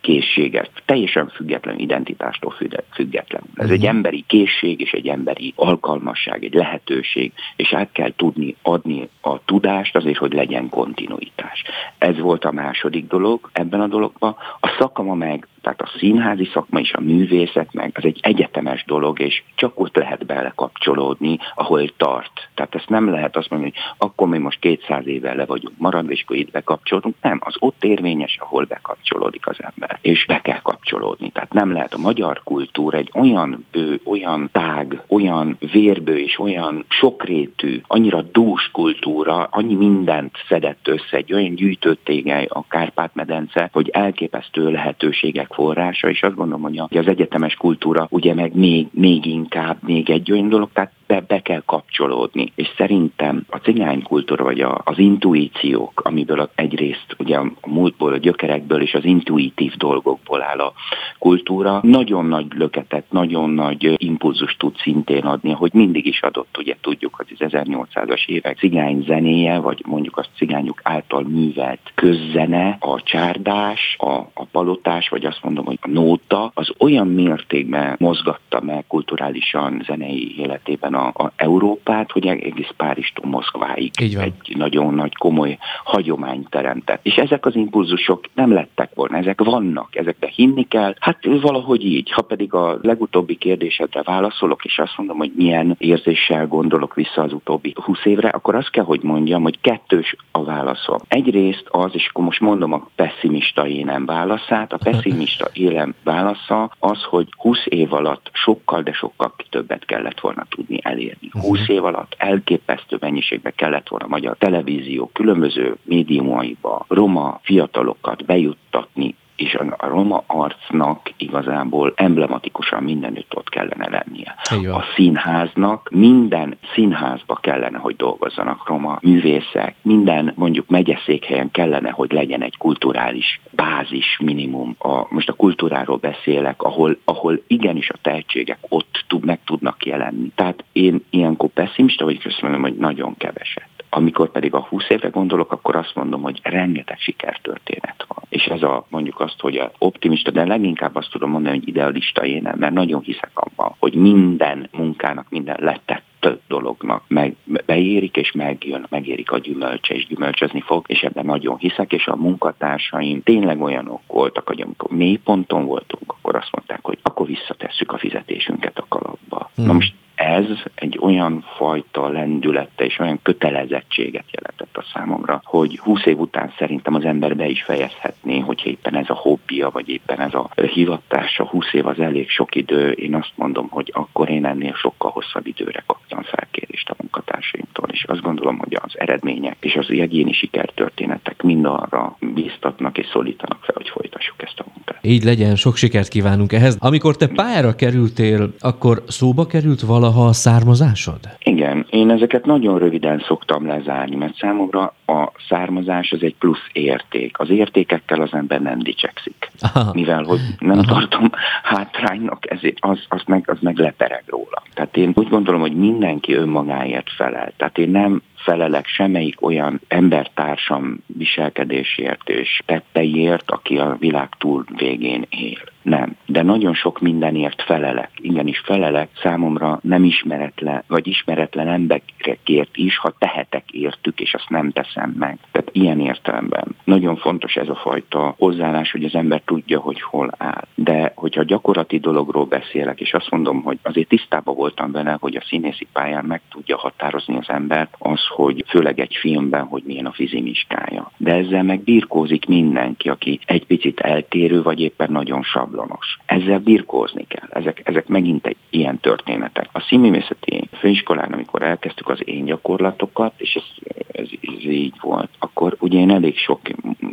készséget, 0.00 0.70
teljesen 0.84 1.28
független 1.28 1.78
identitástól 1.78 2.54
független. 2.90 3.42
Ez 3.54 3.70
egy 3.70 3.78
mhm. 3.78 3.88
emberi 3.88 4.24
készség 4.26 4.80
és 4.80 4.92
egy 4.92 5.08
emberi 5.08 5.52
alkalmasság, 5.56 6.44
egy 6.44 6.54
lehetőség, 6.54 7.32
és 7.56 7.72
át 7.72 7.92
kell 7.92 8.12
tudni 8.16 8.56
adni 8.62 9.08
a 9.20 9.44
tudást 9.44 9.96
azért, 9.96 10.18
hogy 10.18 10.32
legyen 10.32 10.68
kontinuitás. 10.68 11.62
Ez 11.98 12.18
volt 12.18 12.44
a 12.44 12.52
második 12.52 13.06
dolog 13.06 13.50
ebben 13.52 13.80
a 13.80 13.86
dologban. 13.86 14.36
A 14.60 14.76
szakma 14.78 15.14
meg 15.14 15.48
tehát 15.64 15.80
a 15.80 15.98
színházi 15.98 16.48
szakma 16.52 16.80
és 16.80 16.92
a 16.92 17.00
művészet 17.00 17.72
meg 17.72 17.90
az 17.94 18.04
egy 18.04 18.18
egyetemes 18.22 18.84
dolog, 18.84 19.20
és 19.20 19.42
csak 19.54 19.80
ott 19.80 19.96
lehet 19.96 20.26
belekapcsolódni, 20.26 21.38
ahol 21.54 21.88
tart. 21.96 22.48
Tehát 22.54 22.74
ezt 22.74 22.88
nem 22.88 23.10
lehet 23.10 23.36
azt 23.36 23.50
mondani, 23.50 23.72
hogy 23.74 23.94
akkor 23.98 24.28
mi 24.28 24.38
most 24.38 24.58
200 24.58 25.06
éve 25.06 25.34
le 25.34 25.44
vagyunk 25.44 25.78
maradva, 25.78 26.12
és 26.12 26.22
akkor 26.22 26.36
itt 26.36 26.50
bekapcsolódunk. 26.50 27.14
Nem, 27.20 27.38
az 27.44 27.54
ott 27.58 27.84
érvényes, 27.84 28.36
ahol 28.40 28.64
bekapcsolódik 28.64 29.46
az 29.46 29.56
ember. 29.58 29.98
És 30.00 30.26
be 30.26 30.40
kell 30.40 30.60
kapcsolódni. 30.60 31.30
Tehát 31.30 31.52
nem 31.52 31.72
lehet 31.72 31.94
a 31.94 31.98
magyar 31.98 32.40
kultúra 32.44 32.98
egy 32.98 33.10
olyan 33.14 33.66
bő, 33.70 34.00
olyan 34.04 34.48
tág, 34.52 35.02
olyan 35.08 35.56
vérbő 35.72 36.18
és 36.18 36.38
olyan 36.38 36.84
sokrétű, 36.88 37.80
annyira 37.86 38.22
dús 38.22 38.70
kultúra, 38.72 39.48
annyi 39.50 39.74
mindent 39.74 40.36
szedett 40.48 40.88
össze, 40.88 41.16
egy 41.16 41.32
olyan 41.32 41.54
gyűjtőtégely 41.54 42.46
a 42.48 42.66
Kárpát-medence, 42.68 43.68
hogy 43.72 43.88
elképesztő 43.88 44.70
lehetőségek 44.70 45.53
forrása, 45.54 46.08
és 46.08 46.22
azt 46.22 46.34
gondolom, 46.34 46.62
hogy 46.62 46.98
az 46.98 47.06
egyetemes 47.06 47.54
kultúra 47.54 48.06
ugye 48.10 48.34
meg 48.34 48.54
még, 48.54 48.86
még 48.90 49.26
inkább 49.26 49.76
még 49.82 50.10
egy 50.10 50.32
olyan 50.32 50.48
dolog, 50.48 50.68
tehát 50.72 50.92
be, 51.06 51.20
be 51.20 51.42
kell 51.42 51.62
kapcsolódni. 51.66 52.52
És 52.54 52.68
szerintem 52.76 53.44
a 53.48 53.56
cigánykultúra, 53.56 54.44
vagy 54.44 54.60
a, 54.60 54.80
az 54.84 54.98
intuíciók, 54.98 56.00
amiből 56.04 56.50
egyrészt 56.54 57.16
ugye 57.18 57.36
a 57.36 57.52
múltból, 57.66 58.12
a 58.12 58.16
gyökerekből 58.16 58.82
és 58.82 58.94
az 58.94 59.04
intuitív 59.04 59.76
dolgokból 59.76 60.42
áll 60.42 60.58
a 60.58 60.72
kultúra, 61.18 61.80
nagyon 61.82 62.24
nagy 62.26 62.46
löketet, 62.54 63.04
nagyon 63.10 63.50
nagy 63.50 63.94
impulzus 63.96 64.56
tud 64.56 64.76
szintén 64.76 65.24
adni, 65.24 65.52
hogy 65.52 65.72
mindig 65.72 66.06
is 66.06 66.22
adott, 66.22 66.58
ugye 66.58 66.76
tudjuk, 66.80 67.14
hogy 67.14 67.36
az 67.38 67.52
1800-as 67.52 68.26
évek 68.26 68.58
cigány 68.58 69.04
zenéje, 69.06 69.58
vagy 69.58 69.82
mondjuk 69.86 70.16
az 70.16 70.26
cigányok 70.36 70.80
által 70.82 71.22
művelt 71.22 71.92
közzene, 71.94 72.76
a 72.80 73.02
csárdás, 73.02 73.96
a, 73.98 74.12
a 74.34 74.44
palotás, 74.50 75.08
vagy 75.08 75.24
azt 75.24 75.43
mondom, 75.44 75.64
hogy 75.64 75.78
a 75.80 75.88
nóta, 75.88 76.50
az 76.54 76.70
olyan 76.78 77.08
mértékben 77.08 77.96
mozgatta 77.98 78.60
meg 78.60 78.84
kulturálisan 78.86 79.82
zenei 79.86 80.38
életében 80.38 80.94
a, 80.94 81.06
a 81.06 81.32
Európát, 81.36 82.10
hogy 82.10 82.26
egész 82.26 82.70
Párizstól 82.76 83.30
Moszkváig 83.30 83.90
egy 83.96 84.56
nagyon 84.56 84.94
nagy 84.94 85.14
komoly 85.14 85.58
hagyományt 85.84 86.50
teremtett. 86.50 87.00
És 87.02 87.14
ezek 87.14 87.46
az 87.46 87.56
impulzusok 87.56 88.24
nem 88.34 88.52
lettek 88.52 88.90
volna, 88.94 89.16
ezek 89.16 89.42
vannak, 89.42 89.96
ezekbe 89.96 90.30
hinni 90.34 90.68
kell. 90.68 90.94
Hát 91.00 91.18
valahogy 91.40 91.84
így. 91.84 92.10
Ha 92.10 92.22
pedig 92.22 92.54
a 92.54 92.78
legutóbbi 92.82 93.36
kérdésedre 93.36 94.02
válaszolok, 94.02 94.64
és 94.64 94.78
azt 94.78 94.96
mondom, 94.96 95.18
hogy 95.18 95.32
milyen 95.36 95.74
érzéssel 95.78 96.46
gondolok 96.46 96.94
vissza 96.94 97.22
az 97.22 97.32
utóbbi 97.32 97.74
20 97.74 98.04
évre, 98.04 98.28
akkor 98.28 98.54
azt 98.54 98.70
kell, 98.70 98.84
hogy 98.84 99.02
mondjam, 99.02 99.42
hogy 99.42 99.60
kettős 99.60 100.16
a 100.30 100.44
válaszom. 100.44 100.98
Egyrészt 101.08 101.64
az, 101.70 101.90
és 101.92 102.06
akkor 102.08 102.24
most 102.24 102.40
mondom 102.40 102.72
a 102.72 102.88
pessimista 102.94 103.66
énem 103.66 104.06
válaszát, 104.06 104.72
a 104.72 104.78
pessimista 104.82 105.33
élem 105.52 105.94
válasza 106.02 106.70
az, 106.78 107.02
hogy 107.02 107.28
20 107.36 107.58
év 107.64 107.92
alatt 107.92 108.30
sokkal, 108.32 108.82
de 108.82 108.92
sokkal 108.92 109.34
többet 109.50 109.84
kellett 109.84 110.20
volna 110.20 110.46
tudni 110.48 110.78
elérni. 110.82 111.28
20 111.30 111.60
mhm. 111.60 111.72
év 111.72 111.84
alatt 111.84 112.14
elképesztő 112.18 112.96
mennyiségbe 113.00 113.50
kellett 113.50 113.88
volna 113.88 114.04
a 114.04 114.08
magyar 114.08 114.36
televízió 114.38 115.10
különböző 115.12 115.76
médiumaiba 115.82 116.84
roma 116.88 117.40
fiatalokat 117.42 118.24
bejuttatni 118.24 119.14
és 119.36 119.54
a 119.76 119.86
roma 119.86 120.22
arcnak 120.26 121.12
igazából 121.16 121.92
emblematikusan 121.96 122.82
mindenütt 122.82 123.36
ott 123.36 123.48
kellene 123.48 123.88
lennie. 123.88 124.34
A 124.72 124.84
színháznak 124.96 125.88
minden 125.90 126.56
színházba 126.74 127.34
kellene, 127.34 127.78
hogy 127.78 127.96
dolgozzanak 127.96 128.68
roma 128.68 128.98
művészek, 129.02 129.74
minden 129.82 130.32
mondjuk 130.36 130.68
megyeszékhelyen 130.68 131.50
kellene, 131.50 131.90
hogy 131.90 132.12
legyen 132.12 132.42
egy 132.42 132.56
kulturális 132.56 133.40
bázis 133.50 134.18
minimum. 134.22 134.76
A, 134.78 135.06
most 135.08 135.28
a 135.28 135.32
kultúráról 135.32 135.96
beszélek, 135.96 136.62
ahol, 136.62 136.98
ahol 137.04 137.42
igenis 137.46 137.90
a 137.90 137.98
tehetségek 138.02 138.58
ott 138.68 139.04
tud, 139.08 139.24
meg 139.24 139.38
tudnak 139.44 139.86
jelenni. 139.86 140.30
Tehát 140.34 140.64
én 140.72 141.04
ilyenkor 141.10 141.48
pessimista 141.48 142.04
vagyok, 142.04 142.24
azt 142.24 142.42
mondom, 142.42 142.62
hogy 142.62 142.76
nagyon 142.76 143.16
keveset. 143.16 143.73
Amikor 143.96 144.30
pedig 144.30 144.54
a 144.54 144.60
20 144.60 144.88
évre 144.88 145.08
gondolok, 145.08 145.52
akkor 145.52 145.76
azt 145.76 145.94
mondom, 145.94 146.22
hogy 146.22 146.40
rengeteg 146.42 146.98
sikertörténet 146.98 148.04
van. 148.08 148.24
És 148.28 148.44
ez 148.44 148.62
a 148.62 148.86
mondjuk 148.88 149.20
azt, 149.20 149.40
hogy 149.40 149.56
a 149.56 149.72
optimista, 149.78 150.30
de 150.30 150.44
leginkább 150.44 150.96
azt 150.96 151.10
tudom 151.10 151.30
mondani, 151.30 151.58
hogy 151.58 151.68
idealista 151.68 152.24
én, 152.24 152.52
mert 152.56 152.72
nagyon 152.72 153.02
hiszek 153.02 153.30
abban, 153.34 153.74
hogy 153.78 153.94
minden 153.94 154.68
munkának, 154.72 155.26
minden 155.30 155.56
letett 155.60 156.28
dolognak 156.48 157.04
meg 157.08 157.36
beérik, 157.66 158.16
és 158.16 158.32
megjön, 158.32 158.86
megérik 158.90 159.30
a 159.30 159.38
gyümölcse, 159.38 159.94
és 159.94 160.06
gyümölcsözni 160.06 160.60
fog, 160.60 160.84
és 160.88 161.02
ebben 161.02 161.24
nagyon 161.24 161.56
hiszek, 161.56 161.92
és 161.92 162.06
a 162.06 162.16
munkatársaim 162.16 163.22
tényleg 163.22 163.60
olyanok 163.60 164.00
voltak, 164.06 164.46
hogy 164.46 164.60
amikor 164.60 164.90
mélyponton 164.90 165.64
voltunk, 165.64 166.12
akkor 166.12 166.36
azt 166.36 166.52
mondták, 166.52 166.80
hogy 166.82 166.98
akkor 167.02 167.26
visszatesszük 167.26 167.92
a 167.92 167.98
fizetésünket 167.98 168.78
a 168.78 168.86
kalapba. 168.88 169.50
Hmm. 169.54 169.66
Na 169.66 169.72
most 169.72 169.94
ez 170.24 170.46
egy 170.74 170.98
olyan 171.00 171.44
fajta 171.56 172.08
lendülette 172.08 172.84
és 172.84 172.98
olyan 172.98 173.18
kötelezettséget 173.22 174.24
jelentett 174.30 174.76
a 174.76 174.84
számomra, 174.92 175.40
hogy 175.44 175.78
20 175.78 176.06
év 176.06 176.18
után 176.18 176.52
szerintem 176.58 176.94
az 176.94 177.04
ember 177.04 177.36
be 177.36 177.46
is 177.46 177.62
fejezhetné, 177.62 178.38
hogyha 178.38 178.68
éppen 178.68 178.94
ez 178.96 179.10
a 179.10 179.14
hobbija, 179.14 179.70
vagy 179.70 179.88
éppen 179.88 180.20
ez 180.20 180.34
a 180.34 180.50
hivatása, 180.54 181.44
20 181.44 181.72
év 181.72 181.86
az 181.86 182.00
elég 182.00 182.28
sok 182.28 182.54
idő, 182.54 182.90
én 182.90 183.14
azt 183.14 183.32
mondom, 183.34 183.68
hogy 183.68 183.90
akkor 183.94 184.30
én 184.30 184.44
ennél 184.44 184.74
sokkal 184.74 185.10
hosszabb 185.10 185.46
időre 185.46 185.82
kaptam 185.86 186.22
felkérést 186.22 186.90
a 186.90 186.94
munkatársaimtól, 186.98 187.88
és 187.88 188.04
azt 188.04 188.22
gondolom, 188.22 188.58
hogy 188.58 188.78
az 188.82 188.98
eredmények 188.98 189.56
és 189.60 189.74
az 189.74 189.90
egyéni 189.90 190.32
sikertörténetek 190.32 191.42
mind 191.42 191.64
arra 191.64 192.16
bíztatnak 192.20 192.98
és 192.98 193.06
szólítanak 193.06 193.64
fel, 193.64 193.74
hogy 193.74 193.88
folytassuk 193.88 194.42
ezt 194.42 194.60
a. 194.60 194.64
Így 195.06 195.24
legyen, 195.24 195.56
sok 195.56 195.76
sikert 195.76 196.08
kívánunk 196.08 196.52
ehhez. 196.52 196.76
Amikor 196.80 197.16
te 197.16 197.26
pályára 197.26 197.74
kerültél, 197.74 198.50
akkor 198.60 199.02
szóba 199.08 199.46
került 199.46 199.80
valaha 199.80 200.26
a 200.26 200.32
származásod? 200.32 201.18
Igen, 201.42 201.86
én 201.90 202.10
ezeket 202.10 202.44
nagyon 202.44 202.78
röviden 202.78 203.24
szoktam 203.26 203.66
lezárni, 203.66 204.16
mert 204.16 204.36
számomra 204.36 204.94
a 205.06 205.32
származás 205.48 206.12
az 206.12 206.22
egy 206.22 206.34
plusz 206.38 206.68
érték. 206.72 207.38
Az 207.38 207.50
értékekkel 207.50 208.20
az 208.20 208.32
ember 208.32 208.60
nem 208.60 208.78
dicsekszik. 208.78 209.50
Aha. 209.60 209.90
Mivel, 209.94 210.22
hogy 210.22 210.40
nem 210.58 210.78
Aha. 210.78 210.92
tartom 210.92 211.30
hátránynak, 211.62 212.50
ezért 212.50 212.76
az, 212.80 212.98
az, 213.08 213.22
meg, 213.26 213.44
az 213.50 213.58
meg 213.60 213.78
lepereg 213.78 214.24
róla. 214.26 214.62
Tehát 214.74 214.96
én 214.96 215.12
úgy 215.14 215.28
gondolom, 215.28 215.60
hogy 215.60 215.76
mindenki 215.76 216.32
önmagáért 216.32 217.10
felel. 217.16 217.52
Tehát 217.56 217.78
én 217.78 217.90
nem 217.90 218.22
felelek 218.44 218.86
semmelyik 218.86 219.42
olyan 219.46 219.80
embertársam 219.88 220.98
viselkedésért 221.06 222.28
és 222.28 222.62
tetteiért, 222.66 223.50
aki 223.50 223.78
a 223.78 223.96
világ 223.98 224.28
túl 224.38 224.64
végén 224.76 225.26
él. 225.30 225.73
Nem. 225.84 226.16
De 226.26 226.42
nagyon 226.42 226.74
sok 226.74 227.00
mindenért 227.00 227.62
felelek. 227.62 228.10
Igenis 228.16 228.58
felelek 228.58 229.08
számomra 229.22 229.78
nem 229.82 230.04
ismeretlen, 230.04 230.82
vagy 230.86 231.06
ismeretlen 231.06 231.68
emberekért 231.68 232.76
is, 232.76 232.98
ha 232.98 233.14
tehetek 233.18 233.70
értük, 233.70 234.20
és 234.20 234.34
azt 234.34 234.48
nem 234.48 234.70
teszem 234.70 235.14
meg. 235.18 235.38
Tehát 235.52 235.68
ilyen 235.72 236.00
értelemben 236.00 236.64
nagyon 236.84 237.16
fontos 237.16 237.56
ez 237.56 237.68
a 237.68 237.74
fajta 237.74 238.34
hozzáállás, 238.38 238.90
hogy 238.90 239.04
az 239.04 239.14
ember 239.14 239.42
tudja, 239.44 239.80
hogy 239.80 240.02
hol 240.02 240.30
áll. 240.38 240.64
De 240.74 241.12
hogyha 241.14 241.42
gyakorlati 241.42 241.98
dologról 241.98 242.44
beszélek, 242.44 243.00
és 243.00 243.14
azt 243.14 243.30
mondom, 243.30 243.62
hogy 243.62 243.78
azért 243.82 244.08
tisztában 244.08 244.54
voltam 244.54 244.92
vele, 244.92 245.16
hogy 245.20 245.36
a 245.36 245.44
színészi 245.48 245.86
pályán 245.92 246.24
meg 246.24 246.40
tudja 246.50 246.76
határozni 246.76 247.36
az 247.36 247.48
embert, 247.48 247.94
az, 247.98 248.26
hogy 248.28 248.64
főleg 248.68 249.00
egy 249.00 249.16
filmben, 249.20 249.64
hogy 249.64 249.82
milyen 249.86 250.06
a 250.06 250.12
fizimiskája. 250.12 251.10
De 251.16 251.34
ezzel 251.34 251.62
meg 251.62 251.80
birkózik 251.80 252.46
mindenki, 252.46 253.08
aki 253.08 253.38
egy 253.44 253.66
picit 253.66 254.00
eltérő, 254.00 254.62
vagy 254.62 254.80
éppen 254.80 255.12
nagyon 255.12 255.42
sablonos. 255.74 256.18
Ezzel 256.26 256.58
birkózni 256.58 257.26
kell. 257.26 257.48
Ezek, 257.50 257.80
ezek 257.84 258.06
megint 258.06 258.46
egy 258.46 258.56
ilyen 258.70 258.98
történetek. 258.98 259.68
A 259.72 259.80
színművészeti 259.80 260.68
főiskolán, 260.78 261.32
amikor 261.32 261.62
elkezdtük 261.62 262.08
az 262.08 262.20
én 262.24 262.44
gyakorlatokat, 262.44 263.32
és 263.36 263.54
ezt 263.54 263.94
ez, 264.12 264.28
ez 264.40 264.64
így 264.64 264.94
volt, 265.00 265.28
akkor 265.38 265.76
ugye 265.80 265.98
én 265.98 266.10
elég 266.10 266.38
sok 266.38 266.60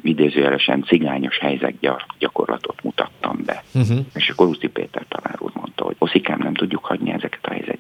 idézőjelesen 0.02 0.84
cigányos 0.84 1.38
helyzet 1.38 1.76
gyakorlatot 2.20 2.84
mutattam 2.84 3.40
be. 3.46 3.64
Uh-huh. 3.74 3.98
És 4.14 4.30
akkor 4.30 4.48
Uszi 4.48 4.68
Péter 4.68 5.06
tanár 5.08 5.36
úr 5.40 5.52
mondta, 5.54 5.84
hogy 5.84 5.96
Oszikám, 5.98 6.40
nem 6.40 6.54
tudjuk 6.54 6.86
hagyni 6.86 7.12
ezeket 7.12 7.46
a 7.46 7.50
helyzet. 7.50 7.80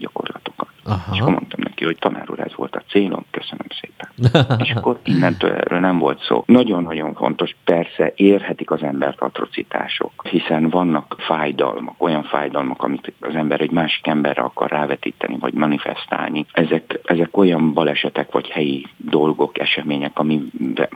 Aha. 0.91 1.13
És 1.13 1.19
akkor 1.19 1.33
mondtam 1.33 1.59
neki, 1.63 1.85
hogy 1.85 1.97
tanár 1.99 2.29
úr, 2.29 2.39
ez 2.39 2.55
volt 2.55 2.75
a 2.75 2.83
célom, 2.89 3.25
köszönöm 3.31 3.67
szépen. 3.81 4.09
és 4.65 4.71
akkor 4.71 4.99
innentől 5.03 5.51
erről 5.51 5.79
nem 5.79 5.97
volt 5.97 6.23
szó. 6.23 6.43
Nagyon-nagyon 6.45 7.13
fontos, 7.13 7.55
persze 7.63 8.13
érhetik 8.15 8.71
az 8.71 8.83
embert 8.83 9.21
atrocitások, 9.21 10.27
hiszen 10.29 10.69
vannak 10.69 11.15
fájdalmak, 11.19 12.03
olyan 12.03 12.23
fájdalmak, 12.23 12.83
amit 12.83 13.13
az 13.19 13.35
ember 13.35 13.61
egy 13.61 13.71
másik 13.71 14.07
emberre 14.07 14.41
akar 14.41 14.69
rávetíteni, 14.69 15.37
vagy 15.39 15.53
manifestálni. 15.53 16.45
Ezek, 16.51 16.99
ezek 17.03 17.37
olyan 17.37 17.73
balesetek, 17.73 18.31
vagy 18.31 18.49
helyi 18.49 18.87
dolgok, 18.97 19.59
események, 19.59 20.19
ami 20.19 20.41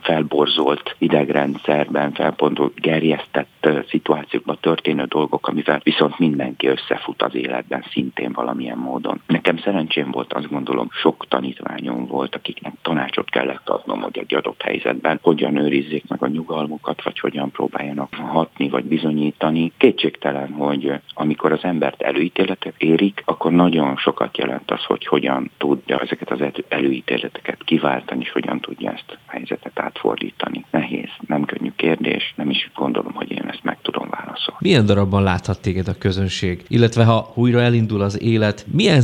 felborzolt 0.00 0.94
idegrendszerben, 0.98 2.12
felpontolt, 2.12 2.80
gerjesztett 2.80 3.68
szituációkban 3.88 4.58
történő 4.60 5.04
dolgok, 5.04 5.48
amivel 5.48 5.80
viszont 5.82 6.18
mindenki 6.18 6.66
összefut 6.66 7.22
az 7.22 7.34
életben 7.34 7.84
szintén 7.90 8.32
valamilyen 8.32 8.78
módon. 8.78 9.20
Nekem 9.26 9.56
szerencsém 9.86 10.10
volt, 10.10 10.32
azt 10.32 10.48
gondolom, 10.50 10.88
sok 10.90 11.26
tanítványom 11.28 12.06
volt, 12.06 12.34
akiknek 12.34 12.72
tanácsot 12.82 13.30
kellett 13.30 13.68
adnom, 13.68 14.00
hogy 14.00 14.18
egy 14.18 14.34
adott 14.34 14.62
helyzetben 14.62 15.18
hogyan 15.22 15.56
őrizzék 15.56 16.04
meg 16.08 16.22
a 16.22 16.26
nyugalmukat, 16.26 17.02
vagy 17.02 17.18
hogyan 17.20 17.50
próbáljanak 17.50 18.14
hatni, 18.14 18.68
vagy 18.68 18.84
bizonyítani. 18.84 19.72
Kétségtelen, 19.76 20.52
hogy 20.52 20.92
amikor 21.14 21.52
az 21.52 21.62
embert 21.62 22.02
előítéletet 22.02 22.74
érik, 22.78 23.22
akkor 23.24 23.52
nagyon 23.52 23.96
sokat 23.96 24.38
jelent 24.38 24.70
az, 24.70 24.84
hogy 24.84 25.06
hogyan 25.06 25.50
tudja 25.58 25.98
ezeket 25.98 26.30
az 26.30 26.40
előítéleteket 26.68 27.64
kiváltani, 27.64 28.22
és 28.22 28.30
hogyan 28.32 28.60
tudja 28.60 28.90
ezt 28.92 29.18
a 29.26 29.30
helyzetet 29.30 29.78
átfordítani. 29.78 30.64
Nehéz, 30.70 31.08
nem 31.26 31.44
könnyű 31.44 31.72
kérdés, 31.76 32.32
nem 32.36 32.50
is 32.50 32.70
gondolom, 32.74 33.12
hogy 33.12 33.30
én 33.30 33.44
ezt 33.48 33.62
meg 33.62 33.78
tudom 33.82 34.08
válaszolni. 34.10 34.58
Milyen 34.58 34.86
darabban 34.86 35.22
láthat 35.22 35.60
téged 35.60 35.88
a 35.88 35.98
közönség? 35.98 36.64
Illetve 36.68 37.04
ha 37.04 37.32
újra 37.34 37.60
elindul 37.60 38.00
az 38.00 38.22
élet, 38.22 38.66
milyen 38.72 39.00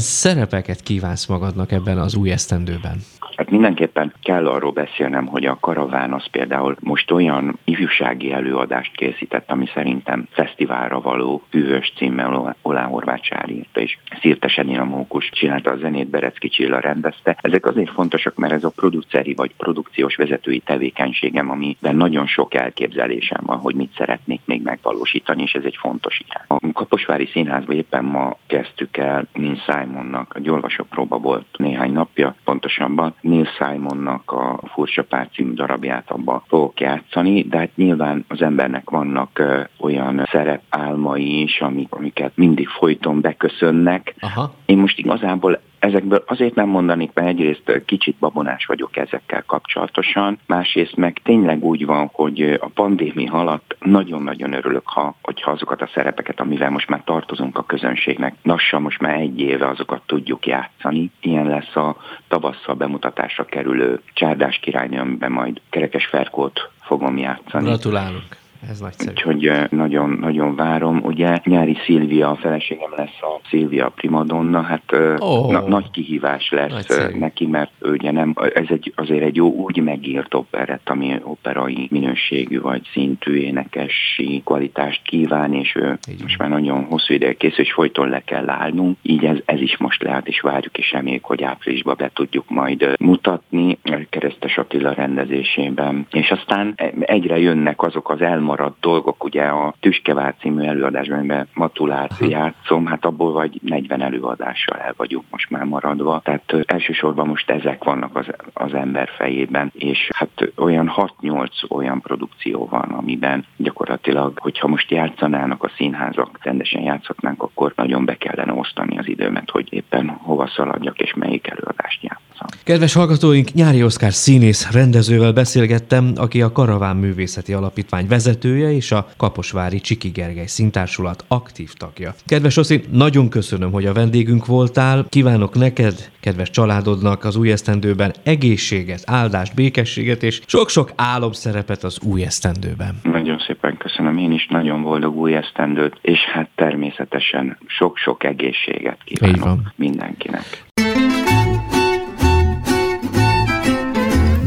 szerepeket 0.62 0.82
kívánsz 0.82 1.26
magadnak 1.26 1.72
ebben 1.72 1.98
az 1.98 2.14
új 2.14 2.30
esztendőben? 2.30 2.96
Hát 3.36 3.50
mindenképpen 3.50 4.12
kell 4.22 4.46
arról 4.46 4.72
beszélnem, 4.72 5.26
hogy 5.26 5.44
a 5.44 5.58
karaván 5.60 6.12
az 6.12 6.26
például 6.30 6.76
most 6.80 7.10
olyan 7.10 7.58
ifjúsági 7.64 8.32
előadást 8.32 8.96
készített, 8.96 9.50
ami 9.50 9.66
szerintem 9.74 10.26
fesztiválra 10.30 11.00
való 11.00 11.42
hűvös 11.50 11.92
címmel 11.96 12.56
Olá 12.62 12.84
Horváth 12.84 13.50
írta, 13.50 13.80
és 13.80 13.98
Szirtes 14.20 14.58
Edina 14.58 14.84
Mókus 14.84 15.30
csinálta 15.30 15.70
a 15.70 15.76
zenét, 15.76 16.08
Berecki 16.08 16.48
Csilla 16.48 16.80
rendezte. 16.80 17.38
Ezek 17.40 17.66
azért 17.66 17.90
fontosak, 17.90 18.36
mert 18.36 18.52
ez 18.52 18.64
a 18.64 18.72
produceri 18.76 19.34
vagy 19.34 19.54
produkciós 19.56 20.16
vezetői 20.16 20.60
tevékenységem, 20.60 21.50
amiben 21.50 21.96
nagyon 21.96 22.26
sok 22.26 22.54
elképzelésem 22.54 23.40
van, 23.46 23.58
hogy 23.58 23.74
mit 23.74 23.94
szeretnék 23.96 24.40
még 24.44 24.62
megvalósítani, 24.62 25.42
és 25.42 25.52
ez 25.52 25.64
egy 25.64 25.76
fontos 25.80 26.22
ilyen. 26.26 26.60
A 26.62 26.72
Kaposvári 26.72 27.26
Színházban 27.32 27.76
éppen 27.76 28.04
ma 28.04 28.36
kezdtük 28.46 28.96
el 28.96 29.26
Neil 29.32 29.62
Simonnak, 29.66 30.38
egy 30.52 30.58
olvasópróba 30.58 31.18
volt 31.18 31.46
néhány 31.56 31.92
napja, 31.92 32.34
pontosabban 32.44 33.14
Neil 33.20 33.44
Simonnak 33.44 34.32
a 34.32 34.60
Furcsa 34.72 35.02
Pár 35.02 35.28
című 35.34 35.52
darabját 35.52 36.10
abba 36.10 36.44
fogok 36.46 36.80
játszani, 36.80 37.42
de 37.42 37.58
hát 37.58 37.76
nyilván 37.76 38.24
az 38.28 38.42
embernek 38.42 38.90
vannak 38.90 39.42
olyan 39.80 40.28
szerepálmai 40.30 41.42
is, 41.42 41.60
amik, 41.60 41.94
amiket 41.94 42.32
mindig 42.34 42.68
folyton 42.68 43.20
beköszönnek. 43.20 44.14
Aha. 44.20 44.54
Én 44.66 44.78
most 44.78 44.98
igazából 44.98 45.60
ezekből 45.82 46.24
azért 46.26 46.54
nem 46.54 46.68
mondanék, 46.68 47.10
mert 47.14 47.28
egyrészt 47.28 47.82
kicsit 47.84 48.16
babonás 48.16 48.66
vagyok 48.66 48.96
ezekkel 48.96 49.42
kapcsolatosan, 49.46 50.38
másrészt 50.46 50.96
meg 50.96 51.20
tényleg 51.22 51.64
úgy 51.64 51.86
van, 51.86 52.10
hogy 52.12 52.58
a 52.60 52.68
pandémia 52.74 53.32
alatt 53.32 53.76
nagyon-nagyon 53.80 54.52
örülök, 54.52 54.88
ha, 54.88 55.14
hogyha 55.22 55.50
azokat 55.50 55.82
a 55.82 55.90
szerepeket, 55.94 56.40
amivel 56.40 56.70
most 56.70 56.88
már 56.88 57.02
tartozunk 57.04 57.58
a 57.58 57.62
közönségnek, 57.62 58.34
lassan 58.42 58.82
most 58.82 59.00
már 59.00 59.20
egy 59.20 59.40
éve 59.40 59.68
azokat 59.68 60.02
tudjuk 60.06 60.46
játszani. 60.46 61.10
Ilyen 61.20 61.46
lesz 61.46 61.76
a 61.76 61.96
tavasszal 62.28 62.74
bemutatásra 62.74 63.44
kerülő 63.44 64.00
Csárdás 64.12 64.58
királynő, 64.58 64.98
amiben 64.98 65.32
majd 65.32 65.60
Kerekes 65.70 66.06
Ferkót 66.06 66.70
fogom 66.80 67.16
játszani. 67.16 67.64
Gratulálok! 67.64 68.41
Ez 68.70 68.80
nagyszerű. 68.80 69.10
Úgyhogy 69.10 69.52
nagyon, 69.70 70.10
nagyon 70.20 70.56
várom. 70.56 71.00
Ugye 71.04 71.40
nyári 71.44 71.76
Szilvia, 71.84 72.30
a 72.30 72.36
feleségem 72.36 72.90
lesz 72.96 73.20
a 73.20 73.40
Szilvia 73.48 73.88
primadonna, 73.88 74.60
hát 74.60 74.82
oh, 75.18 75.50
na, 75.52 75.60
nagy 75.68 75.90
kihívás 75.90 76.50
lesz 76.50 76.70
nagyszerű. 76.70 77.18
neki, 77.18 77.46
mert 77.46 77.70
ugye 77.80 78.10
nem, 78.10 78.34
ez 78.54 78.64
egy, 78.68 78.92
azért 78.96 79.22
egy 79.22 79.36
jó 79.36 79.48
úgy 79.48 79.82
megírt 79.82 80.34
operett, 80.34 80.88
ami 80.88 81.20
operai 81.22 81.88
minőségű 81.90 82.60
vagy 82.60 82.88
szintű 82.92 83.34
énekesi 83.34 84.42
kvalitást 84.44 85.02
kíván, 85.02 85.54
és 85.54 85.74
ő 85.74 85.98
így 86.10 86.22
most 86.22 86.38
már 86.38 86.48
nagyon 86.48 86.84
hosszú 86.84 87.14
ideje 87.14 87.32
készül, 87.32 87.64
és 87.64 87.72
folyton 87.72 88.08
le 88.08 88.20
kell 88.24 88.48
állnunk. 88.48 88.96
Így 89.02 89.24
ez, 89.24 89.36
ez 89.44 89.60
is 89.60 89.76
most 89.76 90.02
lehet, 90.02 90.28
és 90.28 90.40
várjuk, 90.40 90.78
és 90.78 90.92
reméljük, 90.92 91.24
hogy 91.24 91.42
áprilisban 91.42 91.94
be 91.98 92.10
tudjuk 92.14 92.50
majd 92.50 92.94
mutatni 93.00 93.78
Keresztes 94.08 94.58
Attila 94.58 94.92
rendezésében. 94.92 96.06
És 96.10 96.30
aztán 96.30 96.74
egyre 97.00 97.38
jönnek 97.38 97.82
azok 97.82 98.10
az 98.10 98.20
elmaradt 98.20 98.51
elmaradt 98.52 98.80
dolgok, 98.80 99.24
ugye 99.24 99.42
a 99.42 99.74
Tüskevár 99.80 100.34
című 100.40 100.64
előadásban, 100.64 101.18
amiben 101.18 101.48
Matulát 101.54 102.12
játszom, 102.20 102.86
hát 102.86 103.04
abból 103.04 103.32
vagy 103.32 103.60
40 103.62 104.02
előadással 104.02 104.76
el 104.78 104.94
vagyunk 104.96 105.24
most 105.30 105.50
már 105.50 105.64
maradva. 105.64 106.20
Tehát 106.24 106.54
elsősorban 106.66 107.26
most 107.26 107.50
ezek 107.50 107.84
vannak 107.84 108.16
az, 108.16 108.26
az 108.52 108.74
ember 108.74 109.08
fejében, 109.16 109.70
és 109.74 110.08
hát 110.14 110.52
olyan 110.56 110.92
6-8 111.20 111.70
olyan 111.70 112.00
produkció 112.00 112.66
van, 112.70 112.90
amiben 112.90 113.46
gyakorlatilag, 113.56 114.38
hogyha 114.38 114.68
most 114.68 114.90
játszanának 114.90 115.64
a 115.64 115.70
színházak, 115.76 116.38
rendesen 116.42 116.82
játszhatnánk, 116.82 117.42
akkor 117.42 117.72
nagyon 117.76 118.04
be 118.04 118.16
kellene 118.16 118.52
osztani 118.52 118.98
az 118.98 119.08
időmet, 119.08 119.50
hogy 119.50 119.72
éppen 119.72 120.08
hova 120.08 120.46
szaladjak 120.46 120.98
és 120.98 121.14
melyik 121.14 121.46
előadást 121.46 122.02
játszom. 122.02 122.31
Kedves 122.64 122.94
hallgatóink, 122.94 123.52
Nyári 123.52 123.82
Oszkár 123.82 124.12
színész 124.12 124.70
rendezővel 124.70 125.32
beszélgettem, 125.32 126.12
aki 126.16 126.42
a 126.42 126.52
Karaván 126.52 126.96
Művészeti 126.96 127.52
Alapítvány 127.52 128.06
vezetője 128.06 128.72
és 128.72 128.92
a 128.92 129.06
Kaposvári 129.16 129.80
Csiki 129.80 130.08
Gergely 130.08 130.46
Szintársulat 130.46 131.24
aktív 131.28 131.72
tagja. 131.72 132.14
Kedves 132.26 132.56
Oszi, 132.56 132.84
nagyon 132.90 133.28
köszönöm, 133.28 133.72
hogy 133.72 133.86
a 133.86 133.92
vendégünk 133.92 134.46
voltál. 134.46 135.06
Kívánok 135.08 135.54
neked, 135.54 136.10
kedves 136.20 136.50
családodnak 136.50 137.24
az 137.24 137.36
új 137.36 137.52
esztendőben 137.52 138.14
egészséget, 138.22 139.02
áldást, 139.06 139.54
békességet 139.54 140.22
és 140.22 140.40
sok-sok 140.46 140.92
álomszerepet 140.96 141.84
az 141.84 142.00
új 142.00 142.22
esztendőben. 142.22 143.00
Nagyon 143.02 143.38
szépen 143.38 143.76
köszönöm, 143.76 144.18
én 144.18 144.32
is 144.32 144.46
nagyon 144.50 144.82
boldog 144.82 145.16
új 145.16 145.34
esztendőt, 145.34 145.98
és 146.02 146.20
hát 146.20 146.48
természetesen 146.54 147.58
sok-sok 147.66 148.24
egészséget 148.24 148.98
kívánok 149.04 149.72
mindenkinek. 149.76 150.64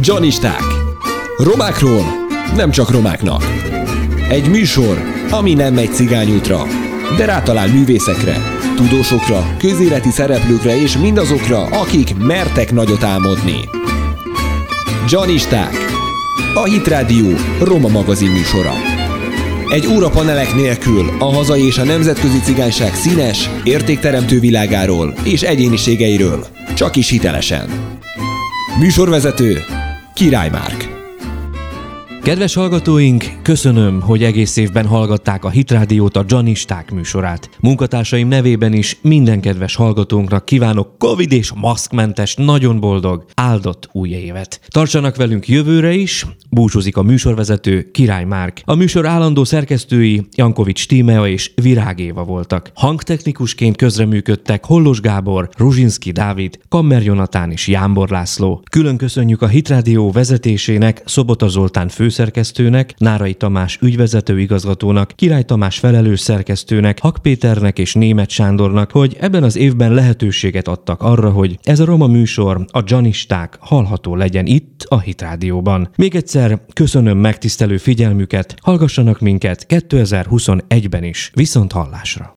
Janisták. 0.06 0.64
Romákról 1.38 2.04
nem 2.56 2.72
csak 2.72 2.92
romáknak. 2.92 3.44
Egy 4.30 4.50
műsor, 4.50 5.02
ami 5.30 5.54
nem 5.54 5.74
megy 5.74 5.94
cigányútra, 5.94 6.64
de 7.18 7.26
rátalál 7.26 7.68
művészekre, 7.68 8.42
tudósokra, 8.76 9.56
közéleti 9.58 10.10
szereplőkre 10.10 10.82
és 10.82 10.98
mindazokra, 10.98 11.64
akik 11.64 12.18
mertek 12.18 12.72
nagyot 12.72 13.04
álmodni. 13.04 13.70
Janisták. 15.10 15.78
A 16.54 16.64
Hit 16.64 16.88
Radio 16.88 17.30
Roma 17.62 17.88
magazin 17.88 18.32
műsora. 18.32 18.74
Egy 19.70 19.88
óra 19.88 20.10
panelek 20.10 20.56
nélkül 20.56 21.16
a 21.20 21.34
hazai 21.34 21.66
és 21.66 21.78
a 21.78 21.84
nemzetközi 21.84 22.40
cigányság 22.40 22.94
színes, 22.94 23.50
értékteremtő 23.64 24.40
világáról 24.40 25.14
és 25.24 25.42
egyéniségeiről, 25.42 26.46
csak 26.76 26.96
is 26.96 27.10
hitelesen. 27.10 27.70
Műsorvezető 28.80 29.64
Király 30.16 30.50
Márk. 30.50 30.85
Kedves 32.26 32.54
hallgatóink, 32.54 33.26
köszönöm, 33.42 34.02
hogy 34.02 34.24
egész 34.24 34.58
évben 34.58 34.86
hallgatták 34.86 35.44
a 35.46 35.50
Hitrádiót, 35.50 36.18
a 36.18 36.26
Janisták 36.28 36.92
műsorát. 36.92 37.50
Munkatársaim 37.60 38.28
nevében 38.28 38.74
is 38.74 38.98
minden 39.02 39.42
kedves 39.42 39.76
hallgatónknak 39.76 40.46
kívánok 40.46 40.98
Covid 40.98 41.32
és 41.32 41.52
maszkmentes, 41.56 42.36
nagyon 42.36 42.80
boldog, 42.80 43.26
áldott 43.34 43.90
új 43.92 44.10
évet. 44.10 44.60
Tartsanak 44.68 45.16
velünk 45.16 45.48
jövőre 45.48 45.94
is, 45.94 46.26
búcsúzik 46.50 46.98
a 46.98 47.02
műsorvezető 47.02 47.90
Király 47.92 48.24
Márk. 48.24 48.62
A 48.64 48.76
műsor 48.76 49.06
állandó 49.06 49.44
szerkesztői 49.44 50.28
Jankovics 50.36 50.88
Tímea 50.88 51.28
és 51.28 51.52
Virág 51.62 52.00
Éva 52.00 52.24
voltak. 52.24 52.72
Hangtechnikusként 52.74 53.78
közreműködtek 53.78 54.66
Hollos 54.66 55.00
Gábor, 55.00 55.50
Ruzsinski 55.58 56.12
Dávid, 56.12 56.60
Kammer 56.70 57.04
Jonatán 57.04 57.52
és 57.52 57.68
Jámbor 57.68 58.10
László. 58.10 58.62
Külön 58.70 58.98
köszönjük 58.98 59.42
a 59.42 59.48
Hitrádió 59.48 60.12
vezetésének 60.12 61.02
Szobota 61.06 61.48
Zoltán 61.48 61.88
főszerkesztő 61.88 62.14
főszerkesztőnek, 62.16 62.94
Nárai 62.98 63.34
Tamás 63.34 63.78
ügyvezető 63.82 64.40
igazgatónak, 64.40 65.12
Király 65.16 65.44
Tamás 65.44 65.80
felelős 65.80 66.20
szerkesztőnek, 66.20 67.00
Hak 67.00 67.18
Péternek 67.22 67.80
és 67.80 67.94
Német 67.94 68.30
Sándornak, 68.30 68.92
hogy 68.92 69.18
ebben 69.20 69.44
az 69.44 69.56
évben 69.56 69.94
lehetőséget 69.94 70.68
adtak 70.68 71.02
arra, 71.02 71.30
hogy 71.30 71.60
ez 71.64 71.80
a 71.80 71.86
roma 71.86 72.08
műsor, 72.08 72.66
a 72.72 72.82
Janisták 72.86 73.58
hallható 73.60 74.16
legyen 74.16 74.46
itt 74.46 74.86
a 74.88 75.00
Hitrádióban. 75.00 75.90
Még 75.96 76.16
egyszer 76.16 76.62
köszönöm 76.74 77.18
megtisztelő 77.18 77.78
figyelmüket, 77.78 78.56
hallgassanak 78.62 79.20
minket 79.20 79.66
2021-ben 79.70 81.04
is. 81.04 81.32
Viszont 81.34 81.72
hallásra! 81.72 82.34